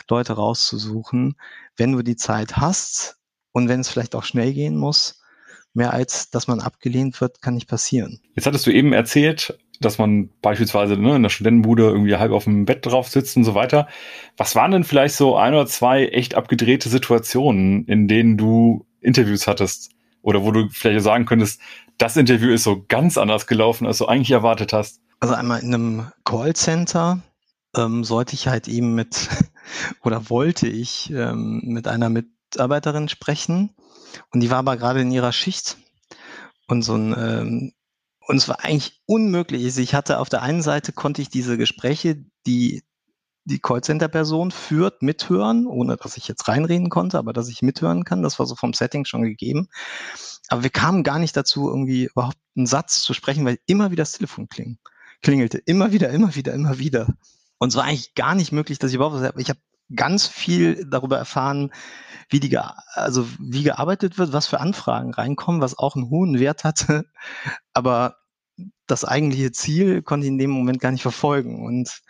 Leute 0.09 0.33
rauszusuchen. 0.33 1.37
Wenn 1.77 1.93
du 1.93 2.01
die 2.01 2.17
Zeit 2.17 2.57
hast, 2.57 3.16
und 3.57 3.69
wenn 3.69 3.79
es 3.79 3.89
vielleicht 3.89 4.13
auch 4.13 4.23
schnell 4.23 4.53
gehen 4.53 4.77
muss, 4.77 5.19
mehr 5.73 5.91
als 5.91 6.29
dass 6.29 6.47
man 6.47 6.59
abgelehnt 6.59 7.19
wird, 7.21 7.41
kann 7.41 7.55
nicht 7.55 7.67
passieren. 7.67 8.19
Jetzt 8.35 8.45
hattest 8.45 8.67
du 8.67 8.71
eben 8.71 8.93
erzählt, 8.93 9.57
dass 9.81 9.97
man 9.97 10.29
beispielsweise 10.43 10.95
ne, 10.95 11.15
in 11.15 11.23
der 11.23 11.31
Studentenbude 11.31 11.85
irgendwie 11.85 12.15
halb 12.17 12.33
auf 12.33 12.43
dem 12.43 12.65
Bett 12.65 12.85
drauf 12.85 13.07
sitzt 13.09 13.35
und 13.35 13.45
so 13.45 13.55
weiter. 13.55 13.87
Was 14.37 14.53
waren 14.55 14.69
denn 14.69 14.83
vielleicht 14.83 15.15
so 15.15 15.35
ein 15.37 15.55
oder 15.55 15.65
zwei 15.65 16.05
echt 16.05 16.35
abgedrehte 16.35 16.87
Situationen, 16.87 17.85
in 17.85 18.07
denen 18.07 18.37
du 18.37 18.85
Interviews 19.01 19.47
hattest? 19.47 19.89
Oder 20.21 20.43
wo 20.43 20.51
du 20.51 20.69
vielleicht 20.69 21.01
sagen 21.01 21.25
könntest, 21.25 21.59
das 21.97 22.15
Interview 22.15 22.51
ist 22.51 22.63
so 22.63 22.85
ganz 22.87 23.17
anders 23.17 23.47
gelaufen, 23.47 23.87
als 23.87 23.97
du 23.97 24.05
eigentlich 24.05 24.29
erwartet 24.29 24.71
hast? 24.71 25.01
Also 25.19 25.33
einmal 25.33 25.61
in 25.61 25.73
einem 25.73 26.11
Callcenter 26.25 27.23
ähm, 27.75 28.03
sollte 28.03 28.35
ich 28.35 28.47
halt 28.47 28.67
eben 28.67 28.93
mit 28.93 29.29
oder 30.03 30.29
wollte 30.29 30.67
ich 30.67 31.11
ähm, 31.11 31.61
mit 31.63 31.87
einer 31.87 32.09
mit 32.09 32.27
Mitarbeiterin 32.53 33.09
sprechen 33.09 33.75
und 34.31 34.39
die 34.39 34.49
war 34.49 34.59
aber 34.59 34.77
gerade 34.77 35.01
in 35.01 35.11
ihrer 35.11 35.31
Schicht 35.31 35.77
und 36.67 36.81
so 36.81 36.95
ein 36.95 37.15
ähm, 37.17 37.73
und 38.27 38.35
es 38.35 38.49
war 38.49 38.63
eigentlich 38.63 39.01
unmöglich. 39.05 39.63
Also 39.63 39.79
ich 39.79 39.93
hatte 39.93 40.19
auf 40.19 40.27
der 40.27 40.41
einen 40.41 40.61
Seite 40.61 40.91
konnte 40.91 41.21
ich 41.21 41.29
diese 41.29 41.57
Gespräche, 41.57 42.25
die 42.45 42.83
die 43.45 43.59
Callcenter-Person 43.59 44.51
führt, 44.51 45.01
mithören, 45.01 45.67
ohne 45.67 45.95
dass 45.95 46.17
ich 46.17 46.27
jetzt 46.27 46.49
reinreden 46.49 46.89
konnte, 46.89 47.17
aber 47.17 47.31
dass 47.31 47.47
ich 47.47 47.61
mithören 47.61 48.03
kann. 48.03 48.21
Das 48.21 48.39
war 48.39 48.45
so 48.45 48.55
vom 48.55 48.73
Setting 48.73 49.05
schon 49.05 49.23
gegeben. 49.23 49.69
Aber 50.49 50.63
wir 50.63 50.69
kamen 50.69 51.03
gar 51.03 51.17
nicht 51.17 51.37
dazu, 51.37 51.69
irgendwie 51.69 52.05
überhaupt 52.05 52.37
einen 52.57 52.65
Satz 52.65 53.01
zu 53.01 53.13
sprechen, 53.13 53.45
weil 53.45 53.57
immer 53.65 53.91
wieder 53.91 54.01
das 54.01 54.11
Telefon 54.11 54.49
kling, 54.49 54.77
klingelte. 55.21 55.59
Immer 55.59 55.93
wieder, 55.93 56.09
immer 56.09 56.35
wieder, 56.35 56.53
immer 56.53 56.77
wieder. 56.77 57.15
Und 57.57 57.69
es 57.69 57.75
war 57.75 57.85
eigentlich 57.85 58.15
gar 58.15 58.35
nicht 58.35 58.51
möglich, 58.51 58.79
dass 58.79 58.91
ich 58.91 58.95
überhaupt, 58.95 59.39
ich 59.39 59.49
habe 59.49 59.59
ganz 59.95 60.27
viel 60.27 60.85
darüber 60.89 61.17
erfahren, 61.17 61.71
wie 62.29 62.39
die, 62.39 62.57
also 62.93 63.27
wie 63.39 63.63
gearbeitet 63.63 64.17
wird, 64.17 64.33
was 64.33 64.47
für 64.47 64.59
Anfragen 64.59 65.13
reinkommen, 65.13 65.61
was 65.61 65.77
auch 65.77 65.95
einen 65.95 66.09
hohen 66.09 66.39
Wert 66.39 66.63
hatte. 66.63 67.05
Aber 67.73 68.17
das 68.87 69.05
eigentliche 69.05 69.51
Ziel 69.51 70.01
konnte 70.01 70.25
ich 70.25 70.31
in 70.31 70.37
dem 70.37 70.49
Moment 70.49 70.79
gar 70.79 70.91
nicht 70.91 71.01
verfolgen. 71.01 71.65
Und, 71.65 72.01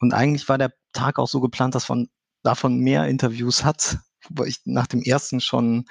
und 0.00 0.14
eigentlich 0.14 0.48
war 0.48 0.58
der 0.58 0.72
Tag 0.92 1.18
auch 1.18 1.28
so 1.28 1.40
geplant, 1.40 1.74
dass 1.74 1.88
man 1.88 2.08
davon 2.42 2.78
mehr 2.78 3.06
Interviews 3.06 3.64
hat, 3.64 3.98
wo 4.28 4.44
ich 4.44 4.60
nach 4.64 4.86
dem 4.86 5.02
ersten 5.02 5.40
schon 5.40 5.86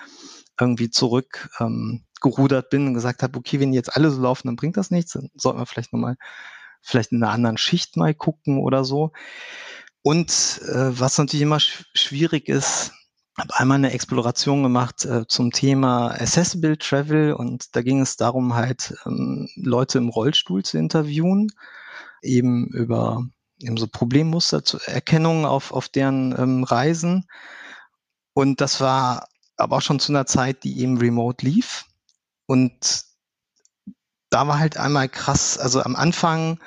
irgendwie 0.59 0.89
zurück 0.89 1.49
ähm, 1.59 2.05
gerudert 2.21 2.69
bin 2.69 2.87
und 2.87 2.93
gesagt 2.93 3.23
habe, 3.23 3.37
okay, 3.37 3.59
wenn 3.59 3.73
jetzt 3.73 3.95
alle 3.95 4.11
so 4.11 4.21
laufen, 4.21 4.47
dann 4.47 4.55
bringt 4.55 4.77
das 4.77 4.91
nichts, 4.91 5.13
dann 5.13 5.29
sollten 5.35 5.59
wir 5.59 5.65
vielleicht 5.65 5.93
nochmal, 5.93 6.17
vielleicht 6.81 7.11
in 7.11 7.23
einer 7.23 7.31
anderen 7.31 7.57
Schicht 7.57 7.97
mal 7.97 8.13
gucken 8.13 8.59
oder 8.59 8.83
so. 8.83 9.11
Und 10.01 10.61
äh, 10.65 10.99
was 10.99 11.17
natürlich 11.17 11.43
immer 11.43 11.59
sch 11.59 11.85
schwierig 11.93 12.47
ist, 12.47 12.93
habe 13.37 13.55
einmal 13.57 13.77
eine 13.77 13.91
Exploration 13.91 14.63
gemacht 14.63 15.05
äh, 15.05 15.25
zum 15.27 15.51
Thema 15.51 16.11
Accessible 16.11 16.77
Travel 16.77 17.33
und 17.33 17.75
da 17.75 17.81
ging 17.81 18.01
es 18.01 18.17
darum, 18.17 18.53
halt 18.53 18.95
ähm, 19.05 19.47
Leute 19.55 19.97
im 19.97 20.09
Rollstuhl 20.09 20.63
zu 20.63 20.77
interviewen, 20.77 21.49
eben 22.21 22.67
über 22.67 23.23
eben 23.61 23.77
so 23.77 23.87
Problemmuster 23.87 24.63
zur 24.63 24.81
Erkennung 24.87 25.45
auf, 25.45 25.71
auf 25.71 25.89
deren 25.89 26.37
ähm, 26.37 26.63
Reisen. 26.63 27.25
Und 28.33 28.61
das 28.61 28.79
war 28.79 29.27
aber 29.57 29.77
auch 29.77 29.81
schon 29.81 29.99
zu 29.99 30.11
einer 30.13 30.25
Zeit, 30.25 30.63
die 30.63 30.79
eben 30.79 30.97
remote 30.97 31.45
lief. 31.45 31.85
Und 32.45 33.03
da 34.29 34.47
war 34.47 34.59
halt 34.59 34.77
einmal 34.77 35.09
krass, 35.09 35.57
also 35.57 35.81
am 35.81 35.95
Anfang 35.95 36.59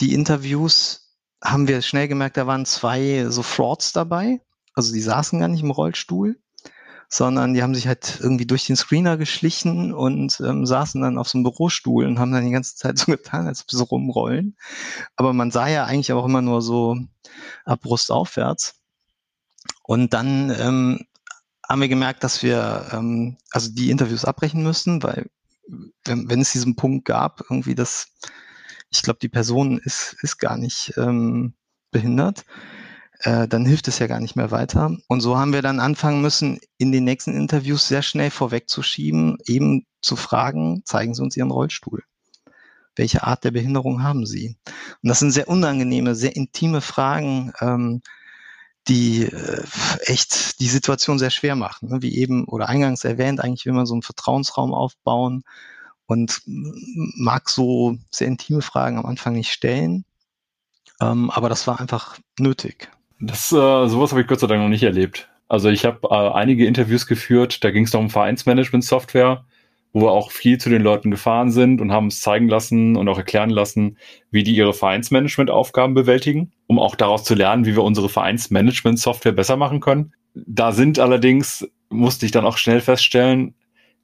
die 0.00 0.14
Interviews 0.14 1.07
haben 1.42 1.68
wir 1.68 1.82
schnell 1.82 2.08
gemerkt, 2.08 2.36
da 2.36 2.46
waren 2.46 2.66
zwei 2.66 3.26
so 3.28 3.42
Frauds 3.42 3.92
dabei 3.92 4.40
also 4.78 4.92
die 4.92 5.00
saßen 5.00 5.40
gar 5.40 5.48
nicht 5.48 5.64
im 5.64 5.72
Rollstuhl, 5.72 6.38
sondern 7.08 7.52
die 7.52 7.64
haben 7.64 7.74
sich 7.74 7.88
halt 7.88 8.20
irgendwie 8.22 8.46
durch 8.46 8.64
den 8.64 8.76
Screener 8.76 9.16
geschlichen 9.16 9.92
und 9.92 10.38
ähm, 10.38 10.66
saßen 10.66 11.00
dann 11.02 11.18
auf 11.18 11.28
so 11.28 11.36
einem 11.36 11.42
Bürostuhl 11.42 12.06
und 12.06 12.20
haben 12.20 12.30
dann 12.30 12.44
die 12.44 12.52
ganze 12.52 12.76
Zeit 12.76 12.96
so 12.96 13.06
getan, 13.10 13.48
als 13.48 13.62
ob 13.62 13.72
sie 13.72 13.82
rumrollen. 13.82 14.56
Aber 15.16 15.32
man 15.32 15.50
sah 15.50 15.66
ja 15.66 15.84
eigentlich 15.84 16.12
auch 16.12 16.24
immer 16.24 16.42
nur 16.42 16.62
so 16.62 16.96
ab 17.64 17.80
Brust 17.80 18.12
aufwärts. 18.12 18.76
Und 19.82 20.14
dann 20.14 20.50
ähm, 20.50 21.00
haben 21.68 21.80
wir 21.80 21.88
gemerkt, 21.88 22.22
dass 22.22 22.44
wir 22.44 22.86
ähm, 22.92 23.36
also 23.50 23.70
die 23.72 23.90
Interviews 23.90 24.24
abbrechen 24.24 24.62
müssen, 24.62 25.02
weil 25.02 25.28
wenn, 26.04 26.30
wenn 26.30 26.40
es 26.40 26.52
diesen 26.52 26.76
Punkt 26.76 27.04
gab, 27.04 27.40
irgendwie 27.50 27.74
das, 27.74 28.12
ich 28.90 29.02
glaube, 29.02 29.18
die 29.20 29.28
Person 29.28 29.78
ist, 29.78 30.16
ist 30.22 30.38
gar 30.38 30.56
nicht 30.56 30.94
ähm, 30.96 31.54
behindert, 31.90 32.44
äh, 33.20 33.48
dann 33.48 33.66
hilft 33.66 33.88
es 33.88 33.98
ja 33.98 34.06
gar 34.06 34.20
nicht 34.20 34.36
mehr 34.36 34.50
weiter. 34.50 34.96
Und 35.08 35.20
so 35.20 35.38
haben 35.38 35.52
wir 35.52 35.62
dann 35.62 35.80
anfangen 35.80 36.22
müssen, 36.22 36.60
in 36.78 36.92
den 36.92 37.04
nächsten 37.04 37.34
Interviews 37.34 37.88
sehr 37.88 38.02
schnell 38.02 38.30
vorwegzuschieben, 38.30 39.38
eben 39.46 39.86
zu 40.00 40.16
fragen, 40.16 40.82
zeigen 40.84 41.14
Sie 41.14 41.22
uns 41.22 41.36
Ihren 41.36 41.50
Rollstuhl. 41.50 42.02
Welche 42.94 43.24
Art 43.24 43.44
der 43.44 43.50
Behinderung 43.52 44.02
haben 44.02 44.26
Sie? 44.26 44.56
Und 45.02 45.08
das 45.08 45.20
sind 45.20 45.30
sehr 45.30 45.48
unangenehme, 45.48 46.14
sehr 46.14 46.34
intime 46.36 46.80
Fragen, 46.80 47.52
ähm, 47.60 48.02
die 48.88 49.24
äh, 49.24 49.62
echt 50.06 50.60
die 50.60 50.68
Situation 50.68 51.18
sehr 51.18 51.30
schwer 51.30 51.56
machen. 51.56 51.90
Ne? 51.90 52.02
Wie 52.02 52.16
eben 52.16 52.44
oder 52.44 52.68
eingangs 52.68 53.04
erwähnt, 53.04 53.40
eigentlich 53.40 53.66
will 53.66 53.74
man 53.74 53.86
so 53.86 53.94
einen 53.94 54.02
Vertrauensraum 54.02 54.72
aufbauen 54.72 55.42
und 56.08 56.42
mag 56.44 57.48
so 57.48 57.96
sehr 58.10 58.26
intime 58.26 58.62
Fragen 58.62 58.98
am 58.98 59.06
Anfang 59.06 59.34
nicht 59.34 59.52
stellen. 59.52 60.04
Ähm, 61.00 61.30
aber 61.30 61.48
das 61.48 61.66
war 61.68 61.80
einfach 61.80 62.18
nötig. 62.40 62.90
Das, 63.20 63.52
äh, 63.52 63.88
sowas 63.88 64.10
habe 64.10 64.22
ich 64.22 64.26
Gott 64.26 64.40
sei 64.40 64.48
Dank 64.48 64.60
noch 64.60 64.68
nicht 64.68 64.82
erlebt. 64.82 65.28
Also 65.46 65.68
ich 65.68 65.84
habe 65.84 66.08
äh, 66.10 66.32
einige 66.32 66.66
Interviews 66.66 67.06
geführt, 67.06 67.62
da 67.62 67.70
ging 67.70 67.84
es 67.84 67.94
um 67.94 68.10
Vereinsmanagement-Software 68.10 69.44
wo 69.92 70.02
wir 70.02 70.10
auch 70.10 70.30
viel 70.30 70.58
zu 70.58 70.68
den 70.68 70.82
Leuten 70.82 71.10
gefahren 71.10 71.50
sind 71.50 71.80
und 71.80 71.92
haben 71.92 72.08
es 72.08 72.20
zeigen 72.20 72.48
lassen 72.48 72.96
und 72.96 73.08
auch 73.08 73.18
erklären 73.18 73.50
lassen, 73.50 73.96
wie 74.30 74.42
die 74.42 74.54
ihre 74.54 74.74
Vereinsmanagement-Aufgaben 74.74 75.94
bewältigen, 75.94 76.52
um 76.66 76.78
auch 76.78 76.94
daraus 76.94 77.24
zu 77.24 77.34
lernen, 77.34 77.64
wie 77.64 77.74
wir 77.74 77.82
unsere 77.82 78.08
Vereinsmanagement-Software 78.08 79.32
besser 79.32 79.56
machen 79.56 79.80
können. 79.80 80.12
Da 80.34 80.72
sind 80.72 80.98
allerdings, 80.98 81.68
musste 81.88 82.26
ich 82.26 82.32
dann 82.32 82.44
auch 82.44 82.58
schnell 82.58 82.80
feststellen, 82.80 83.54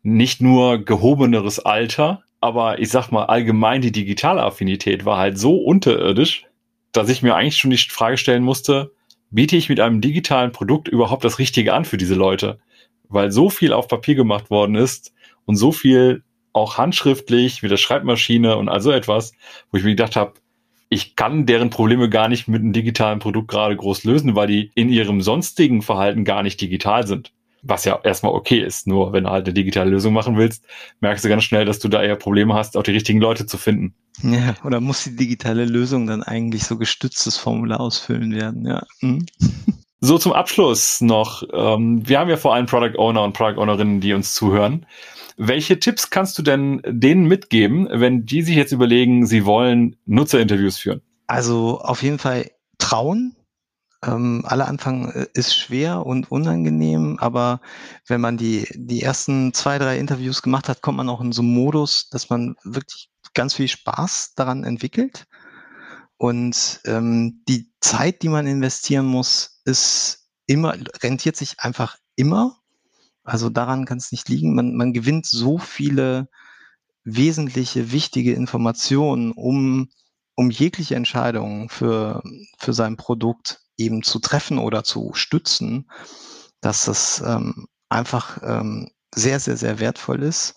nicht 0.05 0.41
nur 0.41 0.85
gehobeneres 0.85 1.59
Alter, 1.59 2.23
aber 2.41 2.79
ich 2.79 2.91
sag 2.91 3.11
mal 3.11 3.25
allgemein 3.25 3.81
die 3.81 3.91
digitale 3.91 4.43
Affinität 4.43 5.05
war 5.05 5.19
halt 5.19 5.39
so 5.39 5.57
unterirdisch, 5.57 6.45
dass 6.93 7.09
ich 7.09 7.23
mir 7.23 7.35
eigentlich 7.35 7.57
schon 7.57 7.71
die 7.71 7.79
Frage 7.79 8.19
stellen 8.19 8.45
musste, 8.45 8.93
biete 9.31 9.57
ich 9.57 9.71
mit 9.71 9.81
einem 9.81 10.03
digitalen 10.03 10.53
Produkt 10.53 10.89
überhaupt 10.89 11.25
das 11.25 11.39
Richtige 11.39 11.73
an 11.73 11.87
für 11.87 11.97
diese 11.97 12.15
Leute? 12.15 12.61
Weil 13.09 13.33
so 13.33 13.49
viel 13.49 13.73
auf 13.73 13.89
Papier 13.89 14.15
gemacht 14.15 14.51
worden 14.51 14.77
ist 14.77 15.15
und 15.47 15.57
so 15.57 15.73
viel 15.73 16.23
auch 16.53 16.77
handschriftlich 16.77 17.63
mit 17.63 17.73
der 17.73 17.79
Schreibmaschine 17.79 18.57
und 18.57 18.69
also 18.69 18.93
etwas, 18.93 19.33
wo 19.71 19.79
ich 19.79 19.85
mir 19.85 19.91
gedacht 19.91 20.17
habe, 20.17 20.35
ich 20.91 21.17
kann 21.17 21.47
deren 21.47 21.71
Probleme 21.71 22.11
gar 22.11 22.29
nicht 22.29 22.47
mit 22.47 22.61
einem 22.61 22.75
digitalen 22.75 23.21
Produkt 23.21 23.49
gerade 23.49 23.75
groß 23.75 24.05
lösen, 24.05 24.37
weil 24.37 24.49
die 24.49 24.71
in 24.75 24.91
ihrem 24.91 25.23
sonstigen 25.23 25.81
Verhalten 25.81 26.25
gar 26.25 26.43
nicht 26.43 26.61
digital 26.61 27.07
sind. 27.07 27.33
Was 27.67 27.85
ja 27.85 27.99
erstmal 28.03 28.33
okay 28.33 28.61
ist. 28.61 28.87
Nur 28.87 29.13
wenn 29.13 29.25
du 29.25 29.31
halt 29.31 29.47
eine 29.47 29.55
digitale 29.55 29.91
Lösung 29.91 30.13
machen 30.13 30.37
willst, 30.37 30.65
merkst 31.01 31.25
du 31.25 31.29
ganz 31.29 31.45
schnell, 31.45 31.65
dass 31.65 31.79
du 31.79 31.89
da 31.89 32.03
eher 32.03 32.17
Probleme 32.17 32.55
hast, 32.55 32.77
auch 32.77 32.83
die 32.83 32.93
richtigen 32.93 33.21
Leute 33.21 33.47
zu 33.47 33.57
finden. 33.57 33.95
Ja, 34.23 34.55
oder 34.65 34.81
muss 34.81 35.05
die 35.05 35.17
digitale 35.17 35.65
Lösung 35.65 36.07
dann 36.07 36.23
eigentlich 36.23 36.65
so 36.65 36.77
gestütztes 36.77 37.37
Formular 37.37 37.81
ausfüllen 37.81 38.33
werden, 38.33 38.67
ja. 38.67 38.83
Hm. 39.01 39.27
So 40.05 40.19
zum 40.19 40.35
Abschluss 40.35 41.01
noch. 41.01 41.43
Ähm, 41.51 42.07
wir 42.07 42.19
haben 42.19 42.29
ja 42.29 42.37
vor 42.37 42.55
allem 42.55 42.67
Product 42.67 42.99
Owner 42.99 43.23
und 43.23 43.33
Product 43.33 43.59
Ownerinnen, 43.59 44.03
die 44.03 44.13
uns 44.13 44.35
zuhören. 44.35 44.85
Welche 45.39 45.81
Tipps 45.81 46.11
kannst 46.11 46.37
du 46.39 46.43
denn 46.43 46.83
denen 46.87 47.25
mitgeben, 47.25 47.89
wenn 47.91 48.27
die 48.27 48.43
sich 48.43 48.55
jetzt 48.55 48.73
überlegen, 48.73 49.25
sie 49.25 49.47
wollen 49.47 49.97
Nutzerinterviews 50.05 50.77
führen? 50.77 51.01
Also 51.27 51.81
auf 51.81 52.03
jeden 52.03 52.19
Fall 52.19 52.51
trauen. 52.77 53.35
Ähm, 54.07 54.45
aller 54.47 54.69
Anfang 54.69 55.11
äh, 55.11 55.27
ist 55.35 55.55
schwer 55.55 56.05
und 56.05 56.31
unangenehm, 56.31 57.19
aber 57.21 57.61
wenn 58.07 58.21
man 58.21 58.37
die, 58.37 58.67
die 58.75 59.03
ersten 59.03 59.55
zwei, 59.55 59.79
drei 59.79 59.99
Interviews 59.99 60.43
gemacht 60.43 60.69
hat, 60.69 60.83
kommt 60.83 60.99
man 60.99 61.09
auch 61.09 61.21
in 61.21 61.33
so 61.33 61.43
einen 61.43 61.55
Modus, 61.55 62.09
dass 62.11 62.29
man 62.29 62.57
wirklich 62.65 63.09
ganz 63.35 63.55
viel 63.55 63.69
Spaß 63.69 64.35
daran 64.35 64.65
entwickelt. 64.65 65.27
Und 66.17 66.81
ähm, 66.85 67.43
die 67.49 67.73
Zeit, 67.81 68.23
die 68.23 68.29
man 68.29 68.47
investieren 68.47 69.07
muss, 69.07 69.61
ist 69.65 70.29
immer, 70.47 70.75
rentiert 71.03 71.37
sich 71.37 71.61
einfach 71.61 71.97
immer. 72.17 72.59
Also 73.25 73.49
daran 73.49 73.85
kann 73.85 73.99
es 73.99 74.13
nicht 74.13 74.29
liegen. 74.29 74.55
Man, 74.55 74.75
man 74.75 74.93
gewinnt 74.93 75.27
so 75.27 75.59
viele 75.59 76.29
wesentliche, 77.05 77.93
wichtige 77.93 78.35
Informationen, 78.35 79.33
um, 79.33 79.89
um 80.35 80.51
jegliche 80.51 80.95
Entscheidungen 80.95 81.69
für, 81.69 82.23
für 82.59 82.73
sein 82.73 82.97
Produkt 82.97 83.64
eben 83.77 84.03
zu 84.03 84.19
treffen 84.19 84.59
oder 84.59 84.85
zu 84.85 85.13
stützen, 85.15 85.91
dass 86.61 86.87
das 86.87 87.23
ähm, 87.27 87.67
einfach 87.89 88.39
ähm, 88.43 88.91
sehr, 89.15 89.41
sehr, 89.41 89.57
sehr 89.57 89.79
wertvoll 89.79 90.23
ist. 90.23 90.55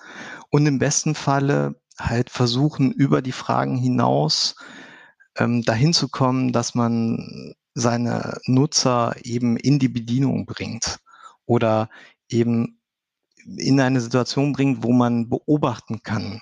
Und 0.49 0.65
im 0.65 0.79
besten 0.79 1.15
Falle 1.15 1.79
halt 1.99 2.29
versuchen, 2.29 2.91
über 2.91 3.21
die 3.21 3.31
Fragen 3.31 3.77
hinaus 3.77 4.55
ähm, 5.37 5.63
dahin 5.63 5.93
zu 5.93 6.09
kommen, 6.09 6.51
dass 6.51 6.75
man 6.75 7.53
seine 7.73 8.39
Nutzer 8.45 9.15
eben 9.23 9.57
in 9.57 9.79
die 9.79 9.89
Bedienung 9.89 10.45
bringt 10.45 10.99
oder 11.45 11.89
eben 12.29 12.81
in 13.45 13.79
eine 13.79 14.01
Situation 14.01 14.51
bringt, 14.51 14.83
wo 14.83 14.91
man 14.91 15.29
beobachten 15.29 16.01
kann, 16.03 16.41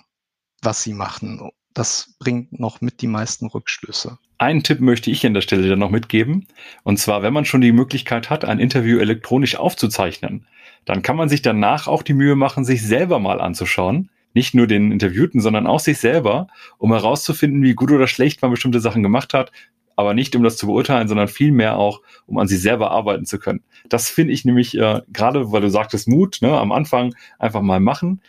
was 0.62 0.82
sie 0.82 0.94
machen. 0.94 1.52
Das 1.76 2.16
bringt 2.20 2.58
noch 2.58 2.80
mit 2.80 3.02
die 3.02 3.08
meisten 3.08 3.48
Rückschlüsse. 3.48 4.18
Einen 4.38 4.64
Tipp 4.64 4.80
möchte 4.80 5.12
ich 5.12 5.26
an 5.26 5.34
der 5.34 5.42
Stelle 5.42 5.68
dann 5.68 5.80
noch 5.80 5.92
mitgeben. 5.92 6.48
Und 6.84 6.98
zwar, 6.98 7.22
wenn 7.22 7.34
man 7.34 7.46
schon 7.46 7.62
die 7.62 7.74
Möglichkeit 7.74 8.30
hat, 8.30 8.46
ein 8.46 8.60
Interview 8.60 8.98
elektronisch 8.98 9.58
aufzuzeichnen, 9.58 10.48
dann 10.86 11.02
kann 11.02 11.18
man 11.18 11.28
sich 11.30 11.42
danach 11.42 11.88
auch 11.88 12.02
die 12.02 12.14
Mühe 12.14 12.36
machen, 12.36 12.64
sich 12.64 12.82
selber 12.82 13.20
mal 13.20 13.42
anzuschauen. 13.42 14.10
Nicht 14.34 14.56
nur 14.56 14.68
den 14.68 14.92
Interviewten, 14.92 15.42
sondern 15.42 15.68
auch 15.68 15.80
sich 15.80 15.98
selber, 15.98 16.48
um 16.78 16.94
herauszufinden, 16.94 17.62
wie 17.62 17.74
gut 17.74 17.92
oder 17.92 18.08
schlecht 18.08 18.42
man 18.42 18.52
bestimmte 18.52 18.80
Sachen 18.80 19.04
gemacht 19.04 19.34
hat, 19.34 19.52
aber 19.98 20.14
nicht 20.14 20.36
um 20.36 20.44
das 20.44 20.58
zu 20.58 20.68
beurteilen, 20.68 21.08
sondern 21.08 21.28
vielmehr 21.28 21.78
auch, 21.78 22.02
um 22.26 22.38
an 22.38 22.48
sich 22.48 22.62
selber 22.62 22.92
arbeiten 22.92 23.26
zu 23.26 23.40
können. 23.40 23.64
Das 23.90 24.10
finde 24.10 24.34
ich 24.34 24.46
nämlich 24.46 24.78
äh, 24.78 25.02
gerade, 25.12 25.52
weil 25.52 25.62
du 25.62 25.70
sagtest 25.70 26.08
Mut, 26.08 26.40
ne, 26.42 26.58
am 26.58 26.72
Anfang 26.72 27.16
einfach 27.40 27.62
mal 27.62 27.80
machen. 27.80 28.22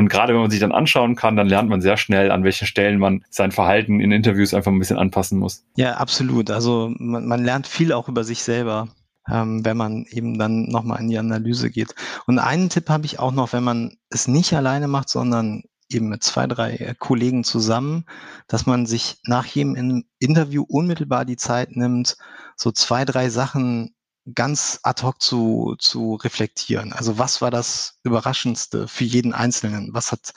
Und 0.00 0.08
gerade 0.08 0.32
wenn 0.32 0.40
man 0.40 0.50
sich 0.50 0.60
dann 0.60 0.72
anschauen 0.72 1.14
kann, 1.14 1.36
dann 1.36 1.46
lernt 1.46 1.68
man 1.68 1.82
sehr 1.82 1.98
schnell, 1.98 2.30
an 2.30 2.42
welchen 2.42 2.66
Stellen 2.66 2.98
man 2.98 3.22
sein 3.28 3.52
Verhalten 3.52 4.00
in 4.00 4.12
Interviews 4.12 4.54
einfach 4.54 4.72
ein 4.72 4.78
bisschen 4.78 4.96
anpassen 4.96 5.38
muss. 5.38 5.62
Ja, 5.76 5.98
absolut. 5.98 6.50
Also 6.50 6.90
man, 6.96 7.26
man 7.26 7.44
lernt 7.44 7.66
viel 7.66 7.92
auch 7.92 8.08
über 8.08 8.24
sich 8.24 8.42
selber, 8.42 8.88
ähm, 9.30 9.62
wenn 9.62 9.76
man 9.76 10.06
eben 10.10 10.38
dann 10.38 10.62
nochmal 10.70 11.00
in 11.00 11.10
die 11.10 11.18
Analyse 11.18 11.70
geht. 11.70 11.94
Und 12.26 12.38
einen 12.38 12.70
Tipp 12.70 12.88
habe 12.88 13.04
ich 13.04 13.18
auch 13.18 13.32
noch, 13.32 13.52
wenn 13.52 13.62
man 13.62 13.98
es 14.08 14.26
nicht 14.26 14.54
alleine 14.54 14.88
macht, 14.88 15.10
sondern 15.10 15.64
eben 15.90 16.08
mit 16.08 16.22
zwei, 16.22 16.46
drei 16.46 16.76
äh, 16.76 16.94
Kollegen 16.98 17.44
zusammen, 17.44 18.06
dass 18.48 18.64
man 18.64 18.86
sich 18.86 19.18
nach 19.24 19.44
jedem 19.44 20.04
Interview 20.18 20.64
unmittelbar 20.66 21.26
die 21.26 21.36
Zeit 21.36 21.76
nimmt, 21.76 22.16
so 22.56 22.72
zwei, 22.72 23.04
drei 23.04 23.28
Sachen 23.28 23.94
ganz 24.34 24.80
ad 24.82 25.02
hoc 25.02 25.20
zu, 25.22 25.76
zu 25.78 26.14
reflektieren. 26.16 26.92
Also 26.92 27.18
was 27.18 27.40
war 27.40 27.50
das 27.50 27.98
Überraschendste 28.04 28.88
für 28.88 29.04
jeden 29.04 29.34
Einzelnen? 29.34 29.90
Was 29.92 30.12
hat, 30.12 30.32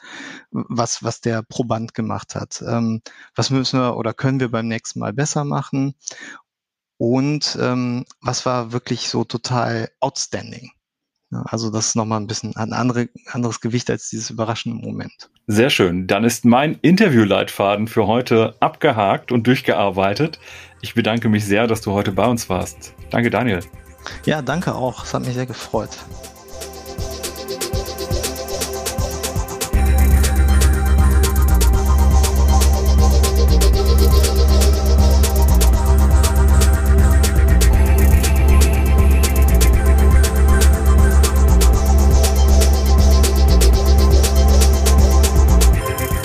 was, 0.52 1.04
was 1.04 1.22
der 1.22 1.44
Proband 1.44 1.94
gemacht 1.94 2.36
hat? 2.36 2.64
Ähm, 2.68 3.02
was 3.36 3.50
müssen 3.50 3.80
wir 3.80 3.98
oder 3.98 4.14
können 4.14 4.40
wir 4.40 4.52
beim 4.52 4.68
nächsten 4.68 5.00
Mal 5.00 5.14
besser 5.14 5.44
machen? 5.46 5.96
Und 6.98 7.58
ähm, 7.62 8.06
was 8.22 8.46
war 8.46 8.72
wirklich 8.72 9.10
so 9.10 9.24
total 9.24 9.92
outstanding? 10.00 10.72
Also 11.46 11.70
das 11.70 11.88
ist 11.88 11.96
nochmal 11.96 12.20
ein 12.20 12.28
bisschen 12.28 12.56
ein 12.56 12.74
andere, 12.74 13.10
anderes 13.32 13.62
Gewicht 13.62 13.90
als 13.90 14.10
dieses 14.10 14.30
überraschende 14.30 14.84
Moment. 14.84 15.30
Sehr 15.48 15.70
schön. 15.70 16.08
Dann 16.08 16.24
ist 16.24 16.46
mein 16.46 16.78
Interviewleitfaden 16.82 17.88
für 17.88 18.08
heute 18.08 18.56
abgehakt 18.60 19.32
und 19.32 19.48
durchgearbeitet. 19.48 20.40
Ich 20.82 20.94
bedanke 20.94 21.30
mich 21.30 21.46
sehr, 21.46 21.68
dass 21.68 21.82
du 21.82 21.92
heute 21.92 22.12
bei 22.12 22.26
uns 22.26 22.50
warst. 22.50 22.94
Danke, 23.10 23.30
Daniel. 23.30 23.60
Ja, 24.26 24.42
danke 24.42 24.76
auch. 24.76 25.06
Es 25.06 25.14
hat 25.14 25.26
mich 25.26 25.34
sehr 25.34 25.46
gefreut. 25.46 25.98